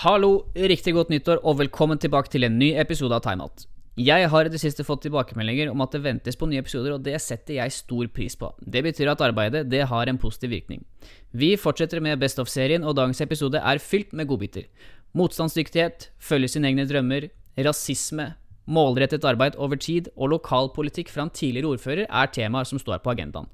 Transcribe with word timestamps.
Hallo, 0.00 0.46
riktig 0.56 0.94
godt 0.96 1.10
nyttår 1.12 1.42
og 1.44 1.58
velkommen 1.58 1.98
tilbake 2.00 2.30
til 2.32 2.46
en 2.46 2.54
ny 2.56 2.70
episode 2.80 3.12
av 3.12 3.20
Timeout. 3.20 3.66
Jeg 4.00 4.30
har 4.32 4.48
i 4.48 4.52
det 4.52 4.60
siste 4.62 4.86
fått 4.88 5.02
tilbakemeldinger 5.04 5.68
om 5.68 5.82
at 5.84 5.92
det 5.92 6.00
ventes 6.06 6.38
på 6.40 6.48
nye 6.48 6.62
episoder, 6.62 6.94
og 6.94 7.04
det 7.04 7.18
setter 7.20 7.58
jeg 7.58 7.74
stor 7.76 8.08
pris 8.08 8.38
på. 8.40 8.48
Det 8.64 8.80
betyr 8.86 9.10
at 9.12 9.20
arbeidet 9.26 9.66
det 9.68 9.82
har 9.90 10.08
en 10.08 10.20
positiv 10.22 10.54
virkning. 10.54 10.86
Vi 11.36 11.50
fortsetter 11.60 12.00
med 12.00 12.16
Best 12.22 12.40
of-serien, 12.40 12.80
og 12.80 12.96
dagens 12.96 13.20
episode 13.20 13.60
er 13.60 13.82
fylt 13.90 14.16
med 14.16 14.30
godbiter. 14.32 14.70
Motstandsdyktighet, 15.12 16.08
følge 16.16 16.48
sine 16.54 16.72
egne 16.72 16.88
drømmer, 16.88 17.28
rasisme, 17.60 18.30
målrettet 18.64 19.28
arbeid 19.28 19.60
over 19.60 19.76
tid 19.76 20.08
og 20.16 20.32
lokalpolitikk 20.32 21.12
fra 21.12 21.28
en 21.28 21.36
tidligere 21.42 21.76
ordfører 21.76 22.08
er 22.08 22.32
temaer 22.32 22.72
som 22.72 22.80
står 22.80 23.04
på 23.04 23.12
agendaen. 23.12 23.52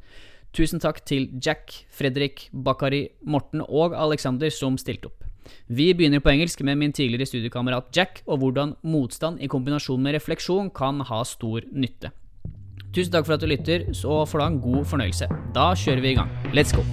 Tusen 0.55 0.79
takk 0.79 1.03
til 1.11 1.27
Jack, 1.43 1.83
Fredrik, 1.91 2.53
Bakari, 2.55 3.09
Morten 3.27 3.67
og 3.67 3.99
Alexander 3.99 4.55
som 4.55 4.79
stilte 4.79 5.11
opp. 5.11 5.26
Vi 5.69 5.93
begynner 5.97 6.23
på 6.23 6.33
engelsk 6.33 6.63
med 6.67 6.79
min 6.81 6.95
tidligere 6.97 7.29
studiekamerat 7.29 7.91
Jack, 7.97 8.23
og 8.27 8.41
hvordan 8.43 8.77
motstand 8.83 9.43
i 9.43 9.51
kombinasjon 9.51 10.03
med 10.03 10.19
refleksjon 10.19 10.71
kan 10.71 11.03
ha 11.07 11.23
stor 11.25 11.67
nytte. 11.73 12.13
Tusen 12.95 13.13
takk 13.13 13.27
for 13.29 13.37
at 13.37 13.45
du 13.45 13.51
lytter, 13.51 13.91
så 13.93 14.25
får 14.25 14.39
du 14.39 14.45
ha 14.45 14.51
en 14.55 14.63
god 14.65 14.89
fornøyelse. 14.95 15.29
Da 15.57 15.73
kjører 15.77 16.05
vi 16.05 16.15
i 16.15 16.19
gang. 16.21 16.33
Let's 16.57 16.73
go! 16.73 16.87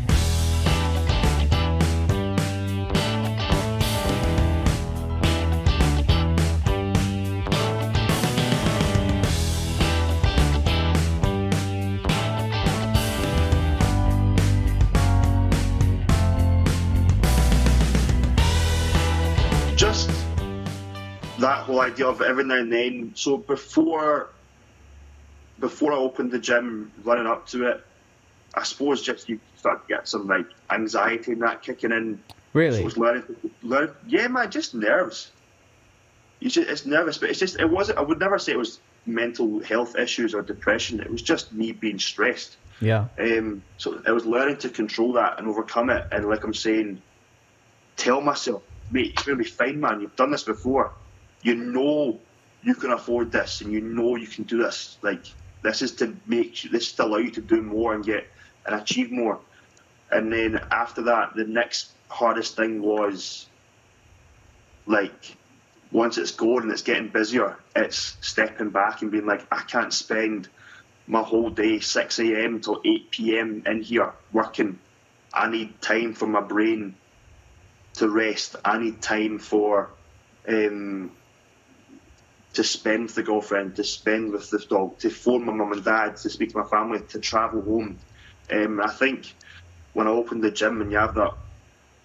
Idea 21.83 22.07
of 22.07 22.21
every 22.21 22.43
now 22.43 22.55
and 22.55 22.71
then. 22.71 23.11
So 23.15 23.37
before 23.37 24.29
before 25.59 25.93
I 25.93 25.97
opened 25.97 26.31
the 26.31 26.39
gym, 26.39 26.91
running 27.03 27.27
up 27.27 27.47
to 27.49 27.67
it, 27.67 27.85
I 28.53 28.63
suppose 28.63 29.01
just 29.01 29.29
you 29.29 29.39
start 29.55 29.87
to 29.87 29.93
get 29.93 30.07
some 30.07 30.27
like 30.27 30.47
anxiety 30.69 31.33
and 31.33 31.41
that 31.41 31.61
kicking 31.61 31.91
in. 31.91 32.19
So 32.27 32.33
Really? 32.53 32.79
it 32.81 32.85
was 32.85 32.97
learning, 32.97 33.23
learn, 33.63 33.91
yeah, 34.07 34.27
man, 34.27 34.51
just 34.51 34.75
nerves. 34.75 35.31
You 36.39 36.49
just, 36.49 36.69
it's 36.69 36.85
nervous, 36.85 37.17
but 37.17 37.29
it's 37.29 37.39
just 37.39 37.59
it 37.59 37.69
wasn't. 37.69 37.97
I 37.97 38.01
would 38.01 38.19
never 38.19 38.37
say 38.37 38.51
it 38.51 38.57
was 38.57 38.79
mental 39.05 39.59
health 39.61 39.95
issues 39.97 40.33
or 40.33 40.41
depression. 40.41 40.99
It 40.99 41.09
was 41.09 41.21
just 41.21 41.51
me 41.53 41.71
being 41.71 41.99
stressed. 41.99 42.57
Yeah. 42.79 43.07
Um, 43.17 43.63
so 43.77 44.01
I 44.05 44.11
was 44.11 44.25
learning 44.25 44.57
to 44.57 44.69
control 44.69 45.13
that 45.13 45.39
and 45.39 45.47
overcome 45.47 45.89
it. 45.89 46.05
And 46.11 46.29
like 46.29 46.43
I'm 46.43 46.53
saying, 46.53 47.01
tell 47.95 48.21
myself, 48.21 48.61
mate, 48.91 49.13
it's 49.13 49.23
going 49.23 49.37
to 49.37 49.43
be 49.43 49.49
fine, 49.49 49.79
man. 49.79 50.01
You've 50.01 50.15
done 50.15 50.31
this 50.31 50.43
before. 50.43 50.91
You 51.43 51.55
know 51.55 52.19
you 52.63 52.75
can 52.75 52.91
afford 52.91 53.31
this 53.31 53.61
and 53.61 53.71
you 53.71 53.81
know 53.81 54.15
you 54.15 54.27
can 54.27 54.45
do 54.45 54.63
this. 54.63 54.97
Like, 55.01 55.25
this 55.63 55.81
is 55.81 55.95
to 55.95 56.15
make 56.25 56.61
this 56.71 56.87
is 56.87 56.93
to 56.93 57.05
allow 57.05 57.17
you 57.17 57.31
to 57.31 57.41
do 57.41 57.61
more 57.61 57.93
and 57.93 58.03
get 58.03 58.25
and 58.65 58.75
achieve 58.75 59.11
more. 59.11 59.39
And 60.11 60.31
then 60.31 60.59
after 60.71 61.03
that, 61.03 61.35
the 61.35 61.45
next 61.45 61.91
hardest 62.09 62.55
thing 62.55 62.81
was 62.81 63.47
like, 64.85 65.37
once 65.91 66.17
it's 66.17 66.31
going 66.31 66.63
and 66.63 66.71
it's 66.71 66.81
getting 66.81 67.09
busier, 67.09 67.57
it's 67.75 68.17
stepping 68.21 68.69
back 68.69 69.01
and 69.01 69.11
being 69.11 69.25
like, 69.25 69.45
I 69.51 69.61
can't 69.61 69.93
spend 69.93 70.49
my 71.07 71.21
whole 71.21 71.49
day 71.49 71.79
6 71.79 72.19
a.m. 72.19 72.61
till 72.61 72.81
8 72.83 73.11
p.m. 73.11 73.63
in 73.65 73.81
here 73.81 74.13
working. 74.31 74.79
I 75.33 75.49
need 75.49 75.81
time 75.81 76.13
for 76.13 76.27
my 76.27 76.41
brain 76.41 76.95
to 77.95 78.07
rest. 78.07 78.55
I 78.63 78.77
need 78.77 79.01
time 79.01 79.39
for 79.39 79.89
um, 80.47 81.11
to 82.53 82.63
spend 82.63 83.03
with 83.03 83.15
the 83.15 83.23
girlfriend, 83.23 83.75
to 83.75 83.83
spend 83.83 84.31
with 84.31 84.49
the 84.49 84.59
dog, 84.69 84.99
to 84.99 85.09
phone 85.09 85.45
my 85.45 85.53
mum 85.53 85.71
and 85.71 85.83
dad, 85.83 86.15
to 86.17 86.29
speak 86.29 86.51
to 86.51 86.59
my 86.59 86.65
family, 86.65 86.99
to 87.09 87.19
travel 87.19 87.61
home. 87.61 87.99
Um, 88.51 88.79
I 88.79 88.89
think 88.91 89.33
when 89.93 90.07
I 90.07 90.11
opened 90.11 90.43
the 90.43 90.51
gym 90.51 90.81
and 90.81 90.91
you 90.91 90.97
have 90.97 91.15
that 91.15 91.33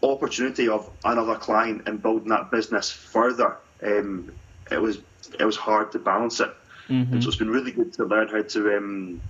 opportunity 0.02 0.68
of 0.68 0.90
another 1.04 1.36
client 1.36 1.82
and 1.86 2.02
building 2.02 2.28
that 2.28 2.50
business 2.50 2.90
further, 2.90 3.58
um, 3.82 4.32
it 4.70 4.80
was 4.80 4.98
it 5.38 5.44
was 5.44 5.56
hard 5.56 5.92
to 5.92 5.98
balance 5.98 6.40
it. 6.40 6.50
And 7.12 7.22
so 7.22 7.28
it's 7.28 7.38
been 7.38 7.50
really 7.50 7.72
good 7.72 7.92
to 7.94 8.04
learn 8.04 8.28
how 8.28 8.42
to 8.42 8.76
um, 8.76 9.20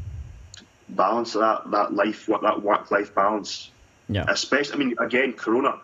balance 0.89 1.33
that 1.33 1.63
that 1.71 1.95
life, 1.95 2.29
what 2.29 2.43
that 2.43 2.63
work 2.63 2.91
life 2.91 3.15
balance. 3.15 3.71
Yeah. 4.09 4.25
Especially, 4.29 4.75
I 4.75 4.79
mean, 4.79 4.95
again, 5.01 5.33
Corona. 5.33 5.81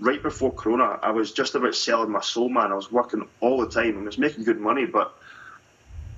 Right 0.00 0.22
before 0.22 0.52
Corona, 0.52 0.98
I 1.02 1.12
was 1.12 1.32
just 1.32 1.54
about 1.54 1.74
selling 1.74 2.10
my 2.10 2.20
soul, 2.20 2.48
man. 2.48 2.72
I 2.72 2.74
was 2.74 2.90
working 2.90 3.28
all 3.40 3.60
the 3.60 3.68
time 3.68 3.90
and 3.90 4.00
I 4.00 4.06
was 4.06 4.18
making 4.18 4.44
good 4.44 4.60
money, 4.60 4.86
but 4.86 5.14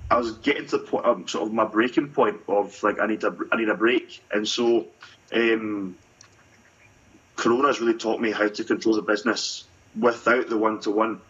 I 0.09 0.17
was 0.17 0.31
getting 0.39 0.65
to 0.67 0.77
the 0.77 0.83
point, 0.83 1.05
um, 1.05 1.27
sort 1.27 1.47
of 1.47 1.53
my 1.53 1.65
breaking 1.65 2.09
point 2.09 2.41
of 2.47 2.81
like 2.81 2.99
I 2.99 3.05
need 3.05 3.23
a 3.23 3.35
I 3.51 3.57
need 3.57 3.69
a 3.69 3.75
break, 3.75 4.23
and 4.31 4.47
so 4.47 4.87
um, 5.33 5.95
Corona 7.35 7.67
has 7.67 7.79
really 7.79 7.97
taught 7.97 8.19
me 8.19 8.31
how 8.31 8.47
to 8.47 8.63
control 8.63 8.95
the 8.95 9.01
business 9.01 9.65
without 9.99 10.49
the 10.49 10.57
one 10.57 10.79
to 10.81 10.91
one. 10.91 11.21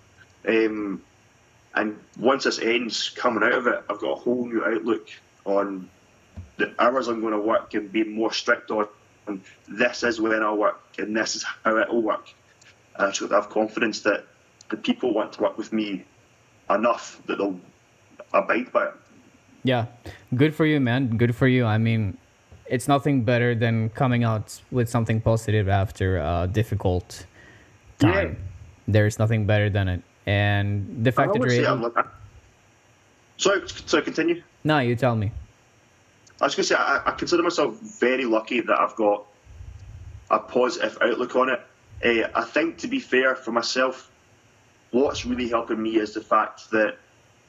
And 1.77 1.99
once 2.17 2.45
this 2.45 2.57
ends, 2.59 3.09
coming 3.09 3.43
out 3.43 3.53
of 3.53 3.67
it, 3.67 3.83
I've 3.87 3.99
got 3.99 4.11
a 4.11 4.15
whole 4.15 4.47
new 4.47 4.65
outlook 4.65 5.09
on 5.45 5.89
the 6.57 6.73
hours 6.79 7.07
I'm 7.07 7.21
going 7.21 7.33
to 7.33 7.39
work 7.39 7.75
and 7.75 7.91
being 7.91 8.13
more 8.13 8.33
strict 8.33 8.71
on. 8.71 8.87
And 9.27 9.41
this 9.67 10.03
is 10.03 10.19
when 10.21 10.41
I'll 10.41 10.57
work, 10.57 10.81
and 10.97 11.15
this 11.15 11.35
is 11.35 11.43
how 11.43 11.77
it'll 11.77 12.01
work. 12.01 12.29
Uh, 12.97 13.03
and 13.03 13.07
I 13.07 13.11
should 13.11 13.31
have 13.31 13.49
confidence 13.49 14.01
that 14.01 14.25
the 14.69 14.77
people 14.77 15.13
want 15.13 15.33
to 15.33 15.41
work 15.41 15.57
with 15.57 15.71
me 15.71 16.03
enough 16.69 17.21
that 17.27 17.37
they'll 17.37 17.59
abide 18.33 18.71
by 18.71 18.85
it. 18.85 18.93
Yeah, 19.63 19.85
good 20.35 20.55
for 20.55 20.65
you, 20.65 20.79
man. 20.79 21.17
Good 21.17 21.35
for 21.35 21.47
you. 21.47 21.65
I 21.65 21.77
mean, 21.77 22.17
it's 22.67 22.87
nothing 22.87 23.23
better 23.23 23.55
than 23.55 23.89
coming 23.89 24.23
out 24.23 24.61
with 24.71 24.89
something 24.89 25.21
positive 25.21 25.67
after 25.69 26.17
a 26.17 26.49
difficult 26.51 27.25
time. 27.99 28.29
Yeah. 28.29 28.43
There's 28.87 29.19
nothing 29.19 29.45
better 29.45 29.69
than 29.69 29.87
it. 29.87 30.01
And 30.25 31.03
the 31.03 31.09
I 31.09 31.11
fact 31.11 31.33
that 31.33 31.41
you're 31.41 31.65
able... 31.65 31.91
I'm 31.95 32.07
so, 33.37 33.65
so 33.65 34.01
continue. 34.01 34.41
No, 34.63 34.79
you 34.79 34.95
tell 34.95 35.15
me. 35.15 35.31
I 36.41 36.45
was 36.45 36.55
going 36.55 36.63
to 36.63 36.67
say, 36.67 36.75
I, 36.75 37.01
I 37.05 37.11
consider 37.11 37.43
myself 37.43 37.79
very 37.99 38.25
lucky 38.25 38.61
that 38.61 38.79
I've 38.79 38.95
got 38.95 39.25
a 40.29 40.39
positive 40.39 40.97
outlook 41.01 41.35
on 41.35 41.49
it. 41.49 41.61
Uh, 42.03 42.29
I 42.35 42.43
think, 42.43 42.77
to 42.79 42.87
be 42.87 42.99
fair 42.99 43.35
for 43.35 43.51
myself, 43.51 44.11
what's 44.91 45.25
really 45.25 45.49
helping 45.49 45.81
me 45.81 45.97
is 45.97 46.13
the 46.13 46.21
fact 46.21 46.69
that 46.71 46.97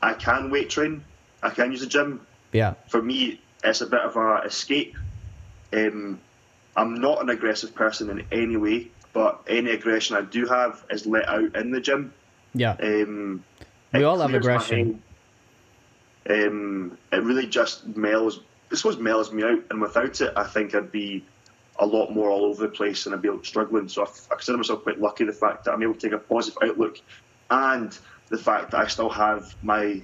I 0.01 0.15
can 0.15 0.51
weight 0.51 0.71
train, 0.71 1.05
I 1.43 1.51
can 1.51 1.71
use 1.71 1.81
the 1.81 1.87
gym. 1.87 2.27
Yeah. 2.53 2.75
For 2.89 3.03
me, 3.03 3.41
it's 3.63 3.81
a 3.81 3.87
bit 3.87 4.01
of 4.01 4.17
a 4.17 4.43
escape. 4.47 4.97
Um, 5.73 6.21
I'm 6.77 7.01
not 7.01 7.21
an 7.21 7.29
aggressive 7.29 7.75
person 7.75 8.09
in 8.09 8.25
any 8.33 8.57
way, 8.57 8.89
but 9.13 9.43
any 9.49 9.73
aggression 9.73 10.17
I 10.17 10.23
do 10.23 10.47
have 10.47 10.85
is 10.91 11.07
let 11.07 11.29
out 11.29 11.55
in 11.57 11.73
the 11.73 11.81
gym. 11.81 12.15
Yeah. 12.55 12.77
Um, 12.83 13.45
We 13.93 14.05
all 14.05 14.19
have 14.21 14.33
aggression. 14.33 15.03
Um, 16.31 16.97
it 17.13 17.23
really 17.23 17.47
just 17.47 17.87
mellows. 17.97 18.41
I 18.71 18.75
suppose 18.75 18.99
mellows 18.99 19.33
me 19.33 19.43
out, 19.43 19.61
and 19.71 19.81
without 19.81 20.21
it, 20.21 20.33
I 20.37 20.45
think 20.45 20.75
I'd 20.75 20.93
be 20.93 21.25
a 21.79 21.87
lot 21.87 22.11
more 22.11 22.29
all 22.29 22.45
over 22.47 22.65
the 22.65 22.73
place 22.73 23.07
and 23.07 23.15
I'd 23.15 23.23
be 23.23 23.31
struggling. 23.43 23.89
So 23.89 24.03
I, 24.03 24.09
I 24.31 24.35
consider 24.35 24.59
myself 24.59 24.83
quite 24.83 25.01
lucky 25.01 25.25
the 25.25 25.33
fact 25.33 25.65
that 25.65 25.73
I'm 25.73 25.83
able 25.83 25.95
to 25.95 26.01
take 26.01 26.13
a 26.13 26.19
positive 26.19 26.59
outlook, 26.63 27.01
and 27.51 27.97
the 28.29 28.39
fact 28.39 28.73
that 28.73 28.81
I 28.81 28.87
still 28.87 29.09
have 29.11 29.55
my 29.63 30.03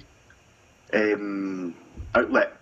um, 0.93 1.75
outlet. 2.15 2.57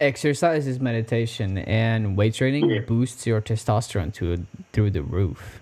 Exercise 0.00 0.66
is 0.66 0.80
meditation, 0.80 1.58
and 1.58 2.16
weight 2.16 2.34
training 2.34 2.68
Yeah. 2.68 2.80
boosts 2.80 3.26
your 3.26 3.40
testosterone 3.40 4.12
to 4.14 4.44
through 4.72 4.90
the 4.90 5.02
roof. 5.02 5.60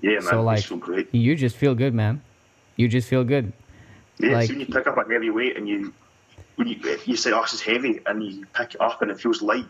Yeah, 0.00 0.14
man, 0.14 0.22
So, 0.22 0.42
like, 0.42 0.58
it's 0.58 0.68
so 0.68 0.76
great. 0.76 1.08
You 1.12 1.34
just 1.36 1.56
feel 1.56 1.74
good, 1.74 1.94
man. 1.94 2.22
You 2.76 2.88
just 2.88 3.08
feel 3.08 3.24
good. 3.24 3.52
Yeah, 4.18 4.32
like- 4.32 4.48
when 4.50 4.60
you 4.60 4.66
pick 4.66 4.86
up 4.86 4.96
a 4.98 5.10
heavy 5.10 5.30
weight 5.30 5.56
and 5.56 5.68
you 5.68 5.92
when 6.58 6.66
you 6.66 6.76
you 7.06 7.16
say, 7.16 7.30
"Oh, 7.32 7.42
this 7.42 7.54
is 7.54 7.60
heavy," 7.60 8.00
and 8.06 8.22
you 8.22 8.44
pick 8.52 8.74
it 8.74 8.80
up 8.80 9.00
and 9.00 9.10
it 9.10 9.20
feels 9.20 9.40
light. 9.40 9.66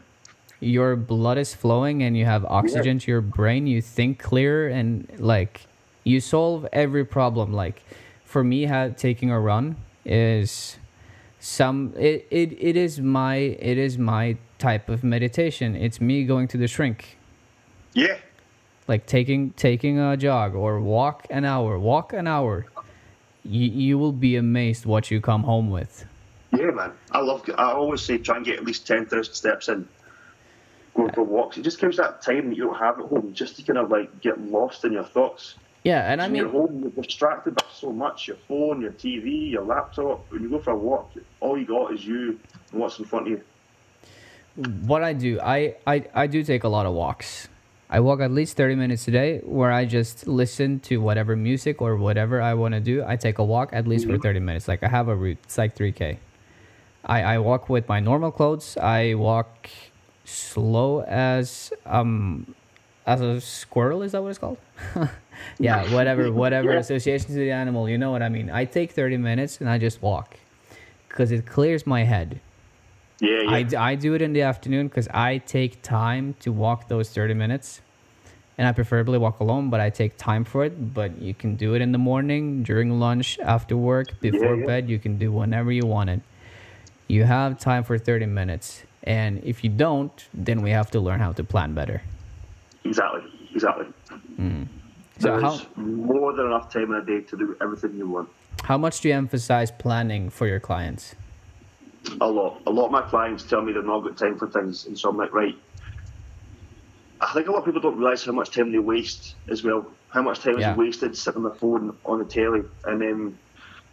Your 0.61 0.97
blood 0.97 1.39
is 1.39 1.55
flowing, 1.55 2.03
and 2.03 2.17
you 2.17 2.25
have 2.25 2.45
oxygen 2.47 2.99
to 2.99 3.11
your 3.11 3.21
brain. 3.21 3.67
You 3.67 3.83
think 3.83 4.19
clearer, 4.19 4.69
and 4.69 5.07
like 5.19 5.67
you 6.03 6.21
solve 6.21 6.67
every 6.73 7.05
problem. 7.05 7.53
Like 7.53 7.83
for 8.25 8.43
me, 8.43 8.65
ha- 8.65 8.89
taking 8.97 9.31
a 9.31 9.39
run 9.39 9.77
is 10.05 10.79
some. 11.39 11.93
It, 11.97 12.27
it 12.31 12.57
it 12.59 12.77
is 12.77 13.01
my 13.01 13.37
it 13.37 13.77
is 13.77 13.99
my 13.99 14.39
type 14.59 14.89
of 14.89 15.05
meditation. 15.05 15.77
It's 15.77 16.01
me 16.01 16.25
going 16.25 16.49
to 16.49 16.57
the 16.57 16.67
shrink. 16.67 17.19
Yeah, 17.93 18.17
like 18.89 19.05
taking 19.07 19.51
taking 19.53 19.99
a 19.99 20.17
jog 20.17 20.55
or 20.55 20.81
walk 20.81 21.27
an 21.31 21.45
hour 21.45 21.79
walk 21.79 22.13
an 22.13 22.27
hour 22.27 22.67
you, 23.45 23.71
you 23.71 23.99
will 23.99 24.13
be 24.13 24.37
amazed 24.37 24.87
what 24.87 25.11
you 25.11 25.21
come 25.21 25.43
home 25.43 25.71
with 25.71 26.07
Yeah, 26.53 26.71
man. 26.71 26.93
I 27.11 27.21
love. 27.21 27.49
I 27.57 27.73
always 27.73 28.03
say 28.03 28.19
try 28.19 28.37
and 28.37 28.45
get 28.45 28.59
at 28.59 28.65
least 28.65 28.87
ten 28.87 29.07
thousand 29.07 29.35
steps 29.35 29.69
in. 29.69 29.89
Go 30.95 31.09
for 31.11 31.23
walks. 31.23 31.57
It 31.59 31.63
just 31.63 31.81
gives 31.81 31.97
that 31.99 32.23
time 32.23 32.49
that 32.49 32.57
you 32.57 32.65
don't 32.65 32.79
have 32.79 32.99
at 32.99 33.07
home, 33.07 33.33
just 33.35 33.57
to 33.57 33.63
kind 33.63 33.79
of 33.79 33.91
like 33.91 34.21
get 34.21 34.41
lost 34.41 34.85
in 34.85 34.93
your 34.93 35.05
thoughts. 35.05 35.55
Yeah, 35.85 36.11
and 36.11 36.21
I 36.21 36.27
When 36.27 36.37
you're 36.37 36.49
home, 36.49 36.81
you're 36.83 36.91
distracted 36.91 37.55
by 37.55 37.65
so 37.73 37.93
much 37.93 38.27
your 38.27 38.37
phone, 38.49 38.81
your 38.81 38.93
TV, 38.93 39.51
your 39.51 39.65
laptop. 39.65 40.31
When 40.31 40.43
you 40.43 40.49
go 40.49 40.59
for 40.59 40.73
a 40.73 40.77
walk, 40.77 41.13
all 41.41 41.57
you 41.57 41.67
got 41.67 41.95
is 41.95 42.05
you 42.05 42.39
and 42.73 42.81
what's 42.81 42.99
in 42.99 43.05
front 43.05 43.29
of 43.29 43.33
you. 43.33 44.65
what 44.87 45.05
I 45.05 45.13
do, 45.13 45.41
I, 45.41 45.77
I, 45.87 46.05
I 46.15 46.27
do 46.27 46.43
take 46.43 46.65
a 46.65 46.69
lot 46.69 46.85
of 46.85 46.95
walks. 46.95 47.49
I 47.91 48.01
walk 48.01 48.21
at 48.21 48.31
least 48.31 48.57
30 48.57 48.75
minutes 48.75 49.09
a 49.09 49.13
day 49.13 49.39
where 49.45 49.73
I 49.73 49.87
just 49.87 50.27
listen 50.27 50.81
to 50.81 51.01
whatever 51.01 51.37
music 51.37 51.81
or 51.81 51.97
whatever 51.97 52.43
I 52.43 52.53
want 52.55 52.75
to 52.75 52.81
do. 52.81 53.03
I 53.07 53.17
take 53.17 53.39
a 53.39 53.45
walk 53.45 53.71
at 53.73 53.87
least 53.87 54.05
for 54.05 54.13
mm-hmm. 54.13 54.23
30 54.23 54.41
minutes. 54.41 54.69
Like 54.69 54.83
I 54.83 54.89
have 54.89 55.09
a 55.09 55.17
route, 55.17 55.39
it's 55.45 55.57
like 55.57 55.75
3K. 55.75 56.19
I, 57.09 57.23
I 57.35 57.39
walk 57.39 57.69
with 57.69 57.89
my 57.89 58.01
normal 58.01 58.31
clothes. 58.31 58.77
I 58.77 59.15
walk 59.15 59.71
slow 60.25 61.01
as 61.03 61.73
um 61.87 62.55
as 63.07 63.23
a 63.23 63.41
squirrel 63.41 64.03
is 64.03 64.13
that 64.13 64.23
what 64.23 64.29
it's 64.29 64.39
called 64.39 64.59
yeah 65.59 65.91
whatever 65.95 66.31
whatever 66.43 66.73
Yeah. 66.75 66.81
association 66.81 67.29
to 67.29 67.33
the 67.33 67.51
animal 67.51 67.89
you 67.89 67.97
know 67.97 68.11
what 68.11 68.21
i 68.23 68.29
mean 68.29 68.51
i 68.51 68.67
take 68.67 68.93
30 68.93 69.17
minutes 69.17 69.59
and 69.61 69.71
i 69.71 69.79
just 69.79 70.03
walk 70.03 70.37
because 71.09 71.33
it 71.33 71.47
clears 71.47 71.87
my 71.87 72.05
head 72.05 72.41
Yeah, 73.21 73.41
yeah. 73.43 73.79
I, 73.81 73.91
I 73.93 73.95
do 73.95 74.15
it 74.15 74.23
in 74.23 74.33
the 74.33 74.43
afternoon 74.43 74.89
because 74.89 75.09
I 75.09 75.39
take 75.39 75.83
time 75.83 76.35
to 76.41 76.53
walk 76.53 76.89
those 76.89 77.09
30 77.11 77.35
minutes. 77.35 77.81
And 78.59 78.67
I 78.69 78.73
preferably 78.73 79.19
walk 79.19 79.41
alone, 79.41 79.71
but 79.71 79.81
I 79.81 79.91
take 79.91 80.17
time 80.19 80.45
for 80.45 80.65
it. 80.65 80.95
But 80.95 81.11
you 81.21 81.35
can 81.35 81.57
do 81.57 81.75
it 81.75 81.81
in 81.83 81.91
the 81.93 81.99
morning, 81.99 82.63
during 82.63 83.01
lunch, 83.01 83.39
after 83.43 83.77
work, 83.77 84.21
before 84.21 84.55
yeah. 84.57 84.67
bed. 84.67 84.89
You 84.91 84.99
can 84.99 85.19
do 85.19 85.33
whenever 85.33 85.73
you 85.73 85.87
want 85.87 86.11
it. 86.11 86.21
You 87.09 87.25
have 87.25 87.59
time 87.59 87.85
for 87.85 87.99
30 87.99 88.27
minutes. 88.27 88.83
And 89.03 89.43
if 89.43 89.65
you 89.65 89.71
don't, 89.71 90.13
then 90.35 90.61
we 90.63 90.71
have 90.71 90.91
to 90.91 91.01
learn 91.01 91.21
how 91.21 91.33
to 91.33 91.43
plan 91.45 91.73
better. 91.75 92.03
exactly, 92.85 93.23
exactly. 93.55 93.87
Hmm. 94.37 94.65
So 95.19 95.31
There's 95.31 95.43
how, 95.43 95.83
more 95.83 96.33
than 96.35 96.47
enough 96.47 96.73
time 96.73 96.93
in 96.93 96.97
a 97.01 97.05
day 97.05 97.21
to 97.23 97.37
do 97.37 97.57
everything 97.61 97.97
you 97.97 98.09
want. 98.09 98.29
how 98.65 98.77
much 98.79 99.01
do 99.01 99.09
you 99.09 99.15
emphasize 99.15 99.71
planning 99.71 100.29
for 100.31 100.47
your 100.47 100.61
clients? 100.61 101.15
A 102.21 102.27
lot. 102.29 102.61
A 102.67 102.71
lot 102.71 102.87
of 102.87 102.93
my 102.93 103.03
clients 103.03 103.43
tell 103.45 103.63
me 103.63 103.73
they've 103.73 103.85
not 103.85 104.01
got 104.01 104.17
time 104.17 104.39
for 104.39 104.47
things, 104.49 104.87
and 104.87 104.97
so 104.99 105.09
I'm 105.09 105.17
like, 105.17 105.33
right. 105.33 105.57
I 107.21 107.33
think 107.33 107.49
a 107.49 107.51
lot 107.51 107.59
of 107.61 107.65
people 107.65 107.81
don't 107.81 107.97
realise 107.99 108.25
how 108.25 108.33
much 108.33 108.51
time 108.51 108.71
they 108.71 108.79
waste 108.79 109.35
as 109.49 109.65
well. 109.65 109.87
How 110.11 110.23
much 110.23 110.41
time 110.41 110.59
Yeah. 110.59 110.73
is 110.73 110.77
wasted 110.79 111.17
sitting 111.17 111.45
on 111.45 111.51
the 111.51 111.59
phone 111.59 111.97
on 112.05 112.19
the 112.21 112.25
telly, 112.25 112.63
and 112.85 113.01
then 113.01 113.39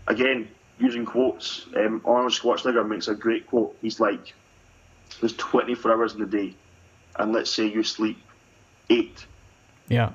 again 0.08 0.48
using 0.80 1.06
quotes. 1.06 1.68
Um, 1.76 2.02
Arnold 2.06 2.32
Schwarzenegger 2.32 2.88
makes 2.88 3.08
a 3.08 3.16
great 3.16 3.48
quote. 3.48 3.76
He's 3.82 4.00
like, 4.00 4.34
"There's 5.20 5.34
24 5.34 5.92
hours 5.94 6.14
in 6.14 6.20
the 6.20 6.26
day, 6.26 6.56
and 7.18 7.32
let's 7.32 7.50
say 7.50 7.66
you 7.66 7.84
sleep 7.84 8.18
eight. 8.90 9.26
Yeah. 9.88 10.12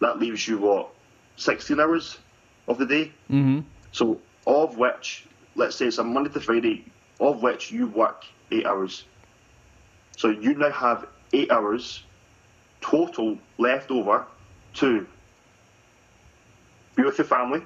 That 0.00 0.18
leaves 0.18 0.46
you 0.46 0.58
what, 0.58 0.90
16 1.36 1.80
hours 1.80 2.18
of 2.66 2.78
the 2.78 2.86
day." 2.86 3.12
Mm-hmm. 3.30 3.60
So, 3.92 4.20
of 4.46 4.76
which, 4.76 5.26
let's 5.54 5.76
say 5.76 5.86
it's 5.86 5.98
a 5.98 6.04
Monday 6.04 6.30
to 6.30 6.40
Friday, 6.40 6.84
of 7.20 7.42
which 7.42 7.70
you 7.70 7.86
work 7.88 8.24
eight 8.50 8.66
hours. 8.66 9.04
So 10.16 10.30
you 10.30 10.54
now 10.54 10.70
have 10.70 11.06
eight 11.32 11.50
hours 11.50 12.02
total 12.80 13.38
left 13.58 13.90
over 13.90 14.26
to 14.74 15.06
be 16.94 17.02
with 17.04 17.18
your 17.18 17.26
family, 17.26 17.62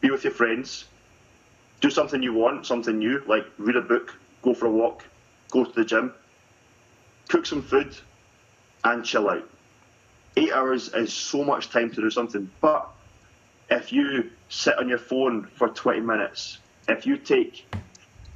be 0.00 0.10
with 0.10 0.24
your 0.24 0.32
friends, 0.32 0.84
do 1.80 1.90
something 1.90 2.22
you 2.22 2.32
want, 2.32 2.66
something 2.66 2.98
new, 2.98 3.22
like 3.26 3.44
read 3.58 3.76
a 3.76 3.82
book, 3.82 4.14
go 4.42 4.54
for 4.54 4.66
a 4.66 4.70
walk, 4.70 5.04
go 5.50 5.64
to 5.64 5.72
the 5.72 5.84
gym, 5.84 6.12
cook 7.28 7.46
some 7.46 7.62
food, 7.62 7.96
and 8.84 9.04
chill 9.04 9.28
out. 9.28 9.48
Eight 10.36 10.52
hours 10.52 10.92
is 10.94 11.12
so 11.12 11.44
much 11.44 11.70
time 11.70 11.90
to 11.90 12.00
do 12.00 12.10
something, 12.10 12.50
but 12.60 12.90
if 13.70 13.92
you 13.92 14.30
sit 14.48 14.78
on 14.78 14.88
your 14.88 14.98
phone 14.98 15.48
for 15.54 15.68
20 15.68 16.00
minutes, 16.00 16.58
if 16.88 17.06
you 17.06 17.16
take 17.16 17.66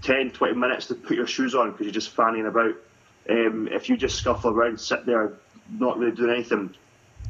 10, 0.02 0.30
20 0.30 0.54
minutes 0.54 0.86
to 0.86 0.94
put 0.94 1.16
your 1.16 1.26
shoes 1.26 1.54
on 1.54 1.70
because 1.70 1.86
you're 1.86 1.92
just 1.92 2.10
fanning 2.10 2.46
about, 2.46 2.74
um, 3.28 3.68
if 3.70 3.88
you 3.88 3.96
just 3.96 4.16
scuffle 4.16 4.50
around, 4.50 4.80
sit 4.80 5.06
there, 5.06 5.34
not 5.70 5.98
really 5.98 6.12
doing 6.12 6.30
anything, 6.30 6.74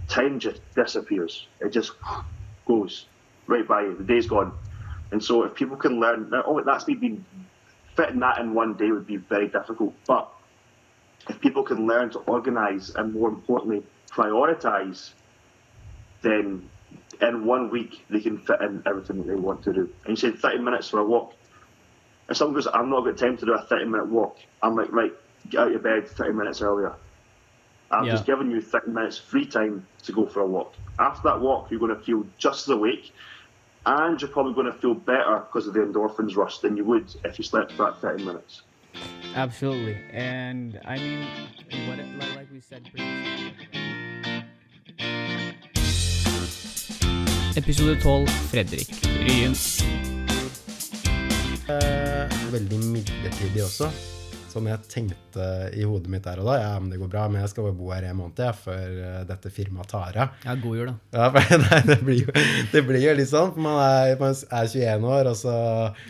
time 0.08 0.38
just 0.38 0.60
disappears. 0.74 1.46
It 1.60 1.70
just 1.70 1.92
goes 2.66 3.06
right 3.46 3.66
by 3.66 3.82
you. 3.82 3.96
The 3.96 4.04
day's 4.04 4.26
gone. 4.26 4.52
And 5.12 5.22
so 5.22 5.44
if 5.44 5.54
people 5.54 5.76
can 5.76 6.00
learn, 6.00 6.30
now, 6.30 6.44
oh, 6.46 6.62
that's 6.64 6.86
me 6.86 6.94
being 6.94 7.26
fitting 7.96 8.20
that 8.20 8.38
in 8.38 8.54
one 8.54 8.76
day 8.76 8.90
would 8.90 9.06
be 9.06 9.16
very 9.16 9.48
difficult. 9.48 9.94
But 10.06 10.30
if 11.28 11.40
people 11.40 11.64
can 11.64 11.86
learn 11.86 12.10
to 12.10 12.20
organise 12.20 12.90
and 12.94 13.12
more 13.12 13.28
importantly, 13.28 13.82
prioritise, 14.12 15.10
then 16.22 16.68
in 17.20 17.44
one 17.46 17.70
week 17.70 18.06
they 18.10 18.20
can 18.20 18.38
fit 18.38 18.60
in 18.62 18.82
everything 18.86 19.18
that 19.18 19.28
they 19.28 19.34
want 19.36 19.62
to 19.64 19.72
do. 19.72 19.88
And 20.04 20.10
you 20.10 20.16
said 20.16 20.38
30 20.38 20.58
minutes 20.58 20.88
for 20.88 21.00
a 21.00 21.04
walk. 21.04 21.32
If 22.28 22.36
someone 22.36 22.54
goes, 22.54 22.68
I'm 22.72 22.90
not 22.90 23.04
got 23.04 23.16
time 23.18 23.36
to 23.38 23.46
do 23.46 23.54
a 23.54 23.62
30 23.66 23.86
minute 23.86 24.08
walk, 24.08 24.36
I'm 24.62 24.76
like, 24.76 24.92
right, 24.92 25.12
get 25.48 25.60
out 25.60 25.66
of 25.68 25.72
your 25.72 25.82
bed 25.82 26.08
30 26.08 26.32
minutes 26.32 26.62
earlier. 26.62 26.94
I've 27.90 28.06
Yeah. 28.06 28.12
just 28.12 28.26
given 28.26 28.50
you 28.50 28.60
30 28.60 28.92
minutes 28.92 29.18
free 29.18 29.46
time 29.46 29.88
to 30.04 30.12
go 30.12 30.26
for 30.26 30.40
a 30.40 30.46
walk. 30.46 30.74
After 30.98 31.22
that 31.28 31.40
walk, 31.40 31.70
you're 31.70 31.80
going 31.80 31.94
to 31.96 32.00
feel 32.04 32.24
just 32.38 32.68
as 32.68 32.72
awake 32.72 33.12
and 33.86 34.20
you're 34.20 34.30
probably 34.30 34.54
going 34.54 34.66
to 34.66 34.78
feel 34.78 34.94
better 34.94 35.44
because 35.46 35.66
of 35.66 35.74
the 35.74 35.80
endorphins 35.80 36.36
rush 36.36 36.58
than 36.58 36.76
you 36.76 36.84
would 36.84 37.14
if 37.24 37.38
you 37.38 37.44
slept 37.44 37.72
for 37.72 37.84
that 37.84 38.00
30 38.00 38.24
minutes. 38.24 38.62
Absolutely. 39.34 39.96
And 40.12 40.80
I 40.84 40.96
mean, 40.98 41.26
what, 41.88 41.98
like, 41.98 42.36
like 42.36 42.52
we 42.52 42.60
said 42.60 42.88
previously. 42.90 43.54
Episode 47.56 48.00
12 48.00 48.30
Fredrik 48.50 48.88
Ryen. 49.04 49.54
Eh, 51.70 52.52
veldig 52.52 52.78
midlertidig 52.78 53.62
også. 53.62 54.19
Som 54.50 54.66
jeg 54.66 54.82
tenkte 54.90 55.44
i 55.78 55.84
hodet 55.86 56.10
mitt 56.10 56.24
der 56.26 56.40
og 56.42 56.48
da. 56.50 56.56
Ja, 56.58 56.70
men 56.82 56.90
det 56.90 56.98
går 56.98 57.10
bra, 57.12 57.28
men 57.30 57.40
jeg 57.44 57.52
skal 57.52 57.68
bare 57.68 57.76
bo 57.78 57.90
her 57.94 58.06
en 58.08 58.16
måned 58.18 58.40
jeg, 58.42 58.56
før 58.64 58.96
eh, 59.06 59.20
dette 59.28 59.52
firmaet 59.54 59.90
tar 59.92 60.18
av. 60.24 60.32
Ja, 60.42 60.56
god 60.58 60.80
jul, 60.80 60.90
da. 60.90 60.96
Ja, 61.14 61.28
for, 61.36 61.62
nei, 61.64 61.78
det, 61.86 61.98
blir 62.08 62.18
jo, 62.24 62.34
det 62.72 62.82
blir 62.88 63.04
jo 63.04 63.14
litt 63.20 63.30
sånn. 63.30 63.54
Man 63.62 63.78
er, 63.84 64.16
man 64.18 64.34
er 64.34 64.72
21 64.74 65.08
år, 65.14 65.30
og 65.30 65.38
så 65.38 65.54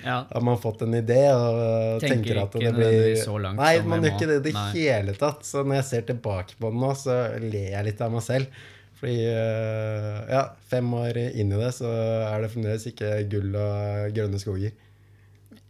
Ja. 0.06 0.16
har 0.32 0.46
man 0.48 0.56
fått 0.62 0.86
en 0.86 0.96
idé 0.96 1.20
og 1.34 2.00
Tenker 2.00 2.16
tenker 2.16 2.42
at 2.46 2.58
det 2.64 2.74
blir 2.76 3.14
så 3.20 3.36
langt 3.40 3.60
Nei, 3.60 3.74
man 3.84 4.02
gjør 4.04 4.16
ikke 4.16 4.28
det 4.32 4.40
i 4.40 4.44
det 4.48 4.56
Nei. 4.56 4.66
hele 4.78 5.16
tatt. 5.20 5.44
Så 5.46 5.62
når 5.66 5.82
jeg 5.82 5.88
ser 5.92 6.08
tilbake 6.14 6.56
på 6.60 6.72
det 6.72 6.80
nå, 6.80 6.92
så 6.96 7.20
ler 7.44 7.74
jeg 7.76 7.88
litt 7.92 8.00
av 8.04 8.12
meg 8.16 8.24
selv. 8.24 8.62
Fordi 9.00 9.16
eh, 9.32 10.16
ja, 10.28 10.42
fem 10.68 10.88
år 10.96 11.16
inn 11.30 11.52
i 11.54 11.60
det, 11.60 11.70
så 11.76 11.88
er 12.28 12.42
det 12.44 12.50
fremdeles 12.52 12.84
ikke 12.90 13.14
gull 13.32 13.54
og 13.56 14.16
grønne 14.16 14.40
skoger. 14.42 14.74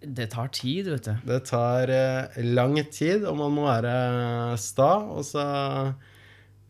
Det 0.00 0.30
tar 0.32 0.48
tid, 0.56 0.86
vet 0.88 1.04
du. 1.04 1.12
Det 1.28 1.40
tar 1.48 1.90
eh, 1.92 2.38
lang 2.56 2.78
tid, 2.90 3.24
og 3.28 3.36
man 3.36 3.52
må 3.52 3.66
være 3.68 4.56
sta, 4.60 4.94
og 5.12 5.24
så 5.28 5.42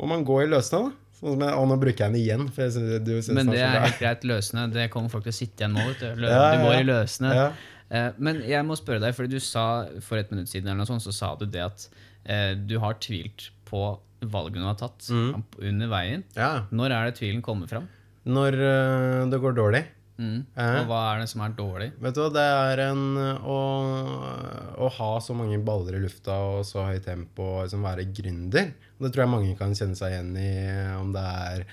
må 0.00 0.08
man 0.10 0.24
gå 0.26 0.40
i 0.44 0.48
løsene, 0.50 0.88
da. 0.88 0.96
Sånn 1.20 1.42
og 1.44 1.66
nå 1.68 1.76
bruker 1.76 2.06
jeg 2.06 2.14
den 2.14 2.20
igjen, 2.22 2.46
for 2.48 2.64
jeg 2.64 2.72
synes, 2.78 3.02
du 3.04 3.12
syns 3.20 3.34
Men 3.36 3.50
det, 3.52 3.58
det 3.58 3.60
så 3.60 3.68
er 3.76 3.84
helt 3.84 3.98
greit. 4.00 4.22
Løsende. 4.24 4.62
Det 4.72 4.86
kommer 4.94 5.12
folk 5.12 5.26
til 5.26 5.34
å 5.34 5.36
sitte 5.36 5.60
igjen 5.66 5.74
nå, 5.76 5.82
vet 5.90 6.00
du. 6.00 6.22
Lø 6.22 6.30
Ja, 6.32 6.46
Du 6.56 6.62
går 6.64 6.76
i 6.78 6.86
løsende. 6.88 7.32
Ja. 7.36 7.48
Eh, 7.90 8.06
Men 8.16 8.40
jeg 8.48 8.64
må 8.64 8.76
spørre 8.80 9.02
deg, 9.04 9.12
fordi 9.18 9.36
du 9.36 9.44
sa 9.44 9.66
for 10.06 10.16
et 10.22 10.30
minutt 10.32 10.48
siden 10.48 10.70
eller 10.70 10.80
noe 10.80 10.88
sånt, 10.88 11.04
så 11.04 11.12
sa 11.12 11.34
du 11.36 11.44
det 11.44 11.60
at 11.66 11.84
eh, 12.24 12.54
du 12.56 12.78
har 12.80 12.96
tvilt 13.04 13.50
på 13.68 13.82
valgene 14.20 14.64
du 14.64 14.70
har 14.70 14.80
tatt 14.80 15.10
Mm. 15.12 15.44
under 15.60 15.88
veien. 15.92 16.24
Når 16.72 16.90
er 16.96 17.10
det 17.10 17.18
tvilen 17.20 17.42
kommer 17.44 17.68
fram? 17.68 17.86
Når 18.24 18.52
uh, 18.56 19.30
det 19.32 19.38
går 19.40 19.54
dårlig. 19.56 19.84
Mm. 20.20 20.40
Eh. 20.52 20.74
Og 20.82 20.90
hva 20.90 21.00
er 21.14 21.22
det 21.22 21.28
som 21.32 21.42
er 21.46 21.54
dårlig? 21.56 21.86
Vet 22.04 22.16
du 22.16 22.20
hva, 22.20 22.30
det 22.34 22.44
er 22.44 22.82
en 22.90 23.04
å, 23.40 23.60
å 24.76 24.90
ha 24.98 25.12
så 25.24 25.36
mange 25.36 25.56
baller 25.64 25.96
i 25.96 26.02
lufta 26.02 26.36
og 26.50 26.66
så 26.68 26.84
høyt 26.90 27.06
tempo 27.08 27.46
og 27.46 27.62
liksom 27.64 27.86
være 27.86 28.04
gründer. 28.16 28.74
Det 29.00 29.10
tror 29.14 29.24
jeg 29.24 29.32
mange 29.32 29.56
kan 29.56 29.72
kjenne 29.76 29.96
seg 29.96 30.12
igjen 30.12 30.34
i, 30.36 30.50
om 31.00 31.14
det 31.16 31.24
er 31.24 31.64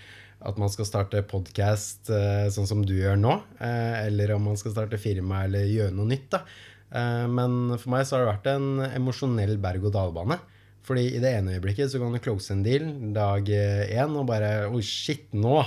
at 0.48 0.60
man 0.62 0.70
skal 0.72 0.86
starte 0.88 1.24
podkast 1.28 2.12
sånn 2.54 2.68
som 2.70 2.84
du 2.86 2.94
gjør 2.94 3.18
nå, 3.20 3.34
eh, 3.58 4.06
eller 4.06 4.36
om 4.36 4.44
man 4.52 4.60
skal 4.60 4.76
starte 4.76 5.00
firma 5.02 5.42
eller 5.48 5.66
gjøre 5.66 5.96
noe 5.98 6.08
nytt. 6.12 6.30
da. 6.36 6.44
Eh, 6.94 7.26
Men 7.28 7.74
for 7.76 7.90
meg 7.96 8.06
så 8.06 8.16
har 8.16 8.24
det 8.24 8.36
vært 8.36 8.52
en 8.54 8.70
emosjonell 8.94 9.58
berg-og-dal-bane. 9.64 10.38
Fordi 10.88 11.04
i 11.18 11.20
det 11.20 11.34
ene 11.36 11.58
øyeblikket 11.58 11.92
så 11.92 12.00
kan 12.00 12.14
du 12.16 12.22
close 12.24 12.54
en 12.54 12.62
deal 12.64 12.86
dag 13.12 13.50
én 13.50 14.14
og 14.16 14.30
bare 14.30 14.70
Oi, 14.70 14.80
shit, 14.86 15.26
nå! 15.36 15.66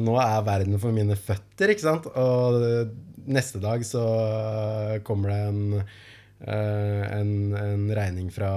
Nå 0.00 0.14
er 0.16 0.46
verden 0.46 0.78
for 0.80 0.94
mine 0.96 1.16
føtter, 1.20 1.72
ikke 1.74 1.84
sant? 1.84 2.06
Og 2.16 2.62
neste 3.28 3.60
dag 3.62 3.84
så 3.86 4.04
kommer 5.06 5.32
det 5.32 5.40
en 5.50 5.82
en, 6.46 7.28
en 7.54 7.82
regning 7.94 8.26
fra 8.34 8.48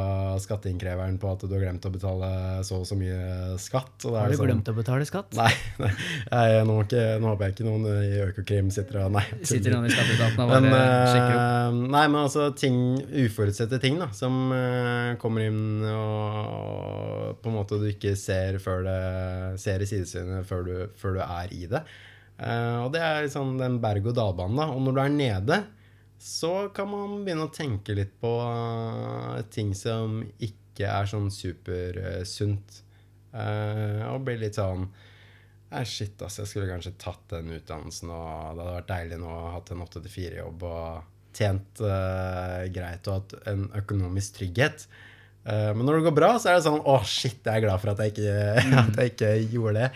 skatteinnkreveren 0.41 1.19
på 1.21 1.29
at 1.29 1.43
du 1.45 1.51
har 1.53 1.61
glemt 1.67 1.85
å 1.85 1.91
betale 1.93 2.29
så 2.65 2.79
og 2.81 2.87
så 2.89 2.97
mye 2.97 3.57
skatt. 3.61 4.07
Og 4.09 4.15
Har 4.17 4.31
du 4.31 4.37
sånn- 4.39 4.47
glemt 4.49 4.71
å 4.71 4.75
betale 4.77 5.05
skatt? 5.05 5.35
Nei, 5.37 5.51
nei 6.33 6.45
jeg, 6.55 6.63
nå, 6.65 6.77
ikke, 6.87 7.03
nå 7.21 7.29
håper 7.33 7.45
jeg 7.51 7.55
ikke 7.57 7.67
noen 7.67 7.85
i 7.93 8.23
Økokrim 8.25 8.71
sitter 8.73 9.03
og 9.03 9.13
Nei. 9.19 9.23
Sitter 9.45 9.75
noen 9.75 9.85
i 9.85 9.93
skatteetaten 9.93 10.41
og 10.45 10.53
Men, 10.55 10.69
bare 10.73 11.05
sjekker 11.13 11.35
opp? 11.35 11.43
eh, 11.45 11.79
nei, 11.95 12.05
men 12.09 12.19
altså 12.23 12.47
ting, 12.57 12.79
uforutsette 13.25 13.81
ting 13.83 14.01
da, 14.01 14.09
som 14.17 14.39
eh, 14.55 15.13
kommer 15.21 15.45
inn 15.45 15.61
og 15.93 17.37
på 17.41 17.51
en 17.51 17.57
måte 17.59 17.77
du 17.81 17.87
ikke 17.91 18.15
ser, 18.19 18.57
før 18.63 18.83
det, 18.87 18.99
ser 19.61 19.83
i 19.85 19.89
sidesynet 19.89 20.45
før, 20.49 20.65
du- 20.67 20.89
før 20.99 21.17
du 21.19 21.23
er 21.25 21.53
i 21.55 21.65
det. 21.69 21.83
Uh, 22.35 22.83
og 22.83 22.89
det 22.91 22.99
er 22.99 23.21
liksom 23.23 23.53
den 23.61 23.77
berg-og-dal-banen. 23.79 24.57
da, 24.59 24.65
Og 24.75 24.81
når 24.83 24.95
du 24.97 24.99
er 25.05 25.13
nede, 25.13 25.59
så 26.19 26.69
kan 26.75 26.89
man 26.89 27.23
begynne 27.25 27.47
å 27.47 27.53
tenke 27.53 27.95
litt 27.97 28.15
på 28.21 28.31
eh, 28.41 29.41
ting 29.53 29.73
som 29.77 30.21
ikke 30.39 30.87
er 30.89 31.09
sånn 31.09 31.29
supersunt. 31.31 32.81
Uh, 33.35 33.99
og 34.13 34.21
bli 34.23 34.37
litt 34.39 34.55
sånn 34.55 34.85
shit, 35.83 36.21
ass, 36.23 36.37
jeg 36.39 36.47
skulle 36.47 36.69
kanskje 36.69 36.93
tatt 37.01 37.25
den 37.33 37.49
utdannelsen, 37.57 38.11
og 38.13 38.55
det 38.55 38.63
hadde 38.63 38.75
vært 38.77 38.91
deilig 38.93 39.17
nå 39.19 39.27
å 39.27 39.49
ha 39.57 39.59
en 39.59 39.81
8-4-jobb 39.83 40.63
og 40.69 41.35
tjent 41.35 41.81
uh, 41.83 42.63
greit 42.71 43.09
og 43.09 43.17
hatt 43.17 43.35
en 43.51 43.65
økonomisk 43.75 44.37
trygghet. 44.37 44.85
Uh, 45.43 45.73
men 45.75 45.83
når 45.83 45.99
det 45.99 46.05
går 46.07 46.15
bra, 46.21 46.31
så 46.39 46.53
er 46.53 46.57
det 46.57 46.65
sånn 46.69 46.79
Å, 46.79 46.95
shit, 47.03 47.41
jeg 47.43 47.59
er 47.59 47.65
glad 47.67 47.83
for 47.83 47.91
at 47.91 48.05
jeg 48.05 48.15
ikke, 48.15 48.37
at 48.85 49.01
jeg 49.01 49.13
ikke 49.13 49.33
gjorde 49.51 49.83
det. 49.83 49.91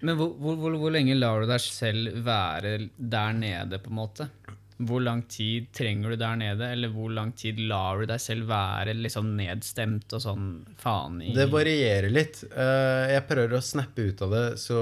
Men 0.00 0.16
hvor, 0.16 0.32
hvor, 0.40 0.56
hvor, 0.56 0.76
hvor 0.80 0.94
lenge 0.94 1.18
lar 1.18 1.44
du 1.44 1.50
deg 1.50 1.60
selv 1.60 2.16
være 2.24 2.76
der 2.96 3.36
nede, 3.36 3.80
på 3.82 3.92
en 3.92 3.98
måte? 4.00 4.30
Hvor 4.80 5.02
lang 5.04 5.22
tid 5.28 5.66
trenger 5.76 6.14
du 6.14 6.16
der 6.16 6.36
nede, 6.40 6.70
eller 6.72 6.88
hvor 6.94 7.10
lang 7.12 7.34
tid 7.36 7.58
lar 7.68 7.98
du 8.00 8.06
deg 8.08 8.20
selv 8.22 8.46
være 8.48 8.94
liksom 8.96 9.34
nedstemt 9.36 10.12
og 10.16 10.22
sånn 10.24 10.46
faen 10.80 11.18
i 11.20 11.34
Det 11.36 11.44
varierer 11.52 12.08
litt. 12.08 12.40
Eh, 12.48 13.10
jeg 13.12 13.26
prøver 13.28 13.58
å 13.58 13.60
snappe 13.60 14.06
ut 14.08 14.22
av 14.24 14.30
det 14.32 14.44
så, 14.62 14.80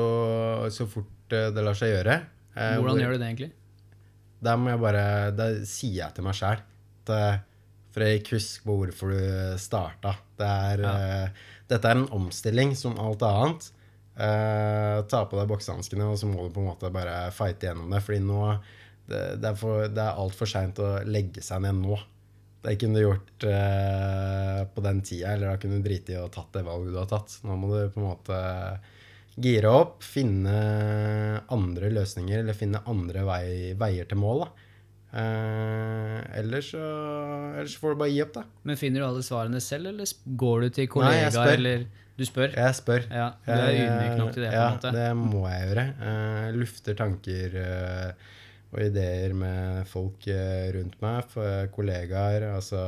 så 0.71 0.87
fort 0.87 1.35
eh, 1.35 1.49
det 1.51 1.65
lar 1.67 1.75
seg 1.75 1.91
gjøre. 1.97 2.15
Eh, 2.55 2.77
Hvordan 2.77 2.85
hvor- 2.93 3.03
gjør 3.03 3.17
du 3.17 3.19
det 3.19 3.27
egentlig? 3.33 3.51
Da 4.41 4.55
må 4.55 4.71
jeg 4.71 4.79
bare 4.85 5.05
Da 5.35 5.49
sier 5.67 5.97
jeg 6.05 6.15
til 6.15 6.25
meg 6.29 6.37
sjæl 6.39 6.61
Fredrik, 7.99 8.29
husk 8.37 8.63
på 8.69 8.77
hvorfor 8.79 9.11
du 9.11 9.59
starta. 9.59 10.13
Det 10.39 10.47
er, 10.47 10.83
eh, 10.87 11.29
dette 11.67 11.89
er 11.91 11.97
en 11.99 12.07
omstilling 12.15 12.77
som 12.79 12.95
alt 13.03 13.25
annet. 13.27 13.71
Ta 14.19 15.25
på 15.31 15.39
deg 15.39 15.49
boksehanskene, 15.51 16.07
og 16.11 16.19
så 16.21 16.27
må 16.31 16.45
du 16.47 16.55
på 16.55 16.61
en 16.63 16.69
måte 16.71 16.91
bare 16.95 17.31
fighte 17.35 17.69
gjennom 17.71 17.91
det. 17.91 18.03
Fordi 18.05 18.21
nå 18.23 18.43
Det, 19.09 19.25
det 19.41 19.51
er, 19.51 19.57
for, 19.59 19.89
det 19.89 20.05
er 20.05 20.21
altfor 20.21 20.51
seint 20.51 20.79
å 20.85 20.99
legge 21.09 21.43
seg 21.45 21.65
ned 21.65 21.81
nå. 21.81 21.99
Det 22.65 22.75
kunne 22.81 22.99
du 22.99 23.05
gjort 23.07 23.45
eh, 23.49 24.63
på 24.75 24.83
den 24.85 25.03
tida, 25.07 25.33
eller 25.35 25.53
da 25.53 25.59
kunne 25.63 25.79
du 25.79 25.87
drite 25.87 26.17
i 26.17 26.21
å 26.21 26.29
tatt 26.33 26.51
det 26.57 26.65
valget 26.67 26.95
du 26.95 27.01
har 27.01 27.11
tatt. 27.11 27.37
Nå 27.47 27.57
må 27.57 27.71
du 27.71 27.93
på 27.95 28.03
en 28.03 28.09
måte 28.11 28.39
gire 29.39 29.71
opp, 29.71 30.01
finne 30.03 30.55
andre 31.55 31.93
løsninger, 31.95 32.43
eller 32.43 32.57
finne 32.59 32.83
andre 32.91 33.23
vei, 33.29 33.45
veier 33.79 34.09
til 34.11 34.19
mål. 34.21 34.43
da. 34.45 34.65
Eh, 35.09 36.17
ellers, 36.43 36.73
så, 36.75 36.83
ellers 37.55 37.77
så 37.77 37.81
får 37.81 37.95
du 37.95 38.01
bare 38.03 38.13
gi 38.13 38.19
opp, 38.27 38.35
da. 38.35 38.43
Men 38.69 38.81
finner 38.81 39.01
du 39.01 39.07
alle 39.07 39.23
svarene 39.25 39.63
selv, 39.65 39.93
eller 39.95 40.11
går 40.43 40.67
du 40.67 40.69
til 40.81 40.91
kollegaer, 40.93 41.55
eller 41.55 41.87
Du 42.19 42.25
spør? 42.27 42.51
Jeg 42.51 42.75
spør. 42.75 43.07
Ja, 43.15 43.29
du 43.47 43.53
er 43.55 43.77
ydmyk 43.79 44.19
nok 44.19 44.35
til 44.35 44.43
det, 44.43 44.51
på 44.51 44.59
en 44.59 44.75
måte? 44.75 44.93
det 44.97 45.09
må 45.15 45.45
jeg 45.47 45.69
gjøre. 45.69 45.87
Eh, 46.11 46.49
lufter 46.59 46.99
tanker 46.99 47.55
eh, 47.63 48.35
og 48.69 48.81
ideer 48.85 49.33
med 49.37 49.87
folk 49.89 50.27
eh, 50.29 50.69
rundt 50.75 50.99
meg, 51.01 51.37
kollegaer. 51.73 52.51
Altså, 52.53 52.81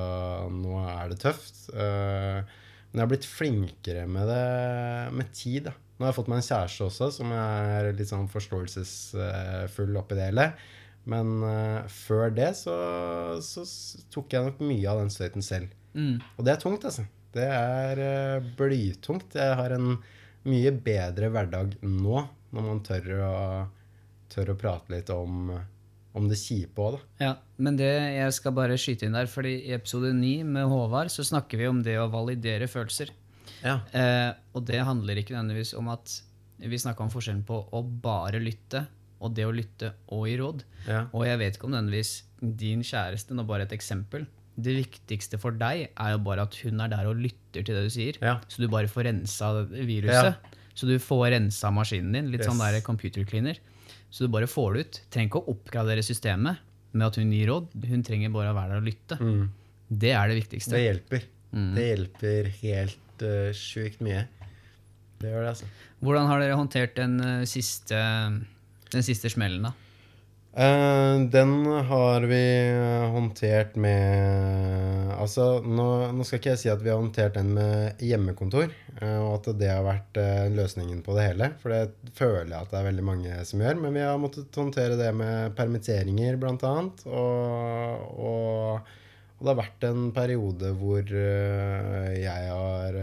nå 0.52 0.76
er 0.84 1.12
det 1.12 1.20
tøft. 1.22 1.62
Eh, 1.72 2.58
men 2.90 2.98
jeg 2.98 3.04
har 3.06 3.12
blitt 3.12 3.28
flinkere 3.30 4.04
med 4.10 4.28
det 4.28 5.14
med 5.16 5.32
tid. 5.36 5.70
da. 5.70 5.76
Nå 5.96 6.04
har 6.06 6.12
jeg 6.12 6.18
fått 6.18 6.30
meg 6.32 6.40
en 6.40 6.48
kjæreste 6.48 6.86
også, 6.88 7.10
som 7.20 7.32
er 7.36 7.90
litt 7.96 8.10
sånn 8.10 8.28
forståelsesfull 8.32 9.98
oppi 10.00 10.18
det 10.18 10.30
hele. 10.30 10.46
Men 11.08 11.40
eh, 11.46 11.88
før 11.92 12.32
det 12.34 12.52
så, 12.58 12.76
så 13.44 13.64
tok 14.12 14.36
jeg 14.36 14.46
nok 14.46 14.62
mye 14.64 14.90
av 14.90 15.00
den 15.02 15.12
støyten 15.12 15.44
selv. 15.44 15.72
Mm. 15.94 16.18
Og 16.36 16.46
det 16.46 16.54
er 16.54 16.62
tungt, 16.62 16.86
altså. 16.88 17.06
Det 17.34 17.46
er 17.46 18.02
eh, 18.04 18.48
blytungt. 18.58 19.36
Jeg 19.38 19.58
har 19.60 19.76
en 19.76 19.94
mye 20.50 20.72
bedre 20.82 21.30
hverdag 21.32 21.76
nå, 21.84 22.24
når 22.50 22.66
man 22.66 22.82
tør 22.84 23.12
å, 23.20 23.34
tør 24.30 24.54
å 24.54 24.58
prate 24.58 24.92
litt 24.94 25.10
om, 25.14 25.50
om 26.16 26.28
det 26.30 26.38
kjipe 26.40 26.84
òg, 26.84 26.96
da. 26.96 27.26
Ja, 27.26 27.32
men 27.62 27.78
det, 27.80 27.90
jeg 28.16 28.36
skal 28.36 28.54
bare 28.56 28.78
skyte 28.80 29.08
inn 29.08 29.18
der, 29.18 29.30
fordi 29.30 29.56
i 29.68 29.74
episode 29.76 30.12
9 30.16 30.46
med 30.48 30.70
Håvard 30.70 31.12
så 31.12 31.26
snakker 31.26 31.60
vi 31.60 31.68
om 31.70 31.82
det 31.86 31.98
å 32.00 32.08
validere 32.12 32.70
følelser. 32.70 33.12
Ja. 33.64 33.80
Eh, 33.92 34.30
og 34.56 34.64
det 34.68 34.80
handler 34.86 35.20
ikke 35.20 35.34
nødvendigvis 35.36 35.74
om 35.78 35.90
at 35.92 36.16
vi 36.60 36.78
snakka 36.80 37.04
om 37.04 37.12
forskjellen 37.12 37.44
på 37.48 37.62
å 37.72 37.82
bare 37.82 38.40
lytte 38.42 38.84
og 39.20 39.34
det 39.36 39.44
å 39.44 39.52
lytte 39.52 39.94
og 40.14 40.26
gi 40.28 40.36
råd. 40.40 40.62
Ja. 40.88 41.04
Og 41.16 41.26
jeg 41.28 41.40
vet 41.40 41.56
ikke 41.56 41.68
om 41.68 41.74
nødvendigvis 41.74 42.12
din 42.40 42.84
kjæreste, 42.86 43.36
nå 43.36 43.44
bare 43.48 43.66
et 43.66 43.74
eksempel. 43.76 44.24
Det 44.60 44.74
viktigste 44.76 45.38
for 45.40 45.56
deg 45.56 45.90
er 45.90 46.14
jo 46.14 46.22
bare 46.24 46.44
at 46.48 46.56
hun 46.64 46.80
er 46.84 46.92
der 46.92 47.08
og 47.08 47.20
lytter 47.20 47.64
til 47.64 47.76
det 47.76 47.84
du 47.86 47.92
sier. 47.92 48.16
Ja. 48.24 48.38
Så 48.48 48.64
du 48.64 48.68
bare 48.72 48.90
får 48.90 49.08
rensa 49.10 49.52
viruset. 49.68 50.56
Så 50.76 50.88
du 50.88 50.94
får 51.02 51.30
rensa 51.34 51.72
maskinen 51.74 52.16
din. 52.16 52.30
Litt 52.32 52.46
sånn 52.46 52.60
der 52.60 52.80
computer 52.84 53.24
cleaner. 53.28 53.60
Så 54.10 54.26
du 54.26 54.32
bare 54.32 54.48
får 54.50 54.74
det 54.74 54.80
ut. 54.84 55.00
Trenger 55.14 55.30
ikke 55.30 55.42
å 55.42 55.54
oppgradere 55.54 56.04
systemet 56.04 56.62
med 56.90 57.06
at 57.06 57.18
hun 57.20 57.30
gir 57.34 57.50
råd. 57.50 57.74
Hun 57.86 58.02
trenger 58.06 58.32
bare 58.34 58.52
å 58.52 58.56
være 58.56 58.74
der 58.74 58.82
og 58.82 58.88
lytte. 58.88 59.18
Mm. 59.20 59.44
Det 59.90 60.14
er 60.14 60.30
det 60.30 60.38
viktigste. 60.40 60.74
Det 60.74 60.82
hjelper. 60.84 61.28
Mm. 61.50 61.70
Det 61.76 61.86
hjelper 61.86 62.50
helt 62.60 63.24
uh, 63.26 63.50
sjukt 63.56 64.02
mye. 64.06 64.24
Det 65.20 65.30
gjør 65.30 65.44
det, 65.44 65.52
altså. 65.52 65.70
Hvordan 66.00 66.30
har 66.30 66.42
dere 66.42 66.58
håndtert 66.58 66.96
den 66.98 67.16
uh, 67.22 67.46
siste, 67.48 68.00
den 68.90 69.06
siste 69.06 69.30
smellen, 69.32 69.68
da? 69.68 69.74
Eh, 70.52 71.20
den 71.30 71.66
har 71.66 72.22
vi 72.22 72.72
håndtert 73.12 73.76
med 73.76 75.10
Altså, 75.20 75.60
nå, 75.62 75.84
nå 76.16 76.24
skal 76.26 76.40
ikke 76.40 76.50
jeg 76.54 76.60
si 76.62 76.70
at 76.72 76.80
vi 76.82 76.90
har 76.90 76.98
håndtert 76.98 77.36
den 77.36 77.52
med 77.54 78.00
hjemmekontor, 78.02 78.72
eh, 78.96 79.18
og 79.20 79.34
at 79.36 79.50
det 79.60 79.68
har 79.68 79.84
vært 79.84 80.16
eh, 80.18 80.48
løsningen 80.50 81.02
på 81.06 81.14
det 81.14 81.26
hele. 81.28 81.50
For 81.60 81.74
det 81.74 82.14
føler 82.16 82.48
jeg 82.54 82.56
at 82.56 82.72
det 82.72 82.78
er 82.80 82.86
veldig 82.88 83.04
mange 83.04 83.42
som 83.46 83.62
gjør. 83.62 83.78
Men 83.84 83.98
vi 83.98 84.02
har 84.02 84.18
måttet 84.18 84.58
håndtere 84.58 84.96
det 84.98 85.10
med 85.14 85.52
permitteringer, 85.58 86.38
blant 86.40 86.64
annet. 86.66 87.04
Og, 87.06 88.08
og, 88.16 88.96
og 89.36 89.44
det 89.44 89.52
har 89.52 89.60
vært 89.60 89.86
en 89.90 90.08
periode 90.16 90.72
hvor 90.80 91.12
jeg 91.12 92.48
har 92.48 92.98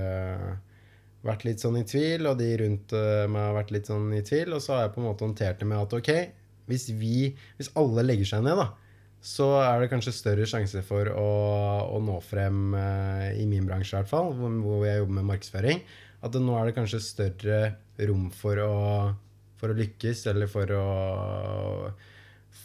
vært 1.27 1.47
litt 1.47 1.61
sånn 1.63 1.79
i 1.79 1.85
tvil, 1.87 2.27
og 2.31 2.41
de 2.41 2.49
rundt 2.63 2.97
meg 2.97 3.39
har 3.45 3.55
vært 3.61 3.77
litt 3.77 3.93
sånn 3.93 4.09
i 4.17 4.25
tvil. 4.25 4.57
Og 4.57 4.65
så 4.65 4.73
har 4.73 4.87
jeg 4.87 4.97
på 4.97 5.03
en 5.05 5.09
måte 5.11 5.29
håndtert 5.29 5.61
det 5.61 5.69
med 5.69 5.85
at 5.85 5.97
ok, 6.01 6.11
hvis 6.67 6.89
vi, 7.00 7.31
hvis 7.59 7.71
alle 7.79 8.05
legger 8.05 8.29
seg 8.33 8.45
ned, 8.45 8.59
da, 8.59 8.69
så 9.24 9.50
er 9.63 9.81
det 9.81 9.89
kanskje 9.91 10.13
større 10.15 10.47
sjanse 10.50 10.83
for 10.86 11.09
å, 11.12 11.29
å 11.95 12.01
nå 12.03 12.19
frem, 12.24 12.75
uh, 12.77 13.27
i 13.33 13.47
min 13.50 13.65
bransje 13.67 13.95
i 13.95 14.00
hvert 14.00 14.12
fall, 14.12 14.33
hvor, 14.38 14.53
hvor 14.63 14.86
jeg 14.88 15.01
jobber 15.01 15.19
med 15.19 15.29
markedsføring, 15.31 15.83
at 16.21 16.33
det, 16.33 16.43
nå 16.43 16.55
er 16.57 16.69
det 16.69 16.77
kanskje 16.77 17.03
større 17.03 17.62
rom 18.07 18.29
for 18.33 18.62
å, 18.63 18.74
for 19.59 19.74
å 19.74 19.77
lykkes, 19.77 20.25
eller 20.31 20.50
for 20.51 20.74
å, 20.75 20.88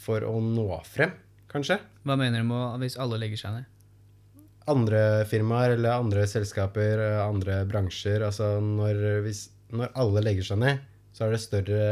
for 0.05 0.29
å 0.29 0.39
nå 0.45 0.69
frem, 0.89 1.15
kanskje. 1.53 1.81
Hva 2.07 2.19
mener 2.21 2.45
du 2.45 2.51
med 2.53 2.85
hvis 2.85 2.99
alle 3.01 3.21
legger 3.23 3.47
seg 3.47 3.61
ned? 3.61 3.69
andre 4.71 5.25
firmaer 5.27 5.77
eller 5.77 5.99
andre 5.99 6.27
selskaper, 6.31 7.01
andre 7.23 7.63
bransjer 7.69 8.23
Altså 8.27 8.55
når, 8.63 9.01
hvis, 9.25 9.47
når 9.75 9.93
alle 9.99 10.23
legger 10.23 10.47
seg 10.53 10.61
ned, 10.63 10.83
så 11.13 11.27
er 11.27 11.35
det 11.35 11.43
større 11.43 11.87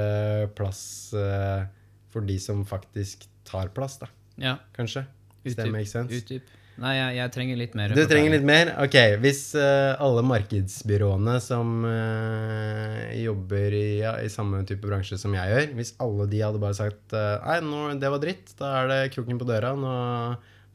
plass 0.56 0.82
eh, 1.16 1.64
for 2.10 2.26
de 2.26 2.38
som 2.42 2.64
faktisk 2.68 3.26
tar 3.48 3.72
plass, 3.74 3.98
da. 4.02 4.10
Ja, 4.40 4.56
Kanskje. 4.76 5.04
Hvis 5.44 5.56
det 5.56 5.70
makes 5.72 5.92
sense. 5.94 6.12
utdyp. 6.12 6.48
Nei, 6.80 6.94
jeg, 6.96 7.16
jeg 7.18 7.32
trenger 7.34 7.58
litt 7.60 7.74
mer. 7.76 7.92
Du 7.92 8.00
trenger 8.08 8.32
litt 8.32 8.44
mer? 8.46 8.70
Ok, 8.80 8.96
hvis 9.20 9.40
uh, 9.58 10.00
alle 10.00 10.22
markedsbyråene 10.24 11.34
som 11.44 11.84
uh, 11.84 13.10
jobber 13.20 13.76
i, 13.76 13.86
ja, 14.00 14.14
i 14.24 14.30
samme 14.32 14.62
type 14.68 14.88
bransje 14.88 15.18
som 15.20 15.34
jeg 15.36 15.52
gjør, 15.52 15.74
hvis 15.76 15.92
alle 16.00 16.28
de 16.30 16.40
hadde 16.40 16.62
bare 16.62 16.78
sagt 16.78 17.16
uh, 17.16 17.36
Nei, 17.44 17.58
nå, 17.66 17.82
det 18.00 18.12
var 18.14 18.22
dritt, 18.22 18.54
da 18.60 18.72
er 18.78 18.92
det 18.92 19.00
kroken 19.16 19.40
på 19.40 19.48
døra, 19.48 19.74
nå 19.76 19.94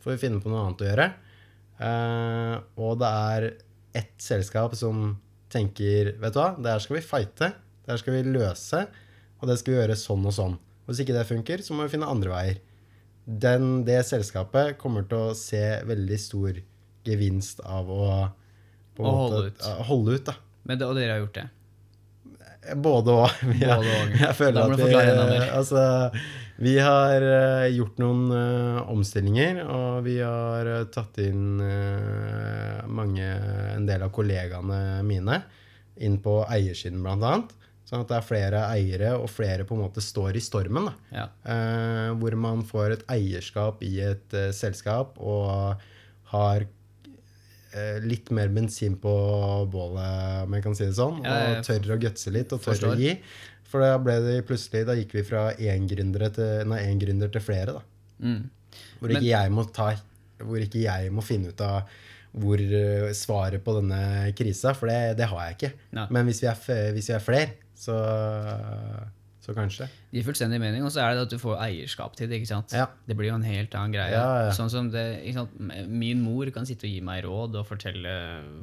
får 0.06 0.14
vi 0.14 0.22
finne 0.28 0.42
på 0.44 0.52
noe 0.52 0.68
annet 0.68 0.84
å 0.84 0.90
gjøre. 0.92 1.08
Og 2.86 2.92
det 3.02 3.08
er 3.10 3.48
ett 3.98 4.14
selskap 4.22 4.76
som 4.78 5.16
tenker 5.52 6.14
Vet 6.22 6.36
du 6.36 6.38
hva, 6.40 6.52
det 6.60 6.70
her 6.70 6.84
skal 6.84 7.00
vi 7.00 7.02
fighte, 7.04 7.50
det 7.82 7.92
her 7.92 8.00
skal 8.00 8.16
vi 8.20 8.36
løse, 8.36 8.84
og 9.42 9.50
det 9.50 9.58
skal 9.60 9.74
vi 9.74 9.80
gjøre 9.80 9.98
sånn 9.98 10.30
og 10.30 10.38
sånn. 10.38 10.56
Hvis 10.86 11.02
ikke 11.02 11.18
det 11.18 11.28
funker, 11.30 11.66
så 11.66 11.74
må 11.74 11.86
vi 11.86 11.96
finne 11.96 12.10
andre 12.10 12.34
veier 12.34 12.64
den, 13.26 13.84
det 13.86 14.04
selskapet 14.06 14.78
kommer 14.78 15.06
til 15.10 15.32
å 15.32 15.36
se 15.38 15.62
veldig 15.86 16.18
stor 16.22 16.62
gevinst 17.06 17.62
av 17.66 17.90
å 17.90 18.08
Å 18.96 19.12
holde 19.12 19.50
ut. 19.50 19.66
holde 19.90 20.16
ut. 20.16 20.26
da. 20.30 20.38
Men 20.64 20.80
det, 20.80 20.88
og 20.88 20.96
dere 20.96 21.16
har 21.18 21.24
gjort 21.26 21.40
det? 21.42 21.48
Både 22.82 23.16
Både 23.62 23.92
og. 23.92 24.14
Jeg 24.24 24.38
føler 24.38 24.62
at 24.62 24.80
vi, 24.80 24.94
altså, 25.58 25.82
vi 26.64 26.78
har 26.80 27.26
eh, 27.28 27.66
gjort 27.76 28.00
noen 28.00 28.24
uh, 28.32 28.94
omstillinger, 28.94 29.60
og 29.66 30.06
vi 30.06 30.16
har 30.22 30.70
eh, 30.72 30.88
tatt 30.94 31.20
inn 31.26 31.60
uh, 31.60 32.86
mange, 32.88 33.28
en 33.76 33.86
del 33.90 34.06
av 34.08 34.14
kollegaene 34.16 35.04
mine 35.06 35.42
inn 36.00 36.18
på 36.24 36.40
eiersiden, 36.48 37.04
blant 37.04 37.26
annet. 37.28 37.54
Sånn 37.86 38.02
at 38.02 38.10
det 38.10 38.16
er 38.18 38.26
flere 38.26 38.62
eiere, 38.74 39.12
og 39.20 39.30
flere 39.30 39.66
på 39.68 39.76
en 39.76 39.84
måte 39.84 40.02
står 40.02 40.40
i 40.40 40.42
stormen. 40.42 40.90
Ja. 41.14 41.28
Eh, 41.46 42.14
hvor 42.18 42.34
man 42.42 42.64
får 42.66 42.96
et 42.96 43.04
eierskap 43.14 43.84
i 43.86 44.00
et 44.08 44.34
eh, 44.34 44.50
selskap 44.58 45.20
og 45.22 45.84
har 46.32 46.66
eh, 46.66 48.00
litt 48.02 48.32
mer 48.34 48.50
bensin 48.54 48.98
på 49.02 49.14
bålet, 49.70 50.48
om 50.48 50.58
jeg 50.58 50.66
kan 50.66 50.78
si 50.78 50.88
det 50.88 50.98
sånn. 50.98 51.22
Ja, 51.22 51.36
jeg 51.44 51.60
og 51.60 51.68
tør 51.70 51.94
å 51.94 52.00
gutse 52.08 52.34
litt 52.34 52.56
og 52.56 52.64
tør 52.64 52.72
forstår. 52.72 52.96
å 52.96 53.04
gi. 53.06 53.14
For 53.70 53.86
da 53.86 54.00
ble 54.02 54.18
det 54.24 54.40
plutselig, 54.50 54.82
da 54.90 54.96
gikk 54.98 55.14
vi 55.20 55.26
fra 55.28 55.46
én 55.54 55.86
gründer 55.90 56.26
til, 56.34 56.66
nei, 56.72 56.82
én 56.90 57.02
gründer 57.02 57.30
til 57.34 57.44
flere. 57.44 57.78
da. 57.78 57.86
Mm. 58.26 58.42
Hvor 58.98 59.14
ikke, 59.14 59.30
jeg 59.30 59.54
må 59.54 59.68
ta, 59.76 59.92
hvor 60.42 60.64
ikke 60.64 60.82
jeg 60.88 61.14
må 61.14 61.22
finne 61.26 61.54
ut 61.54 61.62
av 61.62 61.94
hvor 62.36 62.60
eh, 62.60 63.14
svaret 63.16 63.64
på 63.64 63.78
denne 63.78 64.34
krisa, 64.36 64.74
for 64.76 64.92
det, 64.92 65.16
det 65.22 65.30
har 65.32 65.46
jeg 65.46 65.56
ikke. 65.60 65.72
Ja. 65.96 66.08
Men 66.12 66.28
hvis 66.28 66.42
vi 66.44 66.50
er, 66.52 66.66
hvis 66.98 67.14
vi 67.14 67.16
er 67.16 67.24
flere, 67.24 67.54
så, 67.76 67.96
så 69.46 69.54
kanskje. 69.54 69.88
Det 70.10 70.20
gir 70.20 70.26
fullstendig 70.28 70.60
mening, 70.62 70.84
og 70.88 70.92
så 70.94 71.04
er 71.06 71.16
det 71.18 71.26
at 71.28 71.34
du 71.36 71.38
får 71.42 71.60
eierskap 71.68 72.16
til 72.18 72.30
det. 72.32 72.40
ikke 72.42 72.50
sant? 72.54 72.74
Ja. 72.74 72.88
Det 73.08 73.18
blir 73.20 73.30
jo 73.30 73.36
en 73.38 73.46
helt 73.46 73.76
annen 73.78 73.94
greie. 73.94 74.16
Ja, 74.16 74.48
ja. 74.48 74.56
Sånn 74.58 74.72
som 74.74 74.90
det? 74.94 75.06
Min 75.92 76.24
mor 76.26 76.50
kan 76.56 76.66
sitte 76.66 76.88
og 76.88 76.94
gi 76.96 77.02
meg 77.06 77.24
råd 77.28 77.60
og 77.62 77.68
fortelle 77.70 78.16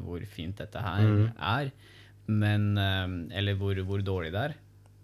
hvor 0.02 0.24
fint 0.26 0.58
dette 0.64 0.82
her 0.82 1.02
Mm. 1.06 1.32
er, 1.38 1.70
men, 2.28 2.66
eh, 2.78 3.38
eller 3.38 3.54
hvor, 3.58 3.74
hvor 3.86 4.02
dårlig 4.02 4.32
det 4.32 4.42
er. 4.50 4.54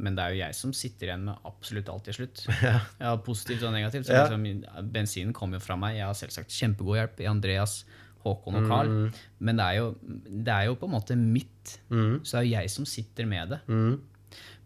Men 0.00 0.14
det 0.14 0.22
er 0.22 0.30
jo 0.30 0.38
jeg 0.44 0.54
som 0.54 0.72
sitter 0.72 1.08
igjen 1.08 1.24
med 1.26 1.38
absolutt 1.44 1.88
alt 1.90 2.04
til 2.06 2.14
slutt. 2.14 2.44
Ja. 3.02 3.16
Positivt 3.16 3.64
og 3.66 3.72
negativt. 3.74 4.06
Så 4.06 4.14
Ja. 4.14 4.26
liksom, 4.28 4.92
bensinen 4.94 5.32
kommer 5.34 5.58
jo 5.58 5.64
fra 5.66 5.76
meg. 5.76 5.96
Jeg 5.98 6.06
har 6.06 6.14
selvsagt 6.14 6.54
kjempegod 6.54 6.96
hjelp 7.00 7.20
i 7.20 7.26
Andreas, 7.26 7.84
Håkon 8.25 8.58
og 8.60 8.68
Carl. 8.70 8.90
Mm. 8.90 9.22
Men 9.46 9.60
det 9.60 9.64
er, 9.66 9.78
jo, 9.78 10.18
det 10.28 10.54
er 10.54 10.68
jo 10.68 10.76
på 10.80 10.88
en 10.88 10.94
måte 10.96 11.16
mitt. 11.18 11.78
Så 11.88 12.38
det 12.38 12.40
er 12.40 12.46
jo 12.46 12.54
jeg 12.56 12.75
som 12.75 12.88
sitter 12.88 13.28
med 13.30 13.54
det. 13.54 13.62
Mm. 13.68 13.96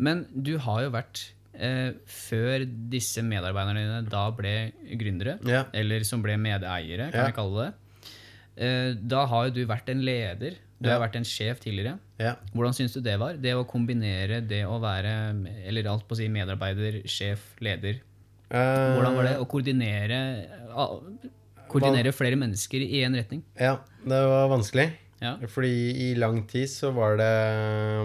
Men 0.02 0.26
du 0.32 0.56
har 0.62 0.82
jo 0.87 0.90
vært 0.94 1.23
eh, 1.54 1.94
Før 2.11 2.64
disse 2.92 3.23
medarbeiderne 3.25 3.85
dine 3.85 4.02
da 4.11 4.26
ble 4.35 4.56
gründere, 4.99 5.38
yeah. 5.47 5.68
eller 5.76 6.06
som 6.09 6.25
ble 6.25 6.37
medeiere, 6.40 7.11
kan 7.12 7.21
yeah. 7.21 7.30
vi 7.30 7.37
kalle 7.37 7.66
det, 7.66 8.12
eh, 8.56 8.90
da 8.99 9.26
har 9.30 9.49
jo 9.49 9.56
du 9.61 9.64
vært 9.71 9.92
en 9.92 10.04
leder. 10.04 10.59
Du 10.82 10.88
yeah. 10.88 10.97
har 10.97 11.04
vært 11.04 11.21
en 11.21 11.28
sjef 11.28 11.61
tidligere. 11.62 11.99
Hvordan 12.54 12.75
syns 12.75 12.97
du 12.97 13.02
det 13.04 13.14
var? 13.23 13.37
Det 13.38 13.54
å 13.54 13.66
kombinere 13.68 14.40
det 14.47 14.64
å 14.66 14.80
være 14.82 15.12
eller 15.68 15.90
alt 15.90 16.09
på 16.09 16.16
å 16.16 16.18
si 16.18 16.26
medarbeider, 16.32 17.02
sjef, 17.11 17.52
leder. 17.62 18.00
Eh, 18.52 18.88
Hvordan 18.97 19.14
var 19.16 19.28
det 19.30 19.37
å 19.40 19.47
koordinere, 19.49 20.18
ah, 20.76 20.99
koordinere 21.73 22.12
flere 22.14 22.38
mennesker 22.41 22.85
i 22.85 23.02
én 23.02 23.17
retning? 23.19 23.43
Ja, 23.59 23.79
det 24.05 24.21
var 24.31 24.50
vanskelig. 24.52 24.91
Ja. 25.23 25.37
Fordi 25.49 25.71
i 26.09 26.14
lang 26.19 26.41
tid 26.50 26.67
så 26.71 26.91
var 26.95 27.14
det, 27.21 27.31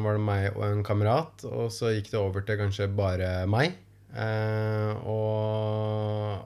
var 0.04 0.18
det 0.20 0.22
meg 0.22 0.52
og 0.54 0.66
en 0.68 0.84
kamerat, 0.86 1.46
og 1.50 1.72
så 1.74 1.90
gikk 1.96 2.12
det 2.14 2.20
over 2.22 2.46
til 2.46 2.60
kanskje 2.60 2.88
bare 2.94 3.32
meg. 3.50 3.74
Eh, 4.18 4.92
og, 5.10 6.46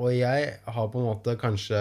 og 0.00 0.10
jeg 0.14 0.52
har 0.64 0.90
på 0.92 1.00
en 1.00 1.08
måte 1.10 1.34
kanskje 1.36 1.80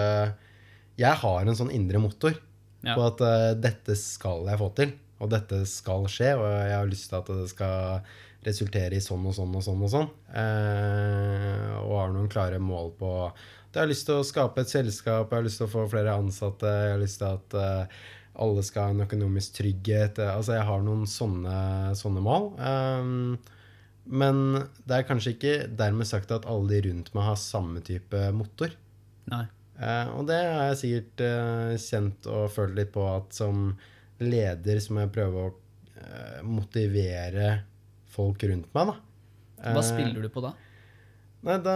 Jeg 0.99 1.15
har 1.21 1.45
en 1.45 1.55
sånn 1.55 1.69
indre 1.71 2.01
motor 2.01 2.33
Ja. 2.81 2.95
på 2.95 3.03
at 3.05 3.21
uh, 3.21 3.51
dette 3.59 3.91
skal 3.99 4.47
jeg 4.47 4.59
få 4.59 4.69
til, 4.75 4.91
og 5.19 5.29
dette 5.33 5.61
skal 5.67 6.05
skje, 6.11 6.29
og 6.39 6.47
jeg 6.47 6.75
har 6.77 6.87
lyst 6.87 7.09
til 7.11 7.17
at 7.19 7.31
det 7.41 7.47
skal 7.51 8.11
resultere 8.47 8.95
i 8.95 9.01
sånn 9.03 9.25
og 9.27 9.35
sånn 9.35 9.51
og 9.59 9.63
sånn 9.65 9.81
og 9.83 9.91
sånn. 9.91 10.07
Eh, 10.31 11.73
og 11.83 11.95
har 11.99 12.13
noen 12.15 12.29
klare 12.31 12.59
mål 12.63 12.93
på 12.99 13.09
jeg 13.73 13.83
har 13.83 13.89
lyst 13.89 14.07
til 14.07 14.17
å 14.17 14.25
skape 14.25 14.63
et 14.63 14.71
selskap, 14.71 15.29
jeg 15.29 15.37
har 15.37 15.45
lyst 15.45 15.61
til 15.61 15.67
å 15.67 15.73
få 15.73 15.83
flere 15.91 16.15
ansatte, 16.17 16.65
jeg 16.65 16.95
har 16.95 17.03
lyst 17.03 17.21
til 17.21 17.29
at 17.29 17.57
eh, 17.59 17.99
alle 18.39 18.63
skal 18.65 18.87
ha 18.87 18.95
en 18.95 19.05
økonomisk 19.05 19.59
trygghet. 19.59 20.21
Altså, 20.23 20.55
jeg 20.57 20.67
har 20.69 20.83
noen 20.85 21.05
sånne, 21.09 21.55
sånne 21.99 22.23
mål. 22.23 22.49
Eh, 22.57 23.55
men 24.09 24.43
det 24.89 24.97
er 24.97 25.07
kanskje 25.07 25.35
ikke 25.35 25.55
dermed 25.77 26.09
sagt 26.09 26.31
at 26.33 26.47
alle 26.49 26.71
de 26.71 26.83
rundt 26.87 27.11
meg 27.13 27.27
har 27.29 27.39
samme 27.39 27.83
type 27.85 28.23
motor. 28.35 28.73
Nei. 29.29 29.45
Eh, 29.79 30.13
og 30.15 30.25
det 30.31 30.39
har 30.39 30.71
jeg 30.71 30.79
sikkert 30.83 31.25
eh, 31.27 31.73
kjent 31.83 32.29
og 32.31 32.49
følt 32.55 32.77
litt 32.79 32.93
på 32.95 33.05
at 33.11 33.35
som 33.37 33.73
leder 34.19 34.81
så 34.83 34.95
må 34.95 35.05
jeg 35.05 35.15
prøve 35.15 35.47
å 35.47 35.57
motivere 36.47 37.49
folk 38.07 38.45
rundt 38.47 38.69
meg, 38.73 38.87
da. 38.87 39.73
Hva 39.75 39.81
spiller 39.83 40.23
du 40.23 40.29
på 40.31 40.41
da? 40.41 40.53
Nei, 41.47 41.55
da 41.63 41.75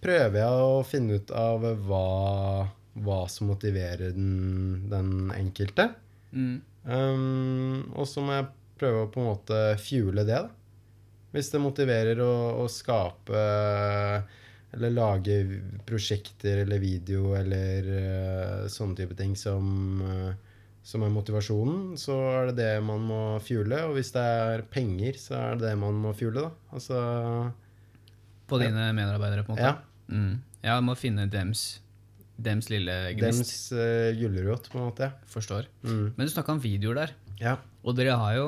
prøver 0.00 0.40
jeg 0.40 0.68
å 0.68 0.84
finne 0.86 1.18
ut 1.20 1.32
av 1.36 1.64
hva, 1.84 2.04
hva 3.04 3.18
som 3.28 3.50
motiverer 3.52 4.14
den, 4.16 4.86
den 4.88 5.32
enkelte. 5.36 5.90
Mm. 6.32 6.56
Um, 6.88 7.84
og 7.92 8.08
så 8.08 8.24
må 8.24 8.38
jeg 8.38 8.48
prøve 8.80 9.04
å 9.04 9.10
på 9.12 9.20
en 9.20 9.28
måte 9.28 9.60
fuele 9.82 10.24
det, 10.24 10.40
da. 10.46 10.54
Hvis 11.34 11.52
det 11.52 11.60
motiverer 11.60 12.22
å, 12.24 12.34
å 12.62 12.66
skape 12.72 13.40
eller 14.72 14.92
lage 14.92 15.36
prosjekter 15.88 16.62
eller 16.62 16.80
video 16.80 17.34
eller 17.36 17.88
uh, 17.92 18.64
sånne 18.72 18.96
type 18.96 19.16
ting 19.18 19.34
som, 19.36 20.00
uh, 20.00 20.32
som 20.80 21.04
er 21.04 21.12
motivasjonen, 21.12 21.92
så 22.00 22.16
er 22.32 22.50
det 22.50 22.58
det 22.62 22.74
man 22.88 23.04
må 23.04 23.22
fuele. 23.44 23.84
Og 23.90 23.98
hvis 23.98 24.16
det 24.16 24.24
er 24.24 24.64
penger, 24.72 25.20
så 25.20 25.36
er 25.42 25.60
det 25.60 25.68
det 25.68 25.78
man 25.84 26.00
må 26.00 26.16
fuele, 26.16 26.48
da. 26.48 26.72
Altså 26.72 27.04
På 28.48 28.60
dine 28.60 28.90
medarbeidere, 28.96 29.44
på 29.46 29.52
en 29.52 29.58
måte? 29.58 29.68
Ja. 29.68 30.14
Mm. 30.14 30.40
Ja, 30.64 30.78
må 30.84 30.96
finne 30.98 31.28
dems, 31.30 31.66
dems 32.40 32.70
lille 32.72 32.96
gnist. 33.18 33.44
Dems 33.44 33.54
uh, 33.76 34.10
gulrot, 34.18 34.70
på 34.72 34.80
en 34.80 34.88
måte. 34.88 35.10
Forstår. 35.30 35.68
Mm. 35.84 36.04
Men 36.16 36.26
du 36.26 36.32
snakka 36.32 36.56
om 36.56 36.62
videoer 36.64 37.02
der. 37.02 37.14
Ja. 37.42 37.58
Og 37.84 37.96
dere 37.98 38.16
har 38.18 38.36
jo 38.38 38.46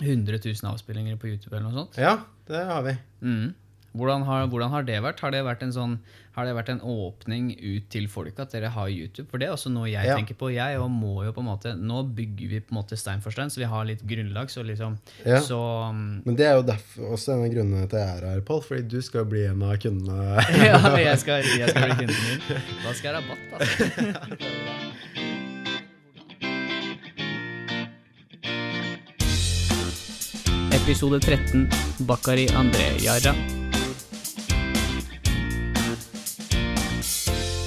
100 0.00 0.40
000 0.40 0.70
avspillinger 0.72 1.18
på 1.20 1.28
YouTube 1.30 1.54
eller 1.54 1.68
noe 1.68 1.84
sånt. 1.84 2.00
ja, 2.00 2.16
det 2.48 2.64
har 2.68 2.86
vi. 2.88 2.96
Mm. 3.22 3.52
Hvordan, 3.92 4.22
har, 4.24 4.46
hvordan 4.48 4.70
har 4.72 4.82
det 4.88 4.98
vært? 5.04 5.20
Har 5.20 5.30
det 5.34 5.42
vært 5.44 5.62
en 5.66 5.72
sånn 5.74 5.98
Har 6.32 6.46
det 6.48 6.54
vært 6.56 6.70
en 6.72 6.78
åpning 6.80 7.50
ut 7.60 7.90
til 7.92 8.06
folk 8.08 8.38
at 8.40 8.54
dere 8.54 8.70
har 8.72 8.88
YouTube? 8.88 9.26
For 9.28 9.36
det 9.36 9.50
er 9.50 9.52
også 9.52 9.68
noe 9.68 9.90
jeg 9.90 10.06
Ja. 10.08 10.14
tenker 10.16 10.34
på. 10.40 10.48
Jeg 10.54 10.78
og 10.80 10.88
må 10.90 11.24
jo 11.26 11.32
på 11.36 11.40
en 11.44 11.50
måte 11.50 11.74
Nå 11.76 12.00
bygger 12.16 12.48
vi 12.48 12.60
på 12.64 12.72
en 12.72 12.78
måte 12.80 12.96
stein 12.96 13.20
for 13.20 13.30
stein, 13.36 13.50
så 13.52 13.60
vi 13.60 13.68
har 13.68 13.84
litt 13.84 14.00
grunnlag. 14.08 14.48
Så 14.48 14.64
liksom 14.64 14.96
Ja. 15.26 15.40
Så 15.44 15.58
um, 15.90 16.22
Men 16.24 16.36
det 16.36 16.46
er 16.48 16.54
jo 16.56 16.62
derfor, 16.62 17.12
også 17.12 17.34
en 17.36 17.44
av 17.44 17.52
grunnene 17.52 17.88
til 17.90 17.98
jeg 18.00 18.16
er 18.16 18.26
her, 18.30 18.40
Pål. 18.40 18.62
Fordi 18.62 18.82
du 18.88 19.00
skal 19.02 19.24
bli 19.28 19.44
en 19.50 19.62
av 19.62 19.76
kundene. 19.76 20.40
Ja, 20.72 20.80
jeg 21.10 21.18
skal, 21.20 21.44
jeg 21.44 21.68
skal 21.68 21.82
bli 21.90 22.06
kunden 22.06 22.16
min. 22.16 22.40
Da 22.86 22.92
skal 22.96 23.12
jeg 23.12 23.14
ha 23.14 23.20
rabatt, 23.20 23.60
altså. 23.60 24.88
Episode 30.72 31.20
13 31.20 31.68
Bakari 32.06 32.46
André 32.48 32.96
Jarra. 33.04 33.61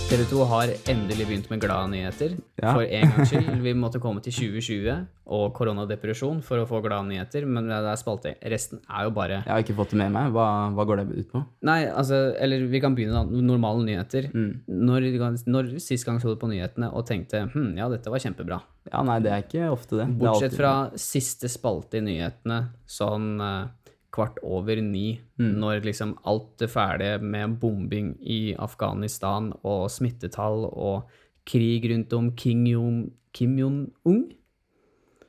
TV 0.05 0.21
2 0.29 0.43
har 0.45 0.69
endelig 0.91 1.25
begynt 1.25 1.47
med 1.49 1.61
glade 1.63 1.89
nyheter. 1.89 2.35
Ja. 2.61 2.75
For 2.75 2.85
en 2.85 3.09
gangs 3.09 3.31
skyld. 3.31 3.47
Vi 3.65 3.71
måtte 3.73 3.97
komme 4.03 4.21
til 4.21 4.35
2020 4.35 4.99
og 5.33 5.45
koronadepresjon 5.57 6.43
for 6.45 6.61
å 6.61 6.67
få 6.69 6.77
glade 6.85 7.07
nyheter, 7.09 7.47
men 7.49 7.71
det 7.71 7.79
er 7.79 7.97
spalte. 7.97 8.35
Resten 8.53 8.83
er 8.85 9.07
jo 9.07 9.15
bare 9.15 9.39
Jeg 9.39 9.49
har 9.49 9.63
ikke 9.63 9.77
fått 9.79 9.95
det 9.95 9.99
med 10.03 10.13
meg. 10.13 10.29
Hva, 10.35 10.45
hva 10.77 10.85
går 10.85 11.01
det 11.01 11.23
ut 11.23 11.31
på? 11.33 11.41
Nei, 11.65 11.79
altså, 11.89 12.19
eller 12.37 12.67
vi 12.69 12.83
kan 12.83 12.93
begynne 12.97 13.17
da. 13.17 13.41
Normale 13.49 13.81
nyheter. 13.87 14.29
Når, 14.69 15.09
når 15.49 15.73
sist 15.81 16.05
gang 16.05 16.21
så 16.21 16.35
du 16.35 16.37
på 16.43 16.51
nyhetene 16.53 16.91
og 16.93 17.07
tenkte 17.09 17.47
hm, 17.55 17.73
ja, 17.79 17.89
dette 17.89 18.13
var 18.13 18.21
kjempebra. 18.21 18.61
Ja, 18.91 19.01
nei, 19.09 19.17
det 19.25 19.33
er 19.33 19.47
ikke 19.47 19.71
ofte 19.73 20.03
det. 20.03 20.11
Bortsett 20.21 20.53
det 20.53 20.61
fra 20.61 20.75
siste 21.01 21.49
spalte 21.49 21.97
i 21.97 22.05
nyhetene, 22.05 22.61
sånn 22.85 23.31
eh, 23.41 23.84
kvart 24.15 24.37
over 24.43 24.79
ni, 24.81 25.19
når 25.59 25.83
liksom 25.83 26.15
alt 26.25 26.61
er 26.63 26.71
ferdig 26.71 27.11
med 27.21 27.57
bombing 27.59 28.13
i 28.23 28.55
Afghanistan 28.55 29.51
og 29.67 29.89
smittetall 29.91 30.65
og 30.71 31.09
krig 31.45 31.83
rundt 31.91 32.13
om 32.17 32.31
Kim 32.39 32.63
Jong- 32.65 33.09
Kim 33.35 33.57
Jong-un. 33.59 34.21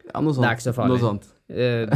ja, 0.07 0.21
noe 0.23 0.33
sånt. 0.33 0.45
Det 0.45 0.51
er 0.53 0.57
ikke 0.61 0.69
så 0.71 0.77
farlig. 0.77 0.95
Noe 0.95 1.03
sånt. 1.03 1.33
Eh, 1.51 1.87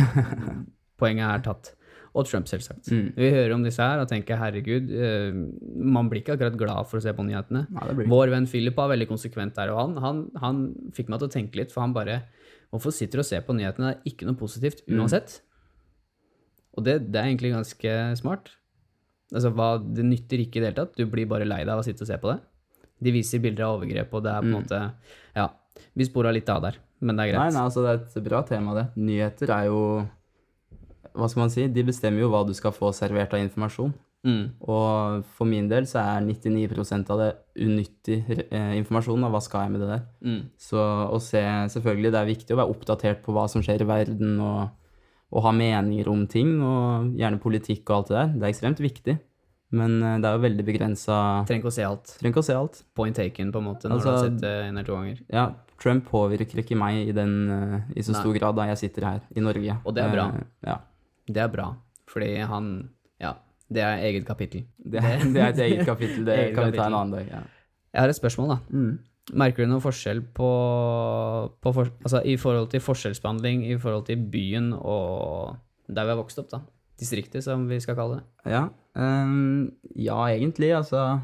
poenget 1.01 1.29
er 1.31 1.45
tatt. 1.47 1.71
Og 2.11 2.27
Trump, 2.27 2.49
selvsagt. 2.51 2.89
Vi 2.91 3.29
hører 3.31 3.53
om 3.55 3.63
disse 3.63 3.79
her 3.87 4.01
og 4.03 4.09
tenker 4.11 4.35
herregud, 4.41 4.89
eh, 4.91 5.31
man 5.79 6.09
blir 6.11 6.25
ikke 6.25 6.35
akkurat 6.35 6.57
glad 6.59 6.89
for 6.91 6.99
å 6.99 7.03
se 7.05 7.13
på 7.15 7.23
nyhetene. 7.23 7.69
Nei. 7.71 8.07
Vår 8.11 8.33
venn 8.35 8.49
Philip 8.51 8.75
var 8.75 8.91
veldig 8.91 9.07
konsekvent 9.13 9.55
der, 9.55 9.71
og 9.71 9.79
han, 9.79 9.95
han, 10.03 10.25
han 10.43 10.91
fikk 10.97 11.09
meg 11.13 11.21
til 11.23 11.29
å 11.31 11.35
tenke 11.37 11.61
litt, 11.63 11.71
for 11.73 11.87
han 11.87 11.95
bare 11.95 12.23
Hvorfor 12.71 12.93
sitter 12.95 13.19
du 13.19 13.23
og 13.25 13.27
ser 13.27 13.41
på 13.43 13.55
nyhetene? 13.59 13.89
Det 13.91 13.97
er 13.99 14.11
ikke 14.13 14.27
noe 14.29 14.39
positivt 14.39 14.85
uansett. 14.87 15.41
Og 16.79 16.85
det, 16.87 16.99
det 17.11 17.19
er 17.21 17.31
egentlig 17.31 17.53
ganske 17.55 17.95
smart. 18.21 18.53
Altså, 19.35 19.51
hva, 19.55 19.73
Det 19.79 20.05
nytter 20.07 20.43
ikke 20.45 20.59
i 20.59 20.63
det 20.63 20.69
hele 20.71 20.79
tatt. 20.83 20.95
Du 20.99 21.07
blir 21.11 21.27
bare 21.31 21.47
lei 21.49 21.63
deg 21.65 21.73
av 21.75 21.83
å 21.83 21.87
sitte 21.87 22.03
og 22.07 22.11
se 22.11 22.19
på 22.23 22.31
det. 22.33 22.39
De 23.01 23.13
viser 23.15 23.41
bilder 23.41 23.65
av 23.67 23.79
overgrep, 23.79 24.13
og 24.15 24.23
det 24.27 24.33
er 24.35 24.45
på 24.45 24.51
en 24.51 24.57
måte 24.59 24.81
Ja, 25.39 25.47
vi 25.97 26.05
spora 26.05 26.33
litt 26.35 26.49
av 26.53 26.63
der. 26.67 26.79
men 27.01 27.17
det 27.17 27.25
er 27.25 27.33
greit. 27.33 27.55
nei, 27.55 27.63
altså 27.63 27.81
det 27.85 27.91
er 27.95 28.03
et 28.05 28.25
bra 28.27 28.43
tema, 28.45 28.75
det. 28.77 28.87
Nyheter 29.01 29.49
er 29.57 29.71
jo 29.71 29.81
Hva 31.15 31.29
skal 31.31 31.41
man 31.47 31.51
si? 31.51 31.67
De 31.67 31.83
bestemmer 31.83 32.21
jo 32.21 32.29
hva 32.31 32.45
du 32.47 32.53
skal 32.55 32.73
få 32.77 32.93
servert 32.95 33.33
av 33.35 33.41
informasjon. 33.43 33.95
Mm. 34.23 34.51
Og 34.69 35.25
for 35.39 35.49
min 35.49 35.67
del 35.71 35.87
så 35.89 36.03
er 36.03 36.21
99% 36.27 37.09
av 37.11 37.19
det 37.23 37.31
unyttig 37.65 38.19
eh, 38.53 38.75
informasjon. 38.79 39.25
Og 39.25 39.33
Hva 39.33 39.41
skal 39.43 39.65
jeg 39.65 39.73
med 39.73 39.81
det 39.81 39.89
der? 39.95 40.03
Mm. 40.23 40.43
Så 40.61 40.77
å 41.09 41.19
se 41.25 41.41
Selvfølgelig, 41.73 42.13
det 42.13 42.21
er 42.21 42.29
viktig 42.29 42.55
å 42.55 42.61
være 42.61 42.75
oppdatert 42.75 43.23
på 43.25 43.33
hva 43.35 43.47
som 43.49 43.65
skjer 43.65 43.81
i 43.83 43.89
verden, 43.89 44.37
og, 44.45 44.69
og 45.31 45.43
ha 45.45 45.53
meninger 45.55 46.09
om 46.11 46.27
ting, 46.27 46.57
og 46.63 47.13
gjerne 47.19 47.39
politikk 47.43 47.89
og 47.91 47.97
alt 48.01 48.09
det 48.09 48.17
der. 48.17 48.31
Det 48.35 48.43
er 48.43 48.53
ekstremt 48.55 48.81
viktig. 48.83 49.19
Men 49.73 50.03
eh, 50.03 50.17
det 50.19 50.27
er 50.27 50.35
jo 50.35 50.43
veldig 50.43 50.65
begrensa 50.67 51.17
Trenger 51.47 51.63
ikke 51.63 51.71
å 51.71 51.75
se 51.77 51.85
alt. 51.87 52.15
Trenger 52.19 52.33
ikke 52.35 52.43
å 52.43 52.47
se 52.49 52.55
alt. 52.59 52.81
Point 52.99 53.15
taken, 53.17 53.53
på 53.55 53.61
en 53.63 53.69
måte, 53.69 53.87
når 53.89 54.01
Altså- 54.01 54.11
du 54.11 54.17
har 54.17 54.25
sett 54.25 54.41
det 54.43 54.55
en 54.67 54.77
eller 54.77 54.85
to 54.89 54.97
ganger. 54.97 55.21
Ja, 55.31 55.45
Trump 55.81 56.09
påvirker 56.11 56.59
ikke 56.65 56.77
meg 56.77 57.09
i, 57.09 57.13
den, 57.13 57.37
eh, 57.51 57.81
i 57.97 58.03
så 58.03 58.13
Nei. 58.13 58.21
stor 58.21 58.35
grad 58.41 58.57
da 58.57 58.67
jeg 58.73 58.79
sitter 58.83 59.07
her 59.07 59.21
i 59.37 59.41
Norge. 59.41 59.77
Og 59.87 59.95
det 59.95 60.03
er 60.05 60.11
bra. 60.17 60.27
Eh, 60.35 60.43
ja. 60.67 60.79
Det 61.31 61.37
er 61.45 61.49
bra, 61.49 61.69
fordi 62.11 62.33
han 62.43 62.91
Ja, 63.21 63.35
det 63.71 63.83
er 63.87 64.03
eget 64.11 64.27
kapittel. 64.27 64.65
Det, 64.83 65.01
det 65.35 65.37
er 65.37 65.49
et 65.55 65.59
eget 65.69 65.87
kapittel. 65.93 66.25
Det 66.25 66.55
kan 66.57 66.73
vi 66.73 66.77
ta 66.77 66.87
en 66.91 66.95
annen 66.95 67.13
dag. 67.15 67.29
Ja. 67.31 67.43
Jeg 67.95 68.01
har 68.03 68.09
et 68.09 68.17
spørsmål, 68.19 68.49
da. 68.49 68.59
Mm. 68.75 68.99
Merker 69.31 69.63
du 69.63 69.71
noen 69.71 69.83
forskjell 69.85 70.23
på, 70.35 70.51
på 71.63 71.73
for, 71.77 71.91
altså, 72.03 72.23
i 72.27 72.37
forhold 72.41 72.71
til 72.73 72.83
forskjellsbehandling 72.83 73.67
i 73.69 73.77
forhold 73.79 74.09
til 74.09 74.23
byen 74.33 74.73
og 74.75 75.59
der 75.91 76.07
vi 76.07 76.15
har 76.15 76.19
vokst 76.19 76.41
opp, 76.43 76.51
da? 76.51 76.63
Distriktet, 77.01 77.45
som 77.45 77.67
vi 77.71 77.79
skal 77.83 77.97
kalle 77.99 78.19
det. 78.19 78.53
Ja, 78.53 78.65
um, 78.99 79.71
ja, 79.97 80.19
egentlig. 80.29 80.73
Altså, 80.77 81.21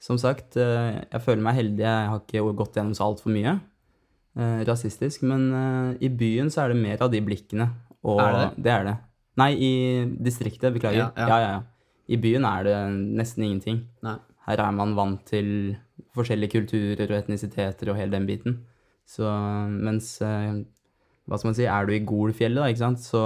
som 0.00 0.18
sagt, 0.20 0.56
eh, 0.56 1.00
jeg 1.02 1.24
føler 1.24 1.42
meg 1.44 1.58
heldig. 1.58 1.82
Jeg 1.84 2.10
har 2.12 2.22
ikke 2.22 2.54
gått 2.56 2.78
gjennom 2.78 2.94
så 2.96 3.08
altfor 3.10 3.34
mye 3.34 3.56
uh, 4.38 4.60
rasistisk. 4.68 5.24
Men 5.26 5.48
uh, 5.52 5.90
i 6.00 6.08
byen 6.08 6.52
så 6.52 6.64
er 6.64 6.72
det 6.72 6.80
mer 6.80 7.02
av 7.04 7.10
de 7.12 7.20
blikkene. 7.26 7.66
Og 8.06 8.22
Er 8.22 8.38
det 8.38 8.64
det 8.64 8.72
er 8.72 8.86
det. 8.86 8.96
Nei, 9.40 9.50
i 9.58 9.72
distriktet. 10.22 10.72
Beklager. 10.76 11.10
Ja, 11.10 11.10
Ja, 11.16 11.26
ja. 11.26 11.40
ja, 11.42 11.50
ja. 11.58 11.60
I 12.10 12.18
byen 12.18 12.46
er 12.48 12.64
det 12.66 12.78
nesten 13.18 13.44
ingenting. 13.46 13.84
Nei. 14.06 14.16
Her 14.46 14.64
er 14.64 14.72
man 14.74 14.96
vant 14.98 15.20
til 15.28 15.76
forskjellige 16.16 16.54
kulturer 16.58 17.10
og 17.10 17.18
etnisiteter 17.18 17.90
og 17.92 17.98
hele 17.98 18.14
den 18.16 18.28
biten. 18.28 18.60
Så 19.08 19.26
mens 19.70 20.16
eh, 20.22 20.62
Hva 21.28 21.38
skal 21.38 21.50
man 21.50 21.58
si, 21.58 21.66
er 21.68 21.86
du 21.86 21.94
i 21.94 22.02
Golfjellet, 22.06 22.58
da, 22.58 22.70
ikke 22.70 22.82
sant, 22.82 23.02
så, 23.04 23.22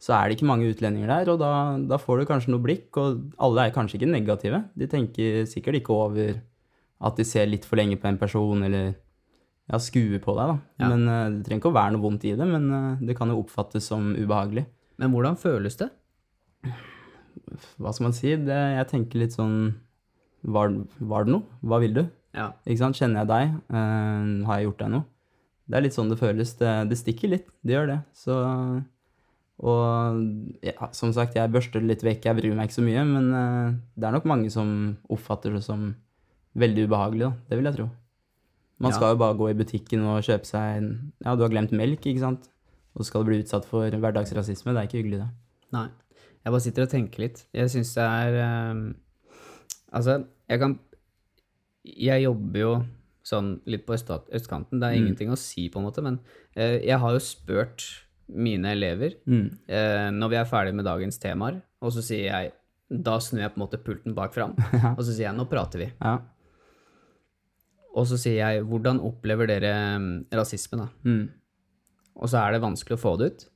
så 0.00 0.14
er 0.16 0.28
det 0.28 0.38
ikke 0.38 0.48
mange 0.48 0.70
utlendinger 0.70 1.10
der, 1.10 1.32
og 1.34 1.42
da, 1.42 1.52
da 1.90 1.98
får 2.00 2.22
du 2.22 2.28
kanskje 2.30 2.54
noe 2.54 2.64
blikk, 2.64 2.88
og 3.00 3.34
alle 3.42 3.66
er 3.66 3.74
kanskje 3.74 3.98
ikke 3.98 4.12
negative. 4.14 4.62
De 4.78 4.88
tenker 4.88 5.42
sikkert 5.50 5.80
ikke 5.80 5.96
over 5.96 6.38
at 7.02 7.18
de 7.18 7.26
ser 7.26 7.50
litt 7.50 7.66
for 7.68 7.80
lenge 7.80 7.98
på 8.00 8.08
en 8.08 8.20
person, 8.20 8.64
eller 8.64 8.94
ja, 9.68 9.78
skuer 9.82 10.22
på 10.22 10.36
deg, 10.38 10.54
da. 10.54 10.56
Ja. 10.82 10.92
Men 10.94 11.04
eh, 11.08 11.26
det 11.36 11.46
trenger 11.46 11.64
ikke 11.64 11.72
å 11.74 11.78
være 11.78 11.96
noe 11.96 12.04
vondt 12.06 12.26
i 12.28 12.36
det, 12.38 12.48
men 12.48 12.68
eh, 12.78 13.04
det 13.08 13.18
kan 13.18 13.32
jo 13.32 13.42
oppfattes 13.42 13.90
som 13.92 14.12
ubehagelig. 14.16 14.66
Men 15.02 15.12
hvordan 15.12 15.38
føles 15.40 15.78
det? 15.80 15.90
Hva 17.82 17.92
skal 17.92 18.06
man 18.08 18.16
si? 18.16 18.34
Det, 18.38 18.60
jeg 18.78 18.88
tenker 18.90 19.24
litt 19.24 19.34
sånn 19.36 19.56
var, 20.44 20.72
var 20.98 21.24
det 21.24 21.32
noe? 21.36 21.42
Hva 21.62 21.78
vil 21.82 21.94
du? 21.94 22.02
Ja. 22.34 22.50
Ikke 22.66 22.80
sant? 22.80 22.96
Kjenner 22.98 23.22
jeg 23.22 23.30
deg? 23.30 23.56
Uh, 23.72 24.46
har 24.48 24.58
jeg 24.60 24.68
gjort 24.70 24.78
deg 24.84 24.90
noe? 24.96 25.04
Det 25.68 25.78
er 25.78 25.84
litt 25.86 25.94
sånn 25.96 26.10
det 26.10 26.18
føles. 26.20 26.54
Det, 26.58 26.70
det 26.90 26.98
stikker 26.98 27.30
litt. 27.32 27.46
Det 27.62 27.76
gjør 27.76 27.86
det. 27.92 27.98
Så 28.18 28.34
Og 29.62 30.62
ja, 30.64 30.88
som 30.96 31.12
sagt, 31.14 31.36
jeg 31.38 31.52
børster 31.54 31.84
litt 31.84 32.02
vekk. 32.02 32.24
Jeg 32.26 32.38
bryr 32.40 32.54
meg 32.58 32.68
ikke 32.70 32.80
så 32.80 32.84
mye, 32.86 33.04
men 33.06 33.28
uh, 33.36 33.74
det 33.94 34.08
er 34.08 34.16
nok 34.16 34.26
mange 34.28 34.50
som 34.50 34.96
oppfatter 35.12 35.54
det 35.54 35.62
som 35.64 35.92
veldig 36.58 36.88
ubehagelig, 36.88 37.28
da. 37.28 37.32
Det 37.48 37.58
vil 37.60 37.68
jeg 37.70 37.78
tro. 37.78 37.86
Man 38.82 38.90
Ja. 38.90 38.96
skal 38.96 39.12
jo 39.14 39.20
bare 39.22 39.38
gå 39.38 39.50
i 39.52 39.54
butikken 39.54 40.02
og 40.10 40.24
kjøpe 40.26 40.48
seg 40.48 40.78
en 40.80 40.88
Ja, 41.24 41.36
du 41.36 41.44
har 41.44 41.52
glemt 41.52 41.70
melk, 41.72 42.02
ikke 42.02 42.24
sant? 42.24 42.48
Og 42.96 43.04
så 43.04 43.12
skal 43.12 43.22
du 43.22 43.30
bli 43.30 43.38
utsatt 43.44 43.64
for 43.64 43.86
hverdagsrasisme. 43.88 44.74
Det 44.74 44.80
er 44.82 44.88
ikke 44.88 44.98
hyggelig, 45.04 45.20
det. 45.22 45.28
Nei. 45.72 45.86
Jeg 46.42 46.50
bare 46.52 46.60
sitter 46.64 46.82
og 46.82 46.90
tenker 46.90 47.22
litt. 47.22 47.44
Jeg 47.54 47.70
syns 47.70 47.94
det 47.94 48.02
er 48.02 48.36
ehm, 48.42 48.82
Altså, 49.92 50.24
jeg 50.48 50.58
kan 50.62 50.78
Jeg 51.84 52.22
jobber 52.22 52.58
jo 52.60 52.72
sånn 53.26 53.60
litt 53.66 53.84
på 53.86 53.94
østkanten. 53.96 54.78
Det 54.80 54.86
er 54.86 54.94
Mm. 54.94 55.00
ingenting 55.06 55.30
å 55.30 55.36
si, 55.38 55.68
på 55.68 55.78
en 55.80 55.84
måte, 55.86 56.02
men 56.02 56.20
eh, 56.56 56.78
jeg 56.86 56.98
har 56.98 57.12
jo 57.12 57.18
spurt 57.18 57.82
mine 58.28 58.70
elever 58.72 59.16
Mm. 59.26 59.58
eh, 59.68 60.10
når 60.10 60.28
vi 60.30 60.36
er 60.36 60.44
ferdig 60.44 60.74
med 60.74 60.84
dagens 60.84 61.18
temaer, 61.18 61.60
og 61.82 61.90
så 61.92 62.02
sier 62.02 62.30
jeg 62.30 62.52
Da 62.90 63.16
snur 63.18 63.40
jeg 63.40 63.54
på 63.54 63.56
en 63.60 63.66
måte 63.66 63.78
pulten 63.82 64.14
bak 64.14 64.34
fram, 64.34 64.52
og 64.98 65.02
så 65.02 65.12
sier 65.14 65.30
jeg 65.30 65.36
nå 65.36 65.46
prater 65.48 65.78
vi. 65.78 65.92
Ja. 66.00 66.18
Og 67.96 68.06
så 68.06 68.16
sier 68.20 68.36
jeg 68.40 68.64
hvordan 68.68 69.00
opplever 69.00 69.46
dere 69.48 69.72
mm, 69.98 70.26
rasisme, 70.32 70.78
da? 70.78 70.88
Mm. 71.04 71.28
Og 72.16 72.28
så 72.28 72.38
er 72.46 72.52
det 72.52 72.60
vanskelig 72.62 72.96
å 72.98 73.00
få 73.02 73.16
det 73.18 73.26
ut. 73.32 73.48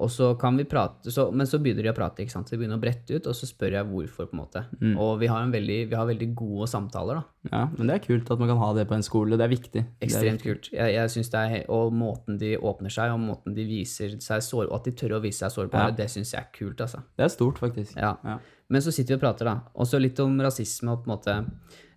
Og 0.00 0.10
så 0.10 0.30
kan 0.40 0.56
vi 0.56 0.64
prate, 0.64 1.12
så, 1.12 1.26
men 1.32 1.46
så 1.46 1.58
begynner 1.62 1.84
de 1.84 1.90
å 1.92 1.96
prate, 1.96 2.22
ikke 2.24 2.32
sant. 2.32 2.48
Så 2.48 2.54
de 2.56 2.60
begynner 2.62 2.78
å 2.80 2.82
brette 2.82 3.14
ut, 3.18 3.26
og 3.28 3.36
så 3.36 3.46
spør 3.48 3.76
jeg 3.76 3.88
hvorfor, 3.90 4.28
på 4.30 4.36
en 4.36 4.40
måte. 4.40 4.62
Mm. 4.80 4.94
Og 4.96 5.12
vi 5.20 5.28
har, 5.30 5.42
en 5.44 5.52
veldig, 5.52 5.78
vi 5.90 5.98
har 5.98 6.08
veldig 6.08 6.28
gode 6.38 6.68
samtaler, 6.72 7.20
da. 7.20 7.50
ja, 7.52 7.62
men 7.76 7.90
det 7.90 7.96
er 7.98 8.04
kult 8.06 8.30
at 8.32 8.40
man 8.42 8.50
kan 8.52 8.60
ha 8.62 8.70
det 8.78 8.86
på 8.90 8.96
en 8.96 9.04
skole. 9.06 9.36
Det 9.40 9.46
er 9.46 9.52
viktig. 9.52 9.82
Ekstremt 10.06 10.30
er 10.30 10.38
viktig. 10.38 10.46
kult. 10.54 10.70
Jeg, 10.78 10.94
jeg 10.96 11.12
synes 11.16 11.30
det 11.34 11.42
er, 11.44 11.66
Og 11.76 11.92
måten 11.92 12.38
de 12.40 12.54
åpner 12.58 12.90
seg, 12.96 13.12
og 13.14 13.20
måten 13.24 13.54
de 13.56 13.66
viser 13.68 14.16
seg 14.24 14.42
sår, 14.46 14.66
og 14.70 14.78
at 14.80 14.88
de 14.88 14.96
tør 15.02 15.18
å 15.18 15.22
vise 15.24 15.44
seg 15.44 15.52
sårbare, 15.58 15.92
Ja. 15.92 15.98
det 16.00 16.08
syns 16.10 16.32
jeg 16.34 16.40
er 16.42 16.50
kult, 16.56 16.80
altså. 16.80 17.02
Det 17.16 17.26
er 17.28 17.34
stort, 17.36 17.60
faktisk. 17.60 17.96
Ja. 18.00 18.16
Ja. 18.24 18.38
Men 18.70 18.82
så 18.86 18.92
sitter 18.94 19.16
vi 19.16 19.20
og 19.20 19.24
prater, 19.28 19.48
da. 19.50 19.56
Også 19.82 19.98
litt 20.00 20.18
om 20.22 20.36
rasisme 20.40 20.92
og 20.94 21.04
på 21.04 21.10
en 21.10 21.16
måte 21.16 21.38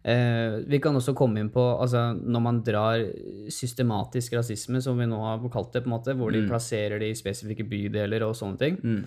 Vi 0.04 0.80
kan 0.84 0.98
også 1.00 1.14
komme 1.16 1.40
inn 1.40 1.50
på 1.54 1.64
altså, 1.80 2.10
når 2.14 2.42
man 2.44 2.58
drar 2.66 3.06
systematisk 3.48 4.34
rasisme, 4.36 4.82
som 4.84 4.98
vi 5.00 5.08
nå 5.08 5.20
har 5.24 5.44
kalt 5.54 5.72
det, 5.72 5.86
på 5.86 5.88
en 5.88 5.94
måte, 5.96 6.16
hvor 6.20 6.34
de 6.34 6.42
plasserer 6.44 7.00
det 7.00 7.14
i 7.14 7.16
spesifikke 7.16 7.64
bydeler 7.70 8.26
og 8.28 8.36
sånne 8.36 8.60
ting. 8.60 8.80
Mm. 8.84 9.06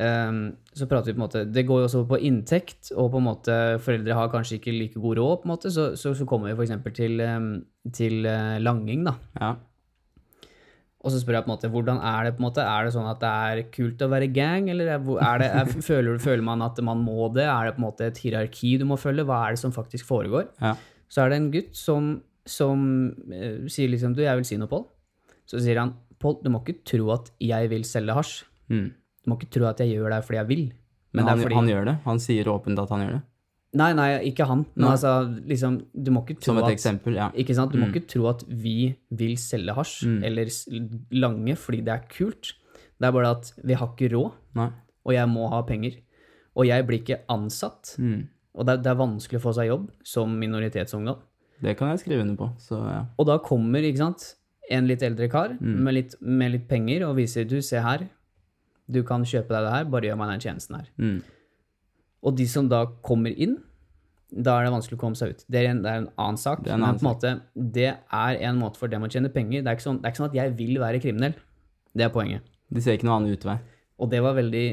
um, 0.00 0.40
så 0.72 0.88
prater 0.88 1.12
vi 1.12 1.16
på 1.16 1.20
en 1.20 1.26
måte 1.26 1.44
Det 1.44 1.66
går 1.68 1.82
jo 1.82 1.90
også 1.90 2.02
på 2.08 2.22
inntekt, 2.24 2.94
og 2.96 3.12
på 3.12 3.20
en 3.20 3.28
måte 3.28 3.58
foreldre 3.84 4.16
har 4.16 4.32
kanskje 4.32 4.56
ikke 4.62 4.76
like 4.78 5.04
god 5.04 5.20
råd, 5.20 5.36
på 5.42 5.48
en 5.50 5.52
måte, 5.52 5.74
så, 5.76 5.90
så, 6.00 6.14
så 6.16 6.24
kommer 6.24 6.48
vi 6.48 6.56
f.eks. 6.56 6.72
til, 6.96 7.20
eh, 7.20 7.38
til 7.92 8.24
uh, 8.24 8.56
langing, 8.64 9.04
da. 9.10 9.18
Ja. 9.40 9.52
Og 11.04 11.12
så 11.12 11.20
spør 11.20 11.36
jeg 11.36 11.44
på 11.44 11.50
en 11.50 11.52
måte, 11.52 11.68
hvordan 11.68 11.98
er 12.00 12.24
det 12.24 12.30
på 12.36 12.40
en 12.40 12.46
måte, 12.46 12.64
er 12.64 12.86
det 12.86 12.94
sånn 12.94 13.08
at 13.10 13.20
det 13.20 13.30
er 13.30 13.58
kult 13.74 14.00
å 14.00 14.08
være 14.08 14.30
gang, 14.32 14.70
eller 14.72 14.88
er, 14.94 15.02
det, 15.42 15.48
er, 15.60 15.72
føler, 15.90 16.16
føler 16.22 16.44
man 16.46 16.64
at 16.64 16.80
man 16.86 17.02
må 17.04 17.28
det? 17.34 17.44
Er 17.44 17.68
det 17.68 17.74
på 17.76 17.82
en 17.82 17.86
måte 17.90 18.08
et 18.08 18.20
hierarki 18.24 18.78
du 18.80 18.86
må 18.88 18.96
følge? 19.00 19.26
Hva 19.28 19.42
er 19.44 19.56
det 19.56 19.60
som 19.60 19.74
faktisk 19.76 20.08
foregår? 20.08 20.48
Ja. 20.64 20.72
Så 21.12 21.20
er 21.20 21.30
det 21.30 21.40
en 21.42 21.50
gutt 21.52 21.76
som, 21.76 22.08
som 22.48 22.86
uh, 23.28 23.68
sier 23.68 23.92
liksom, 23.92 24.16
du, 24.16 24.24
jeg 24.24 24.40
vil 24.40 24.48
si 24.48 24.56
noe, 24.60 24.70
Pål. 24.72 24.86
Så 25.44 25.60
sier 25.60 25.82
han, 25.82 25.92
Pål, 26.24 26.38
du 26.40 26.48
må 26.54 26.62
ikke 26.64 26.80
tro 26.88 27.12
at 27.12 27.28
jeg 27.44 27.68
vil 27.74 27.84
selge 27.84 28.16
hasj. 28.16 28.34
Mm. 28.72 28.88
Du 28.96 29.30
må 29.30 29.36
ikke 29.36 29.52
tro 29.58 29.68
at 29.68 29.84
jeg 29.84 29.92
gjør 29.98 30.16
det 30.16 30.24
fordi 30.24 30.40
jeg 30.40 30.50
vil. 30.54 30.64
Men 31.14 31.26
er 31.26 31.34
han, 31.34 31.44
fordi- 31.44 31.60
han 31.60 31.68
gjør 31.68 31.88
det. 31.90 31.96
Han 32.08 32.20
sier 32.22 32.48
åpent 32.48 32.80
at 32.80 32.96
han 32.96 33.04
gjør 33.04 33.16
det. 33.18 33.22
Nei, 33.74 33.92
nei, 33.92 34.08
ikke 34.30 34.46
han. 34.46 34.60
Men 34.76 34.84
Nei. 34.86 34.90
altså, 34.94 35.12
liksom, 35.50 35.80
du 36.04 36.10
må 36.14 36.20
ikke 36.24 36.36
tro 36.38 36.52
Som 36.52 36.58
et 36.58 36.64
at 36.68 36.70
eksempel, 36.76 37.14
ja. 37.18 37.30
Ikke 37.34 37.54
sant? 37.56 37.72
Du 37.72 37.78
må 37.78 37.88
ikke 37.90 38.06
tro 38.06 38.28
at 38.30 38.44
vi 38.48 38.94
vil 39.10 39.34
selge 39.36 39.74
hasj 39.74 40.04
Mm. 40.06 40.20
eller 40.24 40.44
s- 40.46 40.68
lange 41.10 41.56
fordi 41.58 41.80
det 41.84 41.88
er 41.92 42.04
kult. 42.08 42.52
Det 43.00 43.08
er 43.08 43.12
bare 43.12 43.30
at 43.34 43.52
vi 43.64 43.74
har 43.74 43.88
ikke 43.88 44.12
råd, 44.14 44.32
Nei. 44.54 44.70
og 45.04 45.12
jeg 45.12 45.26
må 45.28 45.48
ha 45.50 45.62
penger. 45.62 45.96
Og 46.56 46.66
jeg 46.66 46.86
blir 46.86 47.00
ikke 47.02 47.18
ansatt. 47.28 47.96
Mm. 47.98 48.28
Og 48.54 48.64
det 48.66 48.72
er, 48.78 48.82
det 48.82 48.86
er 48.92 48.94
vanskelig 48.94 49.40
å 49.40 49.42
få 49.48 49.54
seg 49.54 49.66
jobb 49.66 49.90
som 50.04 50.38
minoritetsungdom. 50.38 51.18
Det 51.60 51.76
kan 51.76 51.88
jeg 51.90 51.98
skrive 52.04 52.20
under 52.22 52.36
på, 52.36 52.52
så 52.60 52.78
ja. 52.86 53.04
Og 53.18 53.26
da 53.26 53.38
kommer 53.38 53.82
ikke 53.82 53.98
sant, 53.98 54.36
en 54.70 54.86
litt 54.86 55.02
eldre 55.02 55.28
kar 55.28 55.48
Mm. 55.60 55.80
med, 55.82 55.94
litt, 55.94 56.14
med 56.22 56.52
litt 56.52 56.68
penger 56.68 57.02
og 57.08 57.16
viser 57.16 57.44
du, 57.46 57.60
se 57.60 57.80
her, 57.80 58.08
du 58.88 59.02
kan 59.02 59.22
kjøpe 59.24 59.48
deg 59.48 59.64
det 59.64 59.72
her, 59.72 59.84
bare 59.84 60.02
gjør 60.02 60.16
meg 60.18 60.28
den 60.30 60.40
tjenesten 60.40 60.76
her. 60.76 60.88
Mm. 60.98 61.22
Og 62.24 62.36
de 62.38 62.46
som 62.48 62.68
da 62.70 62.84
kommer 63.04 63.34
inn, 63.36 63.58
da 64.34 64.56
er 64.56 64.66
det 64.66 64.72
vanskelig 64.74 64.98
å 64.98 65.02
komme 65.02 65.18
seg 65.18 65.34
ut. 65.34 65.44
Det 65.46 65.60
er 65.60 65.68
en, 65.70 65.82
det 65.84 65.90
er 65.90 66.00
en 66.02 66.08
annen 66.16 66.40
sak. 66.40 66.64
Det 66.64 66.72
er 66.72 66.76
en 66.76 66.82
men 66.82 66.88
annen 66.88 67.02
på 67.02 67.06
en 67.06 67.10
måte, 67.10 67.32
det 67.76 67.90
er 67.92 68.40
en 68.48 68.58
måte 68.58 68.80
for 68.80 68.90
dem 68.90 69.04
å 69.06 69.10
tjene 69.12 69.30
penger. 69.34 69.62
Det 69.62 69.70
er, 69.70 69.78
ikke 69.78 69.86
sånn, 69.86 70.00
det 70.00 70.08
er 70.08 70.14
ikke 70.14 70.22
sånn 70.22 70.32
at 70.32 70.38
jeg 70.40 70.54
vil 70.58 70.80
være 70.82 71.02
kriminell. 71.04 71.36
Det 71.94 72.06
er 72.06 72.12
poenget. 72.14 72.48
De 72.74 72.82
ser 72.82 72.98
ikke 72.98 73.06
noen 73.06 73.20
annen 73.20 73.38
utvei. 73.38 73.58
Og 74.02 74.10
det 74.10 74.20
var 74.24 74.34
veldig, 74.38 74.66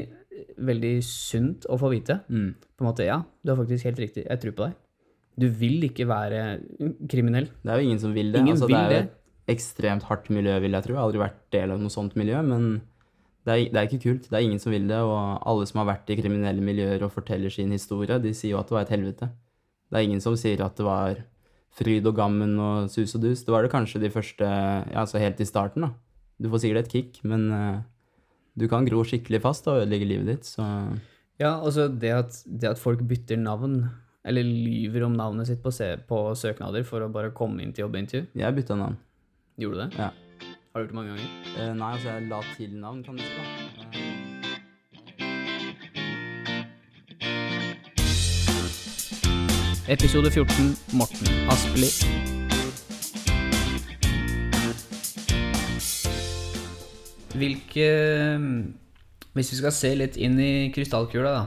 veldig 0.66 0.94
sunt 1.06 1.68
å 1.70 1.78
få 1.78 1.92
vite. 1.92 2.18
Mm. 2.32 2.48
På 2.58 2.84
en 2.84 2.90
måte, 2.90 3.06
ja, 3.06 3.20
du 3.42 3.52
har 3.52 3.60
faktisk 3.60 3.86
helt 3.90 4.00
riktig. 4.02 4.26
Jeg 4.26 4.42
tror 4.42 4.56
på 4.58 4.66
deg. 4.66 4.78
Du 5.42 5.46
vil 5.62 5.86
ikke 5.86 6.08
være 6.10 6.42
kriminell. 7.08 7.52
Det 7.62 7.72
er 7.72 7.80
jo 7.80 7.90
ingen 7.90 8.02
som 8.02 8.16
vil 8.16 8.32
det. 8.32 8.42
Ingen 8.42 8.56
altså, 8.56 8.68
vil 8.72 8.76
det 8.76 8.82
er 8.82 8.96
jo 8.96 9.04
et 9.06 9.54
ekstremt 9.54 10.08
hardt 10.08 10.28
miljø, 10.34 10.56
vil 10.64 10.76
jeg 10.76 10.86
tro. 10.88 10.96
Jeg 10.96 11.00
har 11.00 11.08
aldri 11.08 11.22
vært 11.22 11.38
del 11.54 11.74
av 11.74 11.80
noe 11.82 11.92
sånt 11.92 12.18
miljø, 12.18 12.42
men 12.46 12.66
det 13.42 13.52
er, 13.54 13.62
det 13.72 13.78
er 13.78 13.88
ikke 13.88 14.04
kult. 14.04 14.28
Det 14.30 14.38
er 14.38 14.44
ingen 14.46 14.60
som 14.62 14.70
vil 14.74 14.86
det, 14.86 14.98
og 15.02 15.42
alle 15.50 15.66
som 15.66 15.82
har 15.82 15.88
vært 15.90 16.10
i 16.14 16.18
kriminelle 16.20 16.62
miljøer 16.62 17.02
og 17.02 17.14
forteller 17.14 17.50
sin 17.50 17.74
historie, 17.74 18.20
de 18.22 18.34
sier 18.36 18.54
jo 18.54 18.60
at 18.60 18.70
det 18.70 18.76
var 18.76 18.86
et 18.86 18.94
helvete. 18.94 19.28
Det 19.90 19.98
er 19.98 20.06
ingen 20.06 20.22
som 20.24 20.36
sier 20.38 20.62
at 20.64 20.76
det 20.78 20.86
var 20.86 21.24
fryd 21.76 22.06
og 22.06 22.16
gammen 22.16 22.54
og 22.60 22.90
sus 22.92 23.16
og 23.16 23.24
dus. 23.24 23.42
Det 23.44 23.52
var 23.54 23.64
det 23.64 23.72
kanskje 23.72 24.02
de 24.02 24.12
første, 24.12 24.46
ja, 24.46 25.02
altså 25.02 25.20
helt 25.22 25.40
i 25.40 25.48
starten, 25.48 25.88
da. 25.88 25.92
Du 26.42 26.50
får 26.52 26.62
sikkert 26.64 26.86
et 26.86 26.94
kick, 26.94 27.20
men 27.26 27.48
uh, 27.52 27.82
du 28.58 28.68
kan 28.70 28.86
gro 28.86 29.02
skikkelig 29.06 29.42
fast 29.44 29.66
og 29.70 29.82
ødelegge 29.82 30.08
livet 30.10 30.30
ditt, 30.32 30.48
så 30.48 30.64
Ja, 31.40 31.56
altså 31.58 31.88
det 31.88 32.12
at, 32.14 32.42
det 32.46 32.68
at 32.76 32.78
folk 32.78 33.02
bytter 33.08 33.40
navn, 33.40 33.86
eller 34.24 34.46
lyver 34.46 35.08
om 35.08 35.16
navnet 35.18 35.48
sitt 35.48 35.62
på, 35.64 35.72
se, 35.74 35.96
på 36.06 36.24
søknader 36.38 36.86
for 36.86 37.02
å 37.02 37.10
bare 37.10 37.34
komme 37.34 37.64
inn 37.64 37.72
til 37.74 37.88
jobbintervju. 37.88 38.28
jeg 38.38 38.58
bytta 38.58 38.78
navn. 38.78 39.00
Gjorde 39.58 39.80
du 39.80 39.82
det? 39.82 39.98
Ja. 39.98 40.12
Har 40.72 40.80
du 40.80 40.86
gjort 40.86 40.92
det 40.92 40.96
mange 40.96 41.10
ganger? 41.12 41.32
Eh, 41.60 41.72
nei, 41.76 41.88
altså 41.92 42.08
jeg 42.08 42.28
la 42.30 42.36
til 42.56 42.76
navn, 42.80 43.02
kan 43.04 43.12
du 43.12 43.20
si. 43.20 43.28
da. 43.36 43.44
Eh, 49.84 49.92
Episode 49.92 50.30
14. 50.32 50.72
Morten 50.96 51.28
Aspli. 51.52 51.90
Hvilke 57.36 57.92
Hvis 59.36 59.52
vi 59.52 59.60
skal 59.60 59.76
se 59.76 59.92
litt 60.00 60.16
inn 60.16 60.40
i 60.40 60.72
krystallkula, 60.72 61.36
da. 61.36 61.44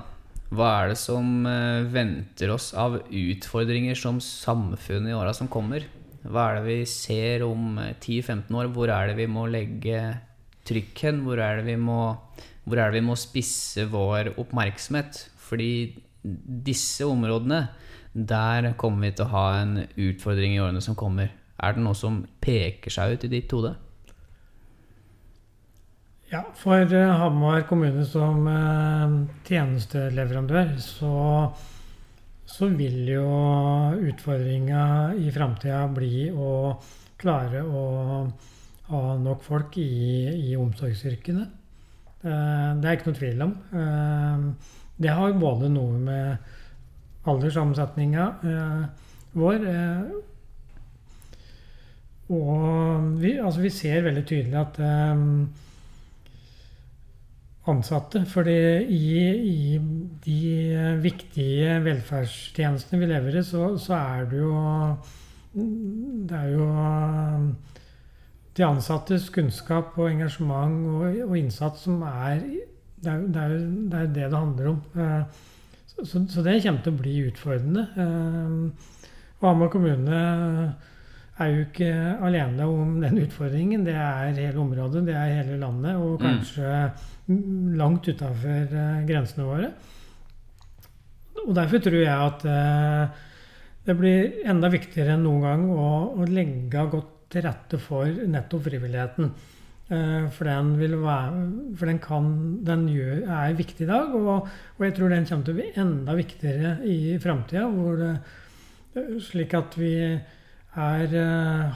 Hva 0.53 0.69
er 0.83 0.93
det 0.93 1.01
som 1.01 1.49
eh, 1.49 1.81
venter 1.89 2.53
oss 2.53 2.75
av 2.77 3.01
utfordringer 3.09 3.97
som 3.97 4.21
samfunn 4.21 5.09
i 5.09 5.17
åra 5.17 5.33
som 5.33 5.49
kommer? 5.49 5.89
Hva 6.25 6.47
er 6.49 6.59
det 6.59 6.65
vi 6.65 6.79
ser 6.89 7.45
om 7.45 7.77
eh, 7.81 7.93
10-15 7.99 8.49
år? 8.57 8.71
Hvor 8.73 8.91
er 8.93 9.11
det 9.11 9.19
vi 9.19 9.29
må 9.29 9.45
legge 9.51 10.01
trykk 10.65 11.05
hen? 11.05 11.23
Hvor 11.25 11.41
er 11.41 11.61
det 11.61 11.67
vi 11.69 11.77
må, 11.77 11.99
hvor 12.65 12.81
er 12.81 12.91
det 12.91 13.01
vi 13.01 13.07
må 13.07 13.17
spisse 13.19 13.85
vår 13.91 14.33
oppmerksomhet? 14.41 15.21
Fordi 15.45 15.71
disse 16.65 17.05
områdene, 17.05 17.67
der 18.15 18.71
kommer 18.79 19.09
vi 19.09 19.15
til 19.17 19.27
å 19.27 19.33
ha 19.33 19.47
en 19.61 19.79
utfordring 19.83 20.55
i 20.55 20.61
årene 20.63 20.81
som 20.81 20.97
kommer. 20.97 21.29
Er 21.61 21.75
det 21.75 21.83
noe 21.85 21.97
som 21.97 22.23
peker 22.41 22.91
seg 22.91 23.15
ut 23.15 23.27
i 23.27 23.33
ditt 23.37 23.51
hode? 23.53 23.75
Ja, 26.31 26.41
for 26.57 26.81
eh, 26.81 27.11
Hamar 27.21 27.67
kommune 27.69 28.01
som 28.09 28.47
eh, 28.49 29.13
tjenesteleverandør, 29.45 30.73
så, 30.81 31.11
så 32.45 32.69
vil 32.77 33.07
jo 33.09 33.25
utfordringa 34.05 35.13
i 35.17 35.31
framtida 35.33 35.85
bli 35.91 36.29
å 36.29 36.75
klare 37.17 37.63
å 37.65 37.85
ha 38.89 39.01
nok 39.17 39.41
folk 39.43 39.77
i, 39.81 40.51
i 40.51 40.55
omsorgsyrkene. 40.59 41.45
Eh, 42.25 42.69
det 42.81 42.89
er 42.89 42.97
ikke 42.97 43.09
noe 43.09 43.17
tvil 43.17 43.43
om. 43.45 43.55
Eh, 43.81 44.69
det 45.01 45.17
har 45.17 45.35
både 45.41 45.71
noe 45.73 45.97
med 45.99 47.25
alderssammensetninga 47.25 48.29
eh, 48.45 49.09
vår 49.35 49.65
Og 52.31 53.09
vi, 53.21 53.35
altså 53.37 53.61
vi 53.61 53.69
ser 53.73 54.05
veldig 54.07 54.23
tydelig 54.25 54.57
at 54.57 54.77
ansatte. 57.71 58.25
fordi 58.25 58.57
i, 58.93 59.29
i 59.35 59.79
de 60.25 60.99
viktige 61.01 61.79
velferdstjenestene 61.85 63.01
vi 63.01 63.09
lever 63.09 63.39
i, 63.39 63.43
så, 63.43 63.77
så 63.77 63.93
er 63.97 64.29
det 64.31 64.39
jo 64.43 64.53
Det 65.55 66.35
er 66.35 66.49
jo 66.51 66.67
de 68.55 68.63
ansattes 68.65 69.29
kunnskap 69.29 69.97
og 69.97 70.09
engasjement 70.11 70.87
og, 70.87 71.19
og 71.29 71.37
innsats 71.37 71.85
som 71.87 72.01
er 72.03 72.41
det 73.05 73.11
er, 73.11 73.21
det, 73.27 73.41
er, 73.41 73.55
det 73.91 73.99
er 73.99 74.07
det 74.07 74.29
det 74.31 74.39
handler 74.39 74.69
om. 74.71 74.81
Så, 75.85 76.25
så, 76.27 76.41
det 76.43 76.61
kommer 76.63 76.83
til 76.83 76.93
å 76.93 76.99
bli 76.99 77.15
utfordrende. 77.29 77.83
Og 79.39 79.47
Hamar 79.47 79.69
kommune 79.71 80.21
er 81.35 81.51
jo 81.51 81.65
ikke 81.65 81.91
alene 82.25 82.67
om 82.67 82.95
den 83.03 83.19
utfordringen. 83.25 83.85
Det 83.87 83.95
er 83.95 84.33
hele 84.33 84.63
området, 84.63 85.05
det 85.07 85.15
er 85.15 85.35
hele 85.41 85.59
landet, 85.61 85.99
og 85.99 86.19
kanskje 86.23 86.65
mm. 86.65 87.05
Langt 87.27 88.07
utafor 88.07 88.73
grensene 89.07 89.47
våre. 89.47 89.71
Og 91.45 91.53
derfor 91.57 91.81
tror 91.83 92.01
jeg 92.01 92.13
at 92.13 92.45
det 93.85 93.95
blir 93.99 94.39
enda 94.49 94.69
viktigere 94.73 95.13
enn 95.13 95.25
noen 95.25 95.43
gang 95.45 95.65
å, 95.69 96.25
legge 96.29 96.85
godt 96.89 97.11
til 97.33 97.45
rette 97.45 97.77
for 97.81 98.09
nettopp 98.09 98.65
frivilligheten. 98.65 99.29
For 99.85 100.47
den, 100.49 100.71
være, 100.79 101.41
for 101.77 101.91
den, 101.91 101.99
kan, 102.01 102.29
den 102.65 102.87
gjør, 102.89 103.19
er 103.29 103.57
viktig 103.57 103.85
i 103.85 103.89
dag, 103.91 104.15
og, 104.17 104.47
og, 104.47 104.81
jeg 104.81 104.95
tror 104.97 105.13
den 105.13 105.27
kommer 105.29 105.45
til 105.45 105.53
å 105.53 105.59
bli 105.59 105.67
enda 105.83 106.15
viktigere 106.17 106.71
i 106.89 106.97
framtida. 107.21 107.67
Slik 109.27 109.53
at 109.53 109.77
vi 109.77 109.93
er, 110.01 111.13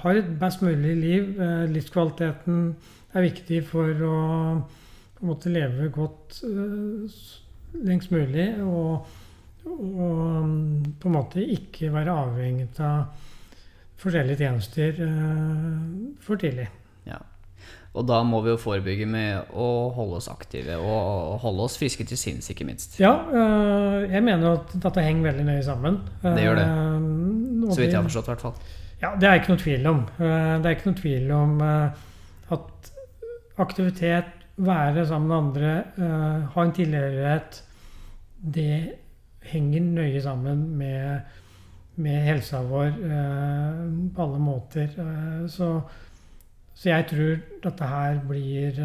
har 0.01 0.17
et 0.23 0.31
best 0.41 0.65
mulig 0.65 0.95
liv. 0.97 1.29
Livskvaliteten 1.69 2.71
er 3.13 3.27
viktig 3.29 3.61
for 3.69 4.05
å 4.09 4.17
på 5.19 5.25
en 5.25 5.31
måte 5.33 5.51
leve 5.51 5.89
godt 5.93 6.39
lengst 7.85 8.11
mulig. 8.15 8.47
Og, 8.63 9.07
og 9.67 10.13
på 10.99 11.09
en 11.11 11.15
måte 11.15 11.43
ikke 11.43 11.91
være 11.93 12.15
avhengig 12.25 12.69
av 12.79 13.11
forskjellige 13.99 14.39
tjenester 14.45 15.01
for 16.23 16.39
tidlig. 16.39 16.69
Ja. 17.09 17.19
Og 17.97 18.05
da 18.07 18.21
må 18.23 18.39
vi 18.45 18.53
jo 18.53 18.59
forebygge 18.61 19.07
med 19.09 19.49
å 19.51 19.89
holde 19.95 20.19
oss 20.21 20.29
aktive 20.31 20.77
og 20.79 21.39
holde 21.43 21.65
oss 21.65 21.75
friske 21.81 22.05
til 22.07 22.19
sinns, 22.21 22.47
ikke 22.53 22.67
minst. 22.67 22.99
Ja, 23.01 23.11
jeg 24.05 24.21
mener 24.23 24.59
at 24.59 24.71
dette 24.77 25.03
henger 25.03 25.31
veldig 25.31 25.47
nøye 25.49 25.65
sammen. 25.65 25.97
Det 26.23 26.45
gjør 26.45 26.61
det. 26.61 26.67
Så 27.73 27.81
vidt 27.81 27.89
jeg 27.89 27.97
har 27.97 28.07
forstått, 28.07 28.29
i 28.29 28.33
hvert 28.33 28.45
fall. 28.45 28.55
Ja, 29.01 29.13
det 29.19 29.27
er 29.27 29.41
ikke 29.41 29.53
noe 29.53 29.63
tvil 29.65 29.89
om. 29.89 29.99
Det 30.19 30.63
er 30.63 30.77
ikke 30.77 30.89
noe 30.91 31.01
tvil 31.01 31.33
om 31.35 31.59
at 32.55 32.91
aktivitet, 33.59 34.38
være 34.59 35.05
sammen 35.07 35.29
med 35.29 35.37
andre, 35.37 36.43
ha 36.53 36.65
en 36.65 36.75
tilhørighet, 36.75 37.61
det 38.39 38.73
henger 39.49 39.87
nøye 39.87 40.21
sammen 40.23 40.67
med, 40.77 41.31
med 41.99 42.21
helsa 42.27 42.61
vår 42.67 42.91
på 44.15 44.25
alle 44.25 44.43
måter. 44.43 44.93
Så 45.51 45.71
så 46.79 46.93
jeg 46.93 47.09
tror 47.09 47.39
dette 47.65 47.87
her 47.91 48.21
blir 48.23 48.77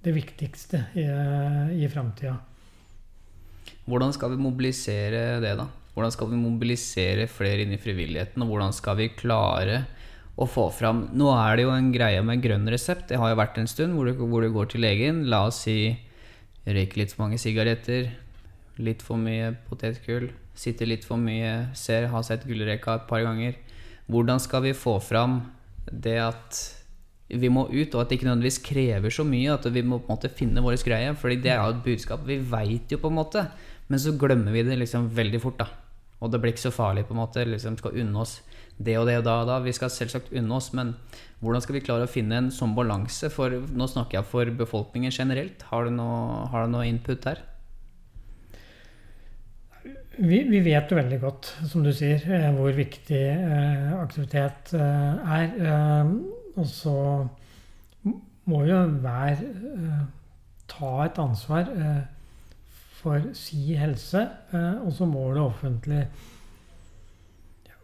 det 0.00 0.12
viktigste 0.16 0.86
i, 0.96 1.04
i 1.76 1.88
framtida. 1.92 2.38
Hvordan 3.84 4.14
skal 4.16 4.32
vi 4.32 4.40
mobilisere 4.40 5.40
det, 5.42 5.52
da? 5.58 5.66
Hvordan 5.92 6.14
skal 6.14 6.30
vi 6.30 6.38
mobilisere 6.40 7.26
flere 7.28 7.66
inn 7.66 7.74
i 7.76 7.80
frivilligheten? 7.82 8.40
Og 8.40 8.54
hvordan 8.54 8.72
skal 8.72 8.96
vi 8.96 9.10
klare 9.12 9.82
å 10.40 10.46
få 10.48 10.70
fram 10.72 11.02
Nå 11.12 11.28
er 11.34 11.58
det 11.58 11.66
jo 11.66 11.74
en 11.74 11.90
greie 11.92 12.22
med 12.24 12.40
grønn 12.40 12.68
resept. 12.72 13.10
Det 13.10 13.18
har 13.20 13.32
jo 13.32 13.40
vært 13.40 13.60
en 13.60 13.68
stund 13.68 13.96
hvor 13.96 14.08
du, 14.08 14.14
hvor 14.16 14.44
du 14.44 14.50
går 14.54 14.72
til 14.72 14.84
legen. 14.84 15.26
La 15.28 15.44
oss 15.48 15.62
si 15.66 15.92
røyker 16.64 17.02
litt 17.02 17.14
for 17.14 17.26
mange 17.26 17.40
sigaretter, 17.40 18.10
litt 18.80 19.04
for 19.04 19.20
mye 19.20 19.52
potetgull, 19.68 20.30
sitter 20.56 20.88
litt 20.88 21.04
for 21.04 21.20
mye, 21.20 21.70
ser, 21.76 22.08
har 22.12 22.24
sett 22.26 22.46
gullrekka 22.48 22.98
et 22.98 23.08
par 23.10 23.24
ganger. 23.26 23.56
Hvordan 24.10 24.40
skal 24.42 24.64
vi 24.64 24.76
få 24.76 24.98
fram 25.04 25.42
det 25.90 26.18
at 26.22 26.60
vi 27.30 27.50
må 27.52 27.66
ut, 27.70 27.92
og 27.94 28.00
at 28.00 28.10
det 28.10 28.18
ikke 28.18 28.26
nødvendigvis 28.26 28.62
krever 28.66 29.12
så 29.14 29.24
mye. 29.26 29.52
At 29.54 29.68
vi 29.70 29.84
må 29.86 30.00
på 30.00 30.10
en 30.10 30.16
måte 30.16 30.32
finne 30.34 30.62
vår 30.64 30.80
greie. 30.82 31.12
Fordi 31.14 31.36
det 31.44 31.52
er 31.52 31.60
jo 31.62 31.76
et 31.76 31.84
budskap. 31.84 32.24
Vi 32.26 32.40
veit 32.42 32.90
jo 32.90 32.98
på 32.98 33.10
en 33.10 33.18
måte, 33.20 33.44
men 33.88 34.02
så 34.02 34.16
glemmer 34.18 34.54
vi 34.54 34.64
det 34.66 34.78
liksom 34.80 35.08
veldig 35.14 35.40
fort. 35.42 35.58
da 35.58 35.68
Og 36.20 36.30
det 36.30 36.40
blir 36.40 36.52
ikke 36.52 36.68
så 36.68 36.74
farlig. 36.74 37.06
på 37.06 37.14
en 37.14 37.22
måte 37.22 37.44
liksom 37.44 37.78
Skal 37.78 38.00
unne 38.00 38.18
oss 38.18 38.40
det 38.80 38.96
og 39.00 39.06
det 39.08 39.18
og 39.20 39.26
da 39.26 39.36
og 39.42 39.50
da. 39.50 39.58
Vi 39.64 39.74
skal 39.76 39.92
selvsagt 39.92 40.32
unne 40.32 40.56
oss, 40.56 40.70
men 40.76 40.94
hvordan 41.40 41.64
skal 41.64 41.76
vi 41.76 41.84
klare 41.84 42.08
å 42.08 42.10
finne 42.10 42.40
en 42.40 42.50
sånn 42.54 42.74
balanse? 42.76 43.30
For 43.32 43.52
nå 43.52 43.88
snakker 43.90 44.20
jeg 44.20 44.30
for 44.32 44.52
befolkningen 44.62 45.14
generelt. 45.14 45.64
Har 45.70 45.86
du 45.86 45.94
noe, 45.94 46.46
har 46.52 46.66
du 46.66 46.74
noe 46.74 46.88
input 46.88 47.22
der? 47.26 47.44
Vi, 50.20 50.42
vi, 50.50 50.58
vet 50.60 50.90
jo 50.90 50.98
veldig 50.98 51.20
godt, 51.22 51.52
som 51.70 51.84
du 51.84 51.94
sier, 51.96 52.20
hvor 52.56 52.74
viktig 52.76 53.20
eh, 53.30 53.92
aktivitet 53.96 54.74
eh, 54.76 55.36
er. 55.38 55.54
Og 56.60 56.66
så 56.68 56.96
må 58.50 58.64
jo 58.68 58.80
hver 59.02 59.38
eh, 59.44 60.02
ta 60.70 60.90
et 61.04 61.20
ansvar 61.22 61.70
eh, 61.70 62.02
for 63.00 63.30
si 63.36 63.76
helse, 63.78 64.26
eh, 64.52 64.76
og 64.84 64.92
så 64.96 65.08
må 65.08 65.30
det 65.34 65.44
offentlige 65.44 66.08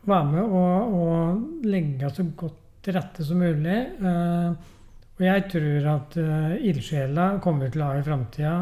være 0.07 0.31
med 0.31 0.43
og, 0.45 0.97
og 1.01 1.67
legge 1.67 2.11
så 2.15 2.27
godt 2.39 2.63
til 2.87 2.95
rette 2.97 3.27
som 3.27 3.41
mulig. 3.43 3.79
og 5.17 5.23
jeg 5.25 5.45
tror 5.51 5.89
at 5.95 6.17
ildsjela 6.63 7.27
kommer 7.43 7.73
til 7.73 7.83
å 7.83 7.91
ha 7.91 7.99
i 7.99 8.07
framtida. 8.07 8.55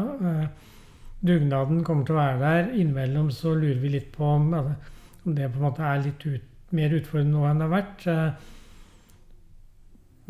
dugnaden 1.25 1.83
kommer 1.83 2.05
til 2.05 2.15
å 2.15 2.19
være 2.19 2.39
der. 2.41 2.73
Innimellom 2.73 3.29
så 3.31 3.53
lurer 3.53 3.79
vi 3.83 3.93
litt 3.97 4.11
på 4.15 4.25
om, 4.25 4.51
det 5.25 5.51
på 5.51 5.59
en 5.59 5.67
måte 5.67 5.85
er 5.85 6.03
litt 6.05 6.25
ut, 6.25 6.51
mer 6.75 6.93
utfordrende 6.97 7.37
nå 7.37 7.45
enn 7.49 7.61
det 7.61 7.67
har 7.67 7.75
vært. 7.75 8.07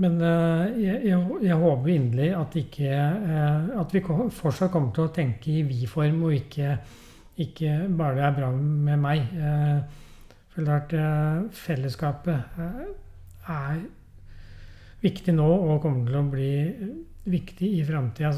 Men 0.04 0.18
jeg, 0.20 0.96
jeg, 1.08 1.20
jeg, 1.46 1.58
håper 1.62 1.92
inderlig 1.94 2.32
at, 2.36 2.56
at 3.80 3.94
vi 3.96 4.02
fortsatt 4.04 4.74
kommer 4.74 4.92
til 4.96 5.06
å 5.08 5.14
tenke 5.16 5.54
i 5.54 5.62
vi-form, 5.68 6.26
og 6.28 6.36
ikke, 6.36 6.74
ikke, 7.46 7.78
bare 7.96 8.18
det 8.18 8.26
er 8.28 8.36
bra 8.42 8.50
med 8.60 9.06
meg. 9.06 9.30
For 10.56 10.64
klart 10.64 10.94
fellesskapet 11.52 12.60
er 13.52 13.82
viktig 15.04 15.34
nå 15.36 15.48
og 15.52 15.82
kommer 15.84 16.08
til 16.08 16.16
å 16.16 16.30
bli 16.32 16.54
viktig 17.28 17.74
i 17.82 17.84
framtida. 17.86 18.32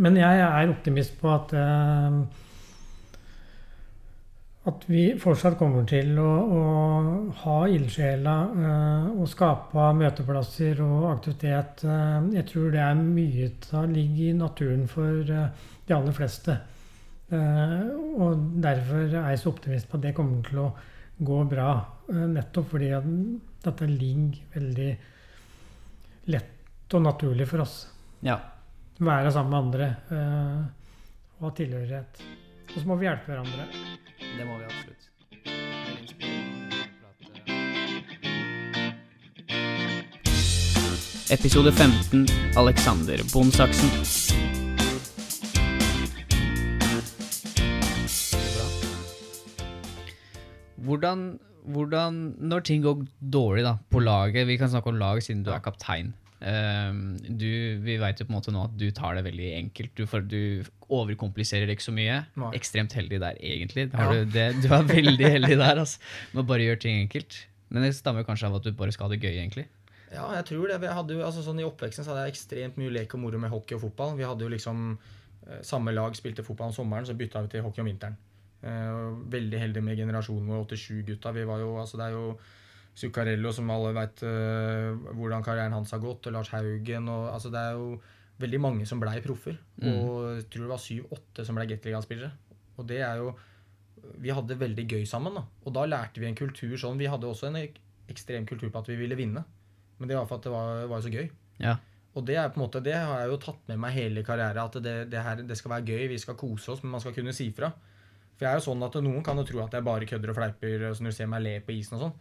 Men 0.00 0.20
jeg 0.20 0.44
er 0.46 0.70
optimist 0.70 1.18
på 1.18 1.32
at 1.34 1.56
at 4.68 4.82
vi 4.90 5.04
fortsatt 5.20 5.56
kommer 5.58 5.86
til 5.88 6.18
å, 6.20 6.30
å 6.52 6.64
ha 7.42 7.56
ildsjela 7.72 8.34
eh, 8.52 9.06
og 9.14 9.28
skape 9.30 9.86
møteplasser 9.96 10.82
og 10.84 11.06
aktivitet. 11.14 11.84
Eh, 11.88 12.18
jeg 12.36 12.48
tror 12.50 12.68
det 12.74 12.82
er 12.84 13.00
mye 13.00 13.48
som 13.64 13.94
ligger 13.94 14.26
i 14.28 14.36
naturen 14.36 14.84
for 14.90 15.24
eh, 15.24 15.70
de 15.88 15.96
aller 15.96 16.16
fleste. 16.16 16.58
Eh, 17.30 17.90
og 18.18 18.46
derfor 18.62 19.04
er 19.06 19.28
jeg 19.30 19.38
så 19.38 19.52
optimist 19.52 19.88
på 19.90 19.98
at 19.98 20.06
det 20.08 20.14
kommer 20.16 20.42
til 20.46 20.62
å 20.64 20.70
gå 21.20 21.42
bra. 21.50 21.70
eh, 22.10 22.26
nettopp 22.26 22.70
fordi 22.72 22.90
at 22.96 23.06
dette 23.62 23.86
ligger 23.86 24.40
veldig 24.54 24.90
lett 26.26 26.94
og 26.94 27.02
naturlig 27.02 27.46
for 27.48 27.62
oss. 27.62 27.86
Ja. 28.22 28.38
Være 28.98 29.30
sammen 29.32 29.50
med 29.50 29.60
andre 29.64 29.86
eh, 30.10 30.62
og 31.38 31.48
ha 31.48 31.54
tilhørighet. 31.56 32.22
Og 32.74 32.80
så 32.80 32.86
må 32.86 32.96
vi 32.98 33.06
hjelpe 33.06 33.30
hverandre. 33.30 33.68
Det 34.18 34.46
må 34.46 34.58
vi 34.58 34.64
absolutt. 34.64 35.06
Episode 41.30 41.70
15 41.70 42.26
Alexander 42.58 43.22
Bondsaksen. 43.32 44.59
Hvordan, 50.90 51.24
hvordan 51.70 52.18
Når 52.50 52.64
ting 52.66 52.82
går 52.84 53.04
dårlig 53.32 53.62
da, 53.66 53.76
på 53.92 54.00
laget 54.02 54.46
Vi 54.48 54.56
kan 54.60 54.70
snakke 54.72 54.90
om 54.92 54.98
laget 55.00 55.26
siden 55.28 55.44
du 55.46 55.50
er 55.54 55.62
kaptein. 55.64 56.12
Um, 56.40 57.18
du, 57.20 57.46
vi 57.84 57.98
vet 58.00 58.20
jo 58.20 58.24
på 58.24 58.32
en 58.32 58.36
måte 58.38 58.52
nå 58.54 58.62
at 58.64 58.76
du 58.80 58.86
tar 58.96 59.18
det 59.18 59.26
veldig 59.26 59.48
enkelt. 59.58 59.90
Du, 59.98 60.06
for, 60.08 60.24
du 60.24 60.64
overkompliserer 60.88 61.68
det 61.68 61.76
ikke 61.76 61.84
så 61.90 61.92
mye. 61.94 62.14
Nei. 62.40 62.52
Ekstremt 62.56 62.94
heldig 62.96 63.18
der, 63.20 63.36
egentlig. 63.44 63.90
Har 63.92 64.14
Ja. 64.14 64.22
du, 64.24 64.30
det, 64.32 64.46
du 64.64 64.68
er 64.72 64.86
veldig 64.88 65.28
heldig 65.36 65.58
der, 65.60 65.82
altså. 65.82 66.00
Med 66.32 66.42
å 66.44 66.46
bare 66.48 66.64
gjøre 66.64 66.80
ting 66.86 67.02
enkelt. 67.02 67.36
Men 67.68 67.84
det 67.84 67.92
stammer 67.98 68.24
kanskje 68.26 68.48
av 68.48 68.56
at 68.56 68.64
du 68.66 68.72
bare 68.72 68.90
skal 68.96 69.06
ha 69.10 69.12
det 69.14 69.20
gøy, 69.20 69.36
egentlig. 69.36 69.66
Ja, 70.10 70.24
jeg 70.40 70.48
tror 70.48 70.64
det. 70.72 70.80
Jeg 70.82 70.96
hadde 70.96 71.14
jo, 71.14 71.20
altså 71.28 71.44
sånn 71.44 71.60
I 71.60 71.68
oppveksten 71.68 72.02
så 72.08 72.14
hadde 72.14 72.24
jeg 72.26 72.34
ekstremt 72.38 72.80
mye 72.80 72.90
lek 72.96 73.12
og 73.14 73.20
moro 73.22 73.38
med 73.38 73.52
hockey 73.52 73.76
og 73.76 73.84
fotball. 73.84 74.16
Vi 74.18 74.24
hadde 74.26 74.42
jo 74.48 74.50
liksom 74.56 74.80
eh, 75.46 75.60
Samme 75.62 75.92
lag 75.94 76.16
spilte 76.18 76.42
fotball 76.42 76.72
om 76.72 76.74
sommeren, 76.80 77.06
så 77.06 77.14
bytta 77.20 77.44
vi 77.44 77.52
til 77.52 77.62
hockey 77.68 77.84
om 77.84 77.92
vinteren. 77.92 78.16
Eh, 78.60 79.02
veldig 79.32 79.60
heldig 79.62 79.82
med 79.84 80.00
generasjonen 80.00 80.48
vår 80.52 80.66
87-gutta. 80.74 81.32
Vi 81.36 81.44
var 81.48 81.62
jo, 81.62 81.74
altså 81.80 82.00
Det 82.00 82.08
er 82.08 82.16
jo 82.16 82.24
Zuccarello, 83.00 83.52
som 83.54 83.70
alle 83.70 83.92
veit 83.96 84.20
hvordan 84.20 85.44
karrieren 85.46 85.72
hans 85.72 85.92
har 85.94 86.02
gått, 86.02 86.26
og 86.26 86.34
Lars 86.34 86.50
Haugen 86.52 87.06
og 87.08 87.28
altså 87.32 87.52
Det 87.54 87.60
er 87.60 87.78
jo 87.78 88.00
veldig 88.42 88.60
mange 88.60 88.86
som 88.88 89.00
blei 89.00 89.20
proffer. 89.24 89.56
Og 89.80 90.40
jeg 90.40 90.48
tror 90.50 90.66
det 90.66 90.72
var 90.72 90.82
syv-åtte 90.82 91.46
som 91.46 91.56
blei 91.56 91.68
Gateligaen-spillere. 91.70 92.32
Og 92.76 92.88
det 92.88 93.00
er 93.06 93.22
jo 93.22 93.36
Vi 94.20 94.32
hadde 94.32 94.58
veldig 94.58 94.86
gøy 94.88 95.04
sammen. 95.06 95.34
da 95.34 95.44
Og 95.64 95.72
da 95.72 95.86
lærte 95.86 96.20
vi 96.20 96.26
en 96.26 96.34
kultur 96.34 96.76
sånn 96.76 96.98
Vi 96.98 97.06
hadde 97.06 97.28
også 97.28 97.48
en 97.48 97.56
ek 97.60 97.78
ekstrem 98.10 98.46
kultur 98.46 98.70
på 98.70 98.80
at 98.80 98.88
vi 98.90 98.96
ville 98.96 99.14
vinne. 99.14 99.44
Men 99.98 100.08
det 100.08 100.16
var 100.16 100.26
for 100.26 100.40
at 100.40 100.44
det 100.48 100.52
var, 100.52 100.86
var 100.90 101.00
så 101.04 101.12
gøy. 101.12 101.28
Ja. 101.60 101.76
Og 102.18 102.24
det 102.26 102.36
er 102.40 102.48
på 102.50 102.58
en 102.58 102.64
måte, 102.64 102.82
det 102.82 102.96
har 102.96 103.20
jeg 103.22 103.30
jo 103.30 103.38
tatt 103.44 103.68
med 103.70 103.78
meg 103.78 103.94
hele 103.94 104.24
karrieren. 104.26 104.58
At 104.64 104.78
det, 104.82 104.94
det, 105.12 105.20
her, 105.22 105.42
det 105.46 105.56
skal 105.58 105.76
være 105.76 105.86
gøy, 105.92 106.08
vi 106.10 106.18
skal 106.18 106.38
kose 106.40 106.72
oss, 106.72 106.82
men 106.82 106.96
man 106.96 107.02
skal 107.04 107.14
kunne 107.14 107.34
si 107.36 107.50
fra. 107.54 107.70
For 108.40 108.46
jeg 108.46 108.56
er 108.56 108.60
jo 108.62 108.68
sånn 108.70 108.84
at 108.86 108.94
Noen 109.04 109.24
kan 109.24 109.36
jo 109.36 109.44
tro 109.44 109.58
at 109.60 109.74
jeg 109.76 109.84
bare 109.84 110.06
kødder 110.08 110.30
og 110.32 110.38
fleiper 110.38 110.84
så 110.96 111.04
når 111.04 111.12
du 111.12 111.16
ser 111.18 111.28
meg 111.28 111.42
le 111.44 111.58
på 111.60 111.74
isen 111.76 111.98
og 111.98 112.06
sånn. 112.06 112.14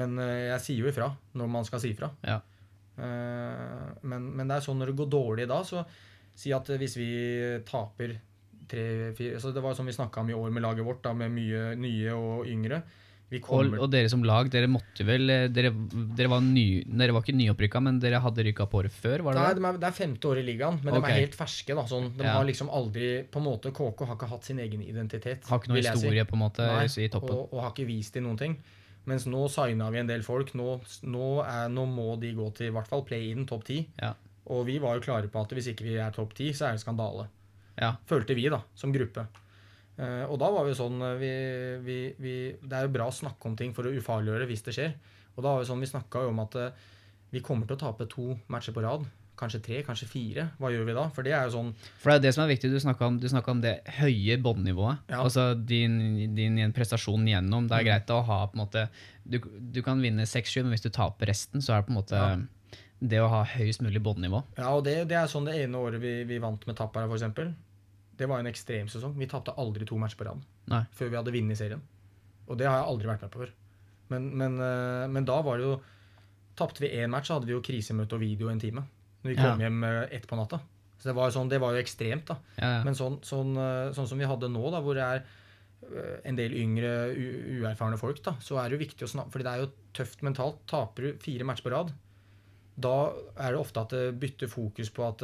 Men 0.00 0.14
eh, 0.24 0.46
jeg 0.54 0.62
sier 0.64 0.86
jo 0.86 0.88
ifra 0.88 1.10
når 1.36 1.50
man 1.52 1.66
skal 1.68 1.82
si 1.82 1.90
ifra. 1.92 2.08
Ja. 2.24 2.38
Eh, 2.96 3.82
men, 4.08 4.30
men 4.32 4.48
det 4.48 4.56
er 4.56 4.64
sånn 4.64 4.80
når 4.80 4.94
det 4.94 4.98
går 5.02 5.10
dårlig 5.12 5.44
da, 5.50 5.60
så 5.68 5.84
si 6.38 6.54
at 6.56 6.72
hvis 6.80 6.96
vi 6.96 7.10
taper 7.68 8.16
tre-fire 8.68 9.38
så 9.40 9.52
Det 9.52 9.62
var 9.64 9.72
jo 9.72 9.78
sånn 9.78 9.88
vi 9.88 9.96
snakka 9.96 10.20
om 10.20 10.32
i 10.32 10.36
år 10.36 10.50
med 10.52 10.64
laget 10.64 10.84
vårt, 10.88 11.02
da, 11.04 11.12
med 11.16 11.32
mye 11.36 11.76
nye 11.80 12.16
og 12.16 12.48
yngre. 12.48 12.82
Vi 13.28 13.42
Og, 13.44 13.74
og 13.76 13.90
dere 13.92 14.08
som 14.08 14.22
lag, 14.24 14.48
dere 14.48 14.70
måtte 14.72 15.04
vel 15.04 15.28
eh, 15.28 15.42
Dere, 15.52 15.68
dere, 16.16 16.30
var, 16.32 16.40
ny, 16.40 16.82
dere 16.88 17.12
var 17.12 17.24
ikke 17.26 17.34
nyopprykka, 17.36 17.82
men 17.84 17.98
dere 18.00 18.22
hadde 18.24 18.46
rykka 18.46 18.64
på 18.72 18.80
året 18.80 18.94
før, 18.94 19.20
var 19.26 19.36
det 19.36 19.42
Nei, 19.42 19.50
det? 19.52 19.60
de 19.60 19.68
er, 19.68 19.78
det 19.82 19.88
er 19.90 19.96
femte 19.98 20.30
år 20.30 20.40
i 20.40 20.44
ligaen, 20.46 20.78
men 20.82 20.96
de 20.96 21.02
er 21.04 21.18
helt 21.20 21.36
ferske. 21.36 21.76
da, 21.76 21.84
sånn, 21.90 22.08
De 22.16 22.24
Ja. 22.24 22.38
har 22.38 22.48
liksom 22.48 22.70
aldri 22.72 23.10
på 23.28 23.42
en 23.42 23.44
måte, 23.50 23.72
KK 23.76 24.06
har 24.08 24.16
ikke 24.16 24.30
hatt 24.32 24.44
sin 24.48 24.58
egen 24.64 24.80
identitet. 24.82 25.44
Har 25.50 25.60
ikke 25.60 25.68
noe 25.74 25.82
historie 25.82 26.24
si. 26.24 26.30
på 26.30 26.38
en 26.38 26.42
måte 26.46 26.66
Nei, 26.72 26.86
i 26.88 27.08
toppen. 27.12 27.36
Og, 27.36 27.52
og 27.52 27.62
har 27.66 27.74
ikke 27.76 27.86
vist 27.90 28.14
dem 28.14 28.24
noen 28.24 28.38
ting. 28.40 28.56
Mens 29.08 29.24
nå 29.28 29.44
signa 29.48 29.90
vi 29.92 29.98
en 30.00 30.08
del 30.08 30.22
folk. 30.24 30.54
Nå, 30.54 30.80
nå, 31.08 31.28
er, 31.44 31.68
nå 31.72 31.84
må 31.88 32.16
de 32.20 32.32
gå 32.36 32.48
til 32.56 32.68
i 32.68 32.74
hvert 32.74 32.88
fall 32.88 33.04
play-in 33.08 33.46
topp 33.48 33.64
ti. 33.64 33.82
Ja. 34.00 34.14
Og 34.48 34.64
vi 34.68 34.78
var 34.80 34.96
jo 34.96 35.04
klare 35.04 35.28
på 35.28 35.40
at 35.40 35.52
hvis 35.52 35.68
ikke 35.72 35.84
vi 35.84 35.96
er 36.00 36.10
topp 36.12 36.32
ti, 36.36 36.50
så 36.56 36.68
er 36.68 36.76
det 36.76 36.80
skandale. 36.82 37.28
Ja. 37.78 37.94
Følte 38.08 38.34
vi, 38.36 38.48
da, 38.52 38.62
som 38.74 38.92
gruppe. 38.92 39.26
Eh, 39.98 40.24
og 40.30 40.38
da 40.38 40.48
var 40.54 40.64
vi 40.68 40.76
sånn 40.78 41.00
eh, 41.02 41.16
vi, 41.18 41.30
vi, 41.82 41.98
vi, 42.22 42.34
Det 42.62 42.76
er 42.78 42.86
jo 42.86 42.92
bra 42.94 43.08
å 43.10 43.14
snakke 43.14 43.48
om 43.50 43.56
ting 43.58 43.72
for 43.74 43.88
å 43.88 43.94
ufarliggjøre 43.98 44.46
hvis 44.46 44.62
det 44.68 44.74
skjer. 44.76 44.92
Og 45.36 45.42
da 45.42 45.52
var 45.56 45.62
vi 45.64 45.66
sånn, 45.70 45.80
vi 45.82 45.88
snakka 45.90 46.22
jo 46.26 46.30
om 46.34 46.42
at 46.44 46.54
eh, 46.60 46.84
vi 47.34 47.40
kommer 47.44 47.66
til 47.66 47.74
å 47.76 47.80
tape 47.82 48.06
to 48.10 48.36
matcher 48.48 48.72
på 48.76 48.84
rad. 48.84 49.06
Kanskje 49.38 49.60
tre, 49.62 49.80
kanskje 49.86 50.08
fire. 50.10 50.44
Hva 50.58 50.70
gjør 50.74 50.86
vi 50.88 50.94
da? 50.96 51.04
For 51.14 51.22
det 51.26 51.30
er 51.34 51.44
jo 51.46 51.52
sånn 51.54 51.68
For 52.02 52.10
det 52.10 52.16
er 52.16 52.22
det 52.24 52.32
som 52.34 52.42
er 52.42 52.48
viktig. 52.50 52.70
Du 52.72 52.78
snakka 52.82 53.06
om, 53.06 53.18
om 53.52 53.60
det 53.62 53.74
høye 54.00 54.38
båndnivået. 54.42 55.04
Ja. 55.12 55.20
Altså 55.22 55.52
din, 55.54 56.34
din 56.34 56.58
prestasjon 56.74 57.26
gjennom. 57.30 57.68
Det 57.70 57.76
er 57.78 57.84
Mm. 57.84 57.90
greit 57.90 58.10
å 58.14 58.22
ha 58.26 58.40
på 58.50 58.58
en 58.58 58.64
måte 58.64 58.88
Du, 59.22 59.38
du 59.38 59.82
kan 59.82 60.00
vinne 60.02 60.26
6-7, 60.26 60.62
men 60.64 60.72
hvis 60.74 60.82
du 60.86 60.90
taper 60.90 61.26
resten, 61.30 61.60
så 61.62 61.74
er 61.76 61.82
det 61.82 61.86
på 61.86 61.94
en 61.94 62.00
måte 62.00 62.16
Ja. 62.18 62.78
det 63.00 63.18
å 63.22 63.28
ha 63.30 63.44
høyest 63.44 63.82
mulig 63.84 64.00
båndnivå. 64.02 64.42
Ja, 64.56 64.72
og 64.74 64.82
det, 64.86 65.06
det 65.10 65.18
er 65.20 65.26
sånn 65.30 65.44
det 65.46 65.54
ene 65.62 65.76
året 65.78 66.00
vi, 66.02 66.24
vi 66.24 66.38
vant 66.42 66.64
med 66.66 66.74
Tappara, 66.78 67.06
f.eks. 67.06 67.52
Det 68.18 68.26
var 68.28 68.40
en 68.42 68.50
ekstremsesong. 68.50 69.14
Vi 69.18 69.28
tapte 69.30 69.54
aldri 69.62 69.86
to 69.86 69.96
matcher 70.00 70.18
på 70.18 70.26
rad 70.26 70.42
før 70.98 71.08
vi 71.12 71.16
hadde 71.20 71.32
vunnet 71.34 71.58
serien. 71.60 71.82
Og 72.48 72.58
det 72.58 72.66
har 72.66 72.80
jeg 72.80 72.88
aldri 72.90 73.08
vært 73.10 73.22
med 73.26 73.30
på 73.34 73.42
før. 73.44 73.52
Men, 74.10 74.26
men, 74.40 74.56
eh, 74.64 75.06
men 75.12 75.24
da 75.28 75.40
var 75.44 75.58
det 75.60 75.66
jo 75.68 75.78
Tapte 76.58 76.80
vi 76.82 76.88
én 76.98 77.06
match, 77.12 77.28
så 77.28 77.36
hadde 77.36 77.46
vi 77.46 77.52
jo 77.54 77.60
krisemøte 77.62 78.16
og 78.16 78.20
video 78.24 78.48
en 78.50 78.58
time. 78.58 78.82
Når 79.22 79.30
vi 79.30 79.34
kom 79.38 79.60
Ja. 79.60 79.68
hjem 79.68 79.84
eh, 79.86 80.08
ett 80.16 80.24
på 80.26 80.34
natta. 80.34 80.58
Så 80.98 81.06
det 81.06 81.14
var 81.14 81.28
jo, 81.28 81.34
sånn, 81.36 81.48
det 81.52 81.60
var 81.62 81.70
jo 81.76 81.78
ekstremt, 81.84 82.24
da. 82.26 82.34
Ja, 82.58 82.70
ja. 82.78 82.80
Men 82.82 82.94
sånn, 82.98 83.20
sånn, 83.22 83.52
eh, 83.54 83.92
sånn 83.94 84.08
som 84.10 84.18
vi 84.18 84.26
hadde 84.26 84.48
nå, 84.50 84.64
da, 84.74 84.80
hvor 84.82 84.98
det 84.98 85.04
er 85.06 85.22
en 86.26 86.34
del 86.34 86.56
yngre, 86.58 86.90
uerfarne 87.14 87.96
folk, 88.00 88.18
da, 88.24 88.32
så 88.42 88.58
er 88.58 88.68
det 88.68 88.74
jo 88.80 88.82
viktig 88.82 89.06
å 89.06 89.10
snakke 89.12 89.30
fordi 89.30 89.44
det 89.46 89.52
er 89.52 89.62
jo 89.62 89.70
tøft 89.94 90.24
mentalt. 90.26 90.58
Taper 90.66 91.06
du 91.06 91.12
fire 91.22 91.46
matcher 91.46 91.68
på 91.68 91.70
rad, 91.76 91.92
da 92.74 92.96
er 93.38 93.54
det 93.54 93.60
ofte 93.60 93.84
at 93.86 93.94
det 93.94 94.02
bytter 94.18 94.50
fokus 94.50 94.90
på 94.90 95.06
at 95.06 95.22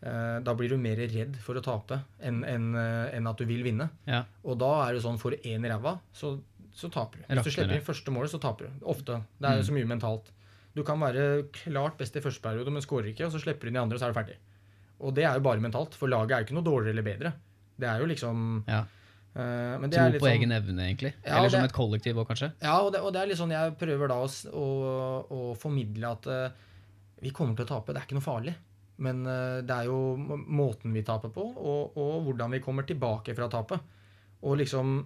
da 0.00 0.54
blir 0.54 0.70
du 0.70 0.76
mer 0.78 0.96
redd 0.96 1.36
for 1.42 1.58
å 1.58 1.62
tape 1.64 2.00
enn 2.22 2.44
enn, 2.46 2.68
eh, 2.78 3.16
enn 3.16 3.26
at 3.26 3.40
du 3.40 3.44
vil 3.48 3.64
vinne. 3.66 3.88
Ja. 4.06 4.24
Og 4.44 4.58
da 4.60 4.68
er 4.86 4.94
det 4.94 5.02
sånn 5.02 5.18
for 5.18 5.32
én 5.32 5.64
i 5.66 5.68
ræva, 5.72 5.96
så, 6.14 6.36
så 6.72 6.90
taper 6.94 7.18
du. 7.18 7.24
Hvis 7.34 7.48
du 7.48 7.50
slipper 7.56 7.74
inn 7.80 7.86
første 7.86 8.14
målet, 8.14 8.30
så 8.30 8.38
taper 8.42 8.68
du. 8.68 8.84
Ofte. 8.94 9.22
Det 9.38 9.48
er 9.50 9.58
jo 9.58 9.66
så 9.70 9.74
mye 9.74 9.88
mentalt. 9.90 10.30
Du 10.76 10.84
kan 10.86 11.00
være 11.02 11.48
klart 11.64 11.96
best 11.98 12.14
i 12.14 12.22
første 12.22 12.44
periode, 12.44 12.70
men 12.70 12.84
skårer 12.84 13.10
ikke, 13.10 13.26
og 13.26 13.34
så 13.34 13.40
slipper 13.42 13.66
du 13.66 13.72
inn 13.72 13.80
i 13.80 13.82
andre, 13.82 13.98
så 13.98 14.06
er 14.06 14.14
du 14.14 14.20
ferdig. 14.20 14.36
Og 15.00 15.14
det 15.14 15.24
er 15.26 15.34
jo 15.38 15.46
bare 15.46 15.62
mentalt, 15.62 15.94
for 15.98 16.10
laget 16.10 16.34
er 16.36 16.42
jo 16.44 16.48
ikke 16.48 16.58
noe 16.60 16.66
dårligere 16.68 16.94
eller 16.94 17.06
bedre. 17.06 17.32
Det 17.78 17.88
er 17.90 17.98
jo 18.04 18.06
liksom 18.12 18.46
Ja. 18.68 18.84
Uh, 19.38 19.76
men 19.78 19.90
det 19.90 19.98
Tro 19.98 20.06
er 20.06 20.14
på 20.18 20.26
sånn- 20.26 20.34
egen 20.40 20.50
evne, 20.50 20.82
egentlig. 20.82 21.12
Ja, 21.22 21.36
Eller 21.36 21.48
det- 21.48 21.52
som 21.52 21.64
et 21.64 21.72
kollektiv 21.72 22.16
òg, 22.16 22.26
kanskje. 22.26 22.52
Ja, 22.62 22.80
og 22.80 22.92
det, 22.92 23.00
og 23.00 23.12
det 23.12 23.20
er 23.22 23.26
litt 23.26 23.38
sånn 23.38 23.52
jeg 23.52 23.76
prøver 23.78 24.08
da 24.08 24.16
å, 24.24 24.28
å, 24.50 24.66
å 25.30 25.56
formidle 25.56 26.10
at 26.10 26.26
uh, 26.26 26.48
vi 27.22 27.30
kommer 27.30 27.54
til 27.54 27.66
å 27.66 27.68
tape. 27.68 27.92
Det 27.92 28.00
er 28.02 28.06
ikke 28.06 28.18
noe 28.18 28.24
farlig. 28.24 28.54
Men 29.04 29.22
eh, 29.26 29.60
det 29.66 29.76
er 29.76 29.88
jo 29.90 30.16
måten 30.18 30.94
vi 30.94 31.04
taper 31.06 31.32
på, 31.34 31.44
og, 31.44 31.96
og 31.98 32.26
hvordan 32.26 32.56
vi 32.56 32.62
kommer 32.64 32.86
tilbake 32.88 33.36
fra 33.38 33.50
tapet. 33.52 33.94
Og 34.46 34.58
liksom 34.60 35.00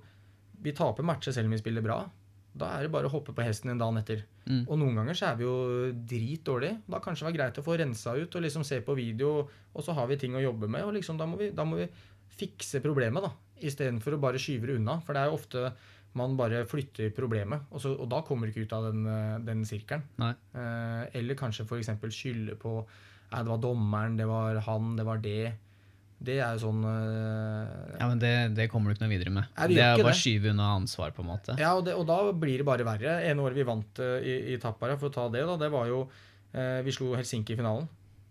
Vi 0.62 0.70
taper 0.76 1.02
matcher 1.02 1.32
selv 1.34 1.48
om 1.48 1.54
vi 1.56 1.58
spiller 1.58 1.82
bra. 1.82 1.96
Da 2.54 2.68
er 2.76 2.84
det 2.84 2.92
bare 2.92 3.08
å 3.08 3.10
hoppe 3.10 3.32
på 3.34 3.42
hesten 3.42 3.72
en 3.72 3.80
dag 3.80 3.96
etter. 3.98 4.20
Mm. 4.44 4.60
Og 4.68 4.76
noen 4.78 5.00
ganger 5.00 5.16
så 5.18 5.30
er 5.30 5.38
vi 5.40 5.46
jo 5.46 5.54
drit 6.06 6.44
dårlige. 6.46 6.76
Da 6.86 7.00
kanskje 7.02 7.24
det 7.24 7.28
var 7.30 7.38
greit 7.38 7.58
å 7.58 7.64
få 7.66 7.76
rensa 7.80 8.14
ut 8.14 8.36
og 8.38 8.44
liksom 8.44 8.66
se 8.68 8.78
på 8.84 8.94
video, 8.94 9.48
og 9.72 9.82
så 9.82 9.96
har 9.96 10.06
vi 10.10 10.20
ting 10.20 10.36
å 10.36 10.44
jobbe 10.44 10.68
med. 10.70 10.84
Og 10.86 10.94
liksom 10.98 11.18
da 11.18 11.26
må 11.26 11.40
vi, 11.40 11.48
da 11.56 11.66
må 11.66 11.80
vi 11.80 11.88
fikse 12.36 12.82
problemet, 12.84 13.24
da. 13.24 13.32
Istedenfor 13.66 14.14
å 14.14 14.20
bare 14.22 14.40
skyve 14.42 14.70
det 14.70 14.78
unna. 14.78 15.00
For 15.02 15.16
det 15.16 15.24
er 15.24 15.32
jo 15.32 15.40
ofte 15.40 15.64
man 16.18 16.36
bare 16.36 16.66
flytter 16.68 17.08
problemet, 17.16 17.64
og, 17.72 17.80
så, 17.80 17.94
og 17.96 18.08
da 18.12 18.20
kommer 18.26 18.46
du 18.46 18.52
ikke 18.52 18.66
ut 18.66 18.74
av 18.76 18.90
den, 18.90 19.06
eh, 19.08 19.38
den 19.46 19.64
sirkelen. 19.68 20.04
Eh, 20.20 21.04
eller 21.18 21.38
kanskje 21.38 21.64
f.eks. 21.64 21.88
skylde 22.12 22.58
på 22.60 22.82
Nei, 23.32 23.42
det 23.42 23.52
var 23.52 23.60
dommeren, 23.62 24.16
det 24.18 24.28
var 24.28 24.60
han, 24.68 24.96
det 24.98 25.06
var 25.08 25.22
det. 25.24 25.52
Det 26.22 26.36
er 26.38 26.54
jo 26.54 26.68
sånn 26.68 26.82
eh, 26.86 27.96
Ja, 27.98 28.06
men 28.06 28.20
det, 28.22 28.32
det 28.54 28.68
kommer 28.70 28.90
du 28.90 28.96
ikke 28.96 29.06
noe 29.06 29.12
videre 29.12 29.32
med. 29.34 29.48
Er 29.56 29.70
det 29.70 29.78
det 29.78 29.86
er 29.86 30.02
bare 30.02 30.14
å 30.14 30.20
skyve 30.20 30.52
unna 30.52 30.68
ansvar, 30.76 31.14
på 31.16 31.24
en 31.24 31.30
måte. 31.32 31.56
Ja, 31.58 31.72
og, 31.78 31.86
det, 31.88 31.96
og 31.98 32.06
da 32.08 32.18
blir 32.30 32.62
det 32.62 32.66
bare 32.68 32.86
verre. 32.86 33.16
En 33.26 33.42
år 33.42 33.56
vi 33.56 33.66
vant 33.66 34.02
eh, 34.02 34.28
i, 34.28 34.36
i 34.54 34.60
Tappara, 34.62 34.98
for 35.00 35.10
å 35.10 35.14
ta 35.14 35.26
det, 35.32 35.42
da, 35.48 35.56
det 35.58 35.72
var 35.72 35.88
jo 35.90 36.04
eh, 36.06 36.78
Vi 36.86 36.94
slo 36.94 37.12
Helsinki 37.18 37.56
i 37.56 37.58
finalen. 37.58 37.88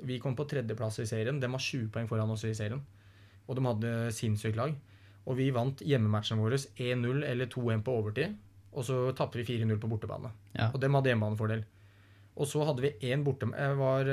Vi 0.07 0.21
kom 0.21 0.37
på 0.37 0.47
tredjeplass 0.49 1.01
i 1.03 1.09
serien. 1.09 1.41
De 1.41 1.49
var 1.51 1.61
20 1.61 1.91
poeng 1.93 2.07
foran 2.09 2.31
oss 2.33 2.45
i 2.47 2.55
serien. 2.57 2.79
Og 3.47 3.57
de 3.57 3.65
hadde 3.67 3.91
sinnssykt 4.15 4.57
lag. 4.57 4.71
Og 5.27 5.37
vi 5.37 5.51
vant 5.53 5.83
hjemmematchene 5.85 6.41
våre 6.41 6.57
1-0 6.57 7.27
eller 7.27 7.51
2-1 7.51 7.83
på 7.85 7.97
overtid. 7.99 8.39
Og 8.71 8.87
så 8.87 9.03
tapte 9.17 9.41
vi 9.41 9.59
4-0 9.59 9.75
på 9.81 9.89
bortebane. 9.91 10.31
Ja. 10.55 10.71
Og 10.71 10.79
dem 10.81 10.95
hadde 10.95 11.11
hjemmebanefordel. 11.11 11.67
Og 12.39 12.47
så 12.47 12.63
hadde 12.65 12.87
vi 12.87 12.95
én 13.11 13.25
borte... 13.27 13.51
var 13.51 14.07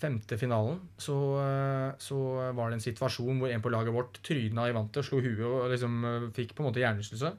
femte 0.00 0.36
finalen 0.40 0.78
så, 1.00 1.14
eh, 1.44 1.92
så 2.00 2.18
var 2.56 2.70
det 2.70 2.78
en 2.78 2.84
situasjon 2.86 3.38
hvor 3.40 3.52
en 3.52 3.62
på 3.64 3.72
laget 3.72 3.94
vårt 3.94 4.20
tryna 4.26 4.68
i 4.70 4.74
vantet 4.76 5.04
slo 5.06 5.20
huet 5.22 5.44
og 5.46 5.70
liksom 5.72 5.98
eh, 6.08 6.28
fikk 6.36 6.54
på 6.56 6.64
en 6.64 6.70
måte 6.70 6.82
hjernerystelse. 6.82 7.32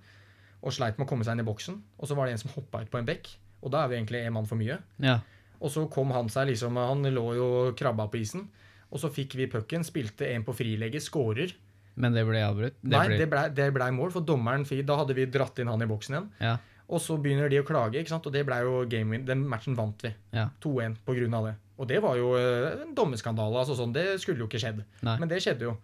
Og 0.62 0.74
sleit 0.76 0.98
med 1.00 1.08
å 1.08 1.10
komme 1.10 1.26
seg 1.26 1.34
inn 1.38 1.42
i 1.42 1.48
boksen. 1.48 1.80
Og 1.98 2.06
så 2.10 2.16
var 2.18 2.28
det 2.30 2.36
en 2.38 2.44
som 2.44 2.54
hoppa 2.54 2.84
ut 2.84 2.92
på 2.94 3.00
en 3.02 3.08
bekk. 3.08 3.32
Og 3.66 3.72
da 3.74 3.84
er 3.84 3.90
vi 3.92 3.98
egentlig 3.98 4.22
en 4.28 4.36
mann 4.38 4.46
for 4.50 4.60
mye. 4.62 4.78
Ja. 5.02 5.18
Og 5.62 5.74
så 5.74 5.88
kom 5.94 6.14
han 6.14 6.30
seg 6.34 6.48
liksom 6.52 6.78
Han 6.78 7.02
lå 7.14 7.26
jo 7.38 7.48
og 7.64 7.76
krabba 7.78 8.08
på 8.10 8.22
isen. 8.22 8.48
Og 8.92 9.00
så 9.02 9.10
fikk 9.14 9.34
vi 9.40 9.48
pucken, 9.50 9.86
spilte 9.88 10.28
en 10.34 10.44
på 10.46 10.54
frilegget, 10.54 11.02
skårer. 11.06 11.54
Men 12.02 12.14
det 12.16 12.24
ble 12.28 12.42
avbrutt? 12.44 12.78
Det 12.82 12.92
Nei, 12.94 13.06
ble- 13.08 13.18
det 13.20 13.28
blei 13.32 13.48
ble 13.56 13.70
ble 13.76 13.90
mål, 13.96 14.12
for 14.12 14.22
dommeren 14.22 14.66
Da 14.86 14.98
hadde 15.00 15.16
vi 15.16 15.26
dratt 15.26 15.60
inn 15.60 15.68
han 15.68 15.82
i 15.82 15.88
boksen 15.90 16.16
igjen. 16.16 16.30
Ja. 16.40 16.58
Og 16.92 17.00
så 17.00 17.16
begynner 17.22 17.50
de 17.50 17.62
å 17.62 17.66
klage, 17.68 18.02
ikke 18.02 18.12
sant? 18.12 18.26
og 18.28 18.34
det 18.34 18.46
ble 18.46 18.58
jo 18.66 18.86
game 18.86 19.12
win. 19.12 19.26
Den 19.26 19.46
matchen 19.48 19.76
vant 19.76 20.02
vi. 20.04 20.12
Ja. 20.36 20.50
2-1 20.62 20.98
på 21.06 21.16
grunn 21.16 21.34
av 21.34 21.46
det. 21.48 21.56
Og 21.82 21.90
det 21.90 22.00
var 22.04 22.18
jo 22.20 22.34
eh, 22.38 22.84
en 22.86 22.96
dommerskandale. 22.98 23.64
altså 23.64 23.76
sånn, 23.78 23.94
Det 23.96 24.20
skulle 24.22 24.44
jo 24.44 24.50
ikke 24.50 24.62
skjedd. 24.62 24.84
Nei. 25.08 25.18
Men 25.22 25.32
det 25.32 25.42
skjedde 25.42 25.72
jo. 25.72 25.78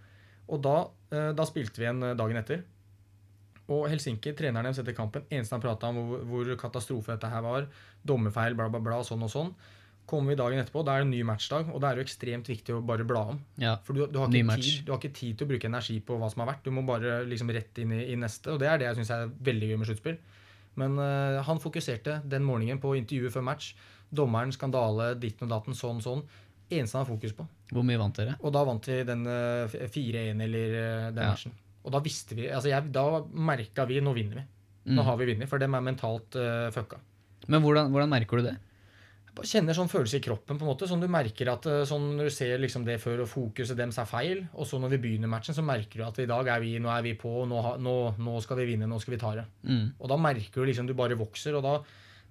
Og 0.47 0.61
da, 0.63 0.75
eh, 1.11 1.31
da 1.35 1.47
spilte 1.49 1.81
vi 1.81 1.87
igjen 1.87 2.03
eh, 2.05 2.17
dagen 2.17 2.39
etter. 2.39 2.61
Og 3.67 3.89
Helsinki, 3.91 4.31
treneren 4.37 4.69
deres 4.69 4.79
etter 4.79 4.95
kampen, 4.95 5.25
eneste 5.27 5.57
han 5.57 5.63
prata 5.63 5.89
om 5.89 5.97
hvor, 5.97 6.21
hvor 6.29 6.53
katastrofe 6.59 7.15
dette 7.15 7.31
her 7.31 7.43
var, 7.43 7.65
dommerfeil, 8.07 8.55
bla, 8.55 8.69
bla, 8.71 8.79
bla, 8.83 9.01
sånn 9.03 9.25
og 9.25 9.33
sånn. 9.33 9.51
Kommer 10.07 10.31
vi 10.31 10.37
dagen 10.39 10.61
etterpå, 10.61 10.85
da 10.87 10.93
er 10.95 11.03
det 11.03 11.09
en 11.09 11.11
ny 11.11 11.19
matchdag, 11.27 11.73
og 11.73 11.81
da 11.83 11.89
er 11.89 11.97
det 11.97 12.05
jo 12.05 12.07
ekstremt 12.07 12.47
viktig 12.47 12.77
å 12.77 12.79
bare 12.79 13.03
bla 13.03 13.25
om. 13.33 13.41
ja. 13.59 13.73
For 13.83 13.97
du, 13.97 14.05
du, 14.07 14.21
har 14.21 14.31
ikke 14.31 14.55
tid, 14.61 14.85
du 14.87 14.93
har 14.93 15.01
ikke 15.01 15.17
tid 15.17 15.35
til 15.35 15.43
å 15.47 15.49
bruke 15.49 15.67
energi 15.67 15.97
på 15.99 16.15
hva 16.21 16.29
som 16.31 16.45
har 16.45 16.53
vært. 16.53 16.63
Du 16.63 16.71
må 16.71 16.85
bare 16.87 17.19
liksom 17.27 17.51
rett 17.51 17.81
inn 17.83 17.91
i, 17.91 18.05
i 18.13 18.15
neste. 18.15 18.53
Og 18.53 18.61
det 18.61 18.69
er 18.71 18.79
det 18.79 18.87
jeg 18.87 19.01
syns 19.01 19.11
er 19.17 19.27
veldig 19.49 19.73
gøy 19.73 19.81
med 19.81 19.89
sluttspill. 19.89 20.21
Men 20.79 20.95
uh, 21.01 21.41
han 21.43 21.59
fokuserte 21.59 22.21
den 22.29 22.45
morgenen 22.47 22.79
på 22.79 22.93
intervjuet 22.95 23.35
før 23.35 23.43
match. 23.49 23.73
Dommeren, 24.13 24.51
skandale, 24.55 25.13
ditten 25.19 25.47
og 25.47 25.53
datten, 25.55 25.75
sånn, 25.75 26.01
sånn. 26.03 26.21
Eneste 26.69 26.97
han 26.97 27.05
har 27.05 27.09
fokus 27.13 27.33
på. 27.35 27.45
Hvor 27.71 27.83
mye 27.87 27.99
vant 27.99 28.15
dere? 28.15 28.35
Og 28.43 28.51
da 28.55 28.63
vant 28.67 28.87
vi 28.87 29.01
den 29.07 29.25
eh, 29.27 29.77
4-1 29.91 30.43
eller 30.43 30.77
eh, 30.81 31.09
den 31.15 31.23
Ja. 31.23 31.31
matchen. 31.33 31.51
Og 31.87 31.91
da 31.95 31.99
visste 32.03 32.35
vi 32.35 32.49
altså 32.51 32.67
jeg, 32.67 32.91
Da 32.91 33.21
merka 33.31 33.85
vi 33.87 34.01
nå 34.03 34.11
vinner 34.15 34.41
vi. 34.41 34.45
Mm. 34.91 34.95
Nå 34.97 35.03
har 35.07 35.17
vi 35.19 35.25
vunnet, 35.33 35.47
for 35.49 35.59
dem 35.59 35.75
er 35.75 35.83
mentalt 35.83 36.35
uh, 36.39 36.67
fucka. 36.71 36.97
Men 37.47 37.61
hvordan, 37.63 37.91
hvordan 37.91 38.09
merker 38.11 38.39
du 38.39 38.43
det? 38.47 38.55
Jeg 39.37 39.45
kjenner 39.51 39.75
sånn 39.77 39.91
følelse 39.91 40.17
i 40.17 40.23
kroppen. 40.23 40.57
på 40.57 40.65
en 40.65 40.71
måte, 40.71 40.87
sånn 40.89 40.99
Du 41.03 41.07
merker 41.11 41.51
at 41.51 41.65
eh, 41.69 41.83
sånn 41.85 42.17
når 42.17 42.27
du 42.27 42.33
ser 42.33 42.57
liksom 42.57 42.83
det 42.87 42.95
før, 42.99 43.21
og 43.21 43.29
fokuset 43.29 43.77
deres 43.77 43.99
er 44.01 44.07
feil, 44.09 44.41
og 44.55 44.65
så 44.65 44.79
når 44.81 44.95
vi 44.95 45.01
begynner 45.03 45.29
matchen, 45.29 45.53
så 45.53 45.61
merker 45.63 45.99
du 46.01 46.05
at 46.07 46.19
i 46.23 46.25
dag 46.25 46.47
er 46.55 46.63
vi, 46.63 46.73
nå 46.81 46.89
er 46.89 47.03
vi 47.05 47.13
på, 47.19 47.45
nå, 47.45 47.61
nå, 47.83 47.95
nå 48.17 48.35
skal 48.41 48.57
vi 48.63 48.65
vinne, 48.71 48.87
nå 48.89 48.97
skal 49.03 49.13
vi 49.13 49.19
ta 49.21 49.35
det. 49.37 49.45
Mm. 49.67 49.85
Og 49.99 50.09
da 50.09 50.17
merker 50.17 50.63
du 50.63 50.65
liksom 50.71 50.87
du 50.89 50.95
bare 50.97 51.19
vokser. 51.19 51.55
og 51.59 51.63
da 51.67 51.75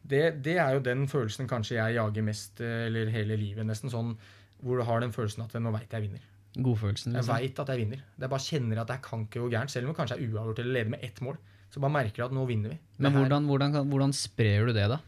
det, 0.09 0.43
det 0.45 0.57
er 0.63 0.77
jo 0.77 0.85
den 0.87 1.07
følelsen 1.11 1.49
kanskje 1.51 1.79
jeg 1.79 1.97
jager 1.99 2.27
mest, 2.27 2.61
eh, 2.61 2.87
eller 2.87 3.11
hele 3.15 3.39
livet 3.41 3.67
nesten, 3.69 3.93
sånn 3.93 4.15
hvor 4.63 4.81
du 4.81 4.87
har 4.89 5.03
den 5.05 5.13
følelsen 5.13 5.45
at 5.45 5.57
nå 5.61 5.73
veit 5.75 5.93
jeg 5.93 6.07
vinner. 6.07 6.23
Godfølelsen, 6.57 7.13
Jeg 7.13 7.21
liksom? 7.21 7.43
vet 7.43 7.59
at 7.61 7.69
jeg 7.75 7.83
vinner. 7.83 8.05
Det 8.17 8.25
er 8.25 8.33
bare 8.33 8.47
kjenner 8.47 8.81
at 8.81 8.89
jeg 8.95 9.03
kan 9.05 9.27
ikke 9.27 9.43
gå 9.45 9.51
gærent, 9.53 9.71
selv 9.73 9.89
om 9.89 9.93
det 9.93 9.99
kanskje 9.99 10.17
er 10.17 10.31
uavgjort 10.31 10.63
eller 10.63 10.73
leder 10.79 10.95
med 10.95 11.05
ett 11.05 11.21
mål. 11.21 11.37
Så 11.69 11.83
bare 11.83 11.93
merker 11.93 12.23
du 12.23 12.25
at 12.31 12.33
nå 12.33 12.47
vinner 12.49 12.73
vi. 12.73 12.79
Men 13.05 13.13
hvordan, 13.13 13.45
hvordan, 13.51 13.77
hvordan 13.91 14.15
sprer 14.17 14.71
du 14.71 14.73
det, 14.73 14.87
da? 14.89 15.01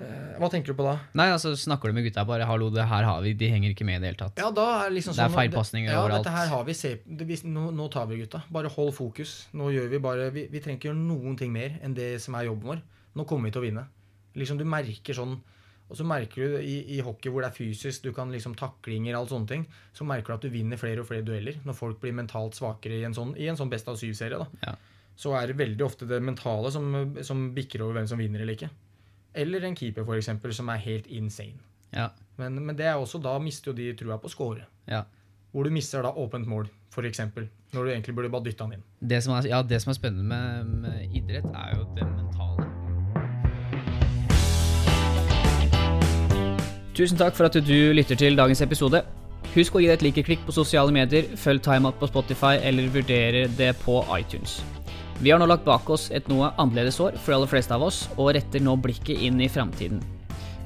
Eh, 0.00 0.38
Hva 0.40 0.48
tenker 0.50 0.72
du 0.72 0.78
på 0.78 0.86
da? 0.86 0.96
Nei, 1.14 1.28
altså 1.30 1.52
Snakker 1.58 1.90
du 1.90 1.94
med 1.94 2.02
gutta 2.06 2.24
bare 2.26 2.46
'hallo, 2.48 2.70
det 2.70 2.82
her 2.88 3.04
har 3.04 3.20
vi', 3.22 3.36
de 3.38 3.48
henger 3.48 3.70
ikke 3.70 3.84
med 3.84 3.96
i 3.96 4.00
det 4.00 4.08
hele 4.10 4.18
tatt? 4.18 4.38
Ja, 4.38 4.50
da 4.50 4.86
er 4.86 4.90
liksom 4.90 5.14
sånn, 5.14 5.16
Det 5.16 5.24
er 5.24 5.28
sånn 5.28 5.38
feilpasninger 5.38 5.92
ja, 5.92 6.00
overalt. 6.02 6.24
Dette 6.24 6.34
her 6.34 6.48
har 6.48 6.64
vi, 6.64 6.72
se, 6.74 6.98
det, 7.06 7.44
nå, 7.44 7.70
nå 7.70 7.90
tar 7.92 8.06
vi, 8.06 8.16
gutta. 8.24 8.42
Bare 8.50 8.68
hold 8.68 8.94
fokus. 8.94 9.48
Nå 9.52 9.70
gjør 9.70 9.88
Vi 9.90 9.98
bare, 9.98 10.30
vi, 10.30 10.48
vi 10.50 10.60
trenger 10.60 10.78
ikke 10.80 10.88
gjøre 10.90 10.98
noen 11.04 11.36
ting 11.38 11.52
mer 11.52 11.78
enn 11.82 11.94
det 11.94 12.20
som 12.20 12.34
er 12.34 12.48
jobben 12.48 12.66
vår. 12.72 12.82
Nå 13.14 13.24
kommer 13.24 13.44
vi 13.44 13.52
til 13.52 13.62
å 13.62 13.66
vinne. 13.68 13.86
Liksom 14.34 14.58
Du 14.58 14.64
merker 14.66 15.14
sånn 15.16 15.36
Og 15.90 15.98
så 15.98 16.04
merker 16.08 16.42
du 16.42 16.56
i, 16.64 16.76
i 16.96 17.00
hockey 17.04 17.30
hvor 17.30 17.44
det 17.44 17.50
er 17.50 17.56
fysisk, 17.58 18.02
du 18.06 18.12
kan 18.16 18.30
liksom 18.32 18.54
taklinger, 18.56 19.14
alt 19.18 19.30
sånne 19.34 19.50
ting, 19.50 19.66
så 19.92 20.06
merker 20.08 20.32
du 20.32 20.34
at 20.38 20.46
du 20.46 20.54
vinner 20.54 20.80
flere 20.80 21.02
og 21.02 21.08
flere 21.10 21.26
dueller 21.26 21.58
når 21.64 21.76
folk 21.76 22.00
blir 22.00 22.14
mentalt 22.16 22.56
svakere 22.56 22.96
i 23.02 23.04
en 23.04 23.14
sånn, 23.14 23.34
i 23.36 23.50
en 23.52 23.58
sånn 23.58 23.70
Best 23.70 23.90
av 23.92 23.98
syv-serie. 24.00 24.40
da. 24.40 24.48
Ja. 24.64 24.74
Så 25.14 25.34
er 25.36 25.52
det 25.52 25.58
veldig 25.60 25.84
ofte 25.84 26.08
det 26.08 26.22
mentale 26.24 26.72
som, 26.72 26.88
som 27.22 27.50
bikker 27.54 27.84
over 27.84 28.00
hvem 28.00 28.08
som 28.10 28.18
vinner 28.18 28.40
eller 28.42 28.56
ikke. 28.56 28.70
Eller 29.34 29.68
en 29.68 29.76
keeper, 29.76 30.06
for 30.08 30.16
eksempel, 30.16 30.54
som 30.56 30.72
er 30.72 30.80
helt 30.86 31.06
insane. 31.06 31.60
Ja. 31.92 32.08
Men, 32.40 32.56
men 32.64 32.74
det 32.80 32.88
er 32.88 32.96
også, 32.96 33.20
da 33.22 33.36
mister 33.38 33.70
jo 33.70 33.76
de 33.78 33.92
trua 34.00 34.16
på 34.18 34.32
å 34.32 34.34
score. 34.34 34.64
ja. 34.90 35.04
Hvor 35.54 35.68
du 35.68 35.70
mister 35.70 36.02
da 36.02 36.10
åpent 36.18 36.48
mål, 36.50 36.66
f.eks. 36.90 37.20
Når 37.70 37.84
du 37.84 37.90
egentlig 37.92 38.14
burde 38.16 38.32
bare 38.32 38.42
dytte 38.48 38.66
han 38.66 38.72
inn. 38.74 38.82
Det 38.98 39.20
som 39.22 39.36
er, 39.36 39.46
ja, 39.52 39.60
det 39.62 39.78
som 39.84 39.92
er 39.92 40.00
spennende 40.00 40.26
med, 40.26 40.72
med 40.82 41.14
idrett, 41.14 41.46
er 41.46 41.76
jo 41.76 41.84
det 41.94 42.08
mentale. 42.08 42.66
Tusen 46.94 47.18
takk 47.18 47.34
for 47.34 47.48
at 47.48 47.56
du 47.58 47.90
lytter 47.90 48.14
til 48.14 48.36
dagens 48.38 48.60
episode. 48.62 49.00
Husk 49.56 49.74
å 49.74 49.80
gi 49.82 49.88
det 49.90 49.96
et 49.96 50.04
like-klikk 50.06 50.44
på 50.46 50.54
sosiale 50.54 50.94
medier, 50.94 51.26
følg 51.34 51.62
TimeOut 51.66 51.98
på 51.98 52.06
Spotify 52.06 52.60
eller 52.62 52.92
vurdere 52.94 53.48
det 53.58 53.72
på 53.82 53.96
iTunes. 54.14 54.60
Vi 55.18 55.32
har 55.34 55.42
nå 55.42 55.48
lagt 55.50 55.66
bak 55.66 55.90
oss 55.90 56.06
et 56.14 56.30
noe 56.30 56.52
annerledes 56.54 57.00
år 57.02 57.18
for 57.18 57.34
aller 57.34 57.50
fleste 57.50 57.74
av 57.74 57.82
oss, 57.82 58.04
og 58.14 58.30
retter 58.38 58.62
nå 58.62 58.76
blikket 58.78 59.26
inn 59.26 59.42
i 59.42 59.50
framtiden. 59.50 59.98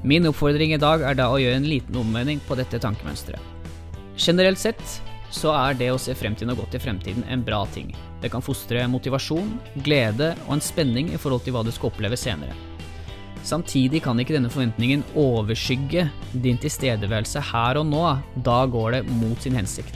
Min 0.05 0.29
oppfordring 0.29 0.75
i 0.77 0.81
dag 0.81 1.01
er 1.01 1.17
da 1.17 1.31
å 1.33 1.41
gjøre 1.41 1.63
en 1.63 1.69
liten 1.69 1.97
omvending 1.97 2.45
på 2.45 2.57
dette 2.61 2.77
tankemønsteret. 2.77 3.41
Generelt 4.21 4.61
sett 4.61 4.97
så 5.33 5.57
er 5.57 5.81
det 5.81 5.89
å 5.89 6.01
se 6.01 6.13
frem 6.17 6.37
til 6.37 6.49
noe 6.49 6.61
godt 6.61 6.77
i 6.77 6.85
fremtiden 6.85 7.25
en 7.25 7.41
bra 7.45 7.63
ting. 7.73 7.89
Det 8.21 8.29
kan 8.29 8.45
fostre 8.45 8.85
motivasjon, 8.85 9.55
glede 9.81 10.35
og 10.45 10.59
en 10.59 10.67
spenning 10.69 11.09
i 11.09 11.21
forhold 11.21 11.47
til 11.47 11.57
hva 11.57 11.65
du 11.65 11.73
skal 11.73 11.89
oppleve 11.89 12.17
senere. 12.21 12.68
Samtidig 13.47 14.03
kan 14.03 14.19
ikke 14.19 14.35
denne 14.35 14.51
forventningen 14.51 15.05
overskygge 15.17 16.09
din 16.43 16.59
tilstedeværelse 16.61 17.41
her 17.51 17.79
og 17.79 17.87
nå, 17.89 18.03
da 18.45 18.59
går 18.69 18.97
det 18.97 19.03
mot 19.21 19.39
sin 19.41 19.57
hensikt. 19.57 19.95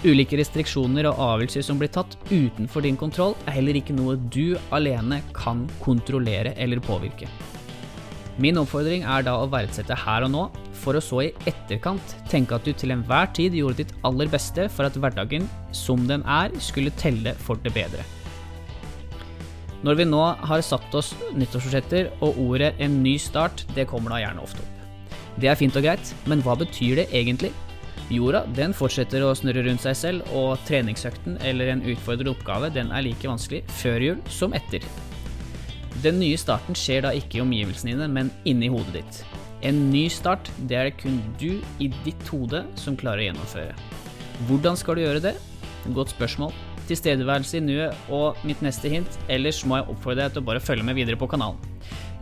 Ulike 0.00 0.38
restriksjoner 0.40 1.10
og 1.10 1.18
avgjørelser 1.20 1.64
som 1.66 1.80
blir 1.80 1.90
tatt 1.92 2.14
utenfor 2.30 2.84
din 2.84 2.96
kontroll, 3.00 3.34
er 3.44 3.58
heller 3.58 3.76
ikke 3.76 3.96
noe 3.96 4.16
du 4.32 4.56
alene 4.72 5.20
kan 5.36 5.66
kontrollere 5.82 6.54
eller 6.56 6.80
påvirke. 6.84 7.28
Min 8.40 8.56
oppfordring 8.56 9.04
er 9.04 9.26
da 9.26 9.34
å 9.36 9.48
verdsette 9.52 9.96
her 10.06 10.24
og 10.24 10.32
nå, 10.32 10.46
for 10.80 10.96
å 10.96 11.02
så 11.04 11.26
i 11.26 11.32
etterkant 11.50 12.14
tenke 12.32 12.56
at 12.56 12.64
du 12.64 12.72
til 12.72 12.94
enhver 12.94 13.28
tid 13.36 13.56
gjorde 13.58 13.82
ditt 13.82 13.92
aller 14.08 14.30
beste 14.32 14.70
for 14.72 14.88
at 14.88 14.96
hverdagen 14.96 15.44
som 15.76 16.06
den 16.08 16.24
er, 16.24 16.54
skulle 16.64 16.94
telle 16.96 17.36
for 17.44 17.60
det 17.60 17.74
bedre. 17.76 18.06
Når 19.80 19.96
vi 19.96 20.04
nå 20.04 20.20
har 20.44 20.60
satt 20.60 20.94
oss 20.94 21.14
nyttårsforsetter, 21.32 22.10
og 22.20 22.36
ordet 22.36 22.74
'en 22.78 23.02
ny 23.02 23.16
start' 23.16 23.64
det 23.74 23.88
kommer 23.88 24.10
da 24.10 24.20
gjerne 24.20 24.42
ofte 24.42 24.60
opp. 24.60 24.76
Det 25.40 25.48
er 25.48 25.56
fint 25.56 25.76
og 25.76 25.82
greit, 25.82 26.14
men 26.26 26.42
hva 26.42 26.56
betyr 26.58 26.96
det 26.96 27.08
egentlig? 27.10 27.52
Jorda 28.10 28.42
den 28.56 28.74
fortsetter 28.74 29.22
å 29.22 29.34
snurre 29.38 29.62
rundt 29.64 29.80
seg 29.80 29.96
selv, 29.96 30.22
og 30.34 30.58
treningsøkten 30.66 31.38
eller 31.40 31.68
en 31.68 31.82
utfordrende 31.82 32.34
oppgave 32.34 32.72
den 32.74 32.90
er 32.90 33.02
like 33.02 33.28
vanskelig 33.28 33.62
før 33.68 34.00
jul 34.00 34.18
som 34.28 34.52
etter. 34.52 34.82
Den 36.02 36.18
nye 36.20 36.36
starten 36.36 36.74
skjer 36.74 37.02
da 37.02 37.12
ikke 37.16 37.38
i 37.38 37.44
omgivelsene 37.44 37.94
dine, 37.94 38.08
men 38.08 38.30
inni 38.44 38.68
hodet 38.68 38.92
ditt. 39.00 39.24
En 39.62 39.90
ny 39.92 40.08
start, 40.08 40.50
det 40.66 40.76
er 40.76 40.84
det 40.90 40.98
kun 41.02 41.20
du 41.38 41.60
i 41.78 41.88
ditt 42.04 42.28
hode 42.28 42.64
som 42.80 42.96
klarer 42.96 43.22
å 43.22 43.28
gjennomføre. 43.30 43.74
Hvordan 44.48 44.76
skal 44.76 44.96
du 44.96 45.04
gjøre 45.04 45.24
det? 45.30 45.34
Godt 45.94 46.12
spørsmål. 46.12 46.52
Tilstedeværelse 46.90 47.60
i 47.60 47.64
nuet 47.64 48.10
og 48.10 48.38
mitt 48.46 48.62
neste 48.66 48.90
hint, 48.90 49.18
ellers 49.30 49.62
må 49.62 49.78
jeg 49.78 49.92
oppfordre 49.92 50.24
deg 50.24 50.34
til 50.34 50.42
å 50.42 50.48
bare 50.48 50.62
følge 50.62 50.86
med 50.86 50.98
videre 50.98 51.18
på 51.20 51.28
kanalen. 51.30 51.60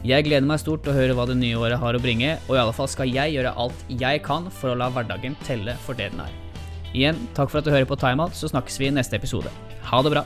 Jeg 0.06 0.28
gleder 0.28 0.46
meg 0.46 0.60
stort 0.62 0.84
til 0.84 0.92
å 0.92 0.98
høre 0.98 1.14
hva 1.16 1.24
det 1.26 1.38
nye 1.40 1.58
året 1.58 1.80
har 1.80 1.96
å 1.96 2.02
bringe, 2.02 2.36
og 2.46 2.54
i 2.54 2.60
alle 2.60 2.74
fall 2.76 2.90
skal 2.90 3.10
jeg 3.10 3.34
gjøre 3.34 3.56
alt 3.58 3.80
jeg 3.90 4.22
kan 4.26 4.46
for 4.60 4.70
å 4.70 4.78
la 4.78 4.90
hverdagen 4.94 5.34
telle 5.48 5.74
for 5.86 5.98
det 5.98 6.12
den 6.12 6.22
er. 6.26 6.36
Igjen, 6.92 7.18
takk 7.34 7.50
for 7.50 7.60
at 7.60 7.66
du 7.66 7.72
hører 7.74 7.88
på 7.88 7.98
Timeout, 7.98 8.36
så 8.36 8.52
snakkes 8.52 8.78
vi 8.80 8.92
i 8.92 8.94
neste 8.94 9.18
episode. 9.18 9.50
Ha 9.90 10.04
det 10.04 10.14
bra! 10.14 10.24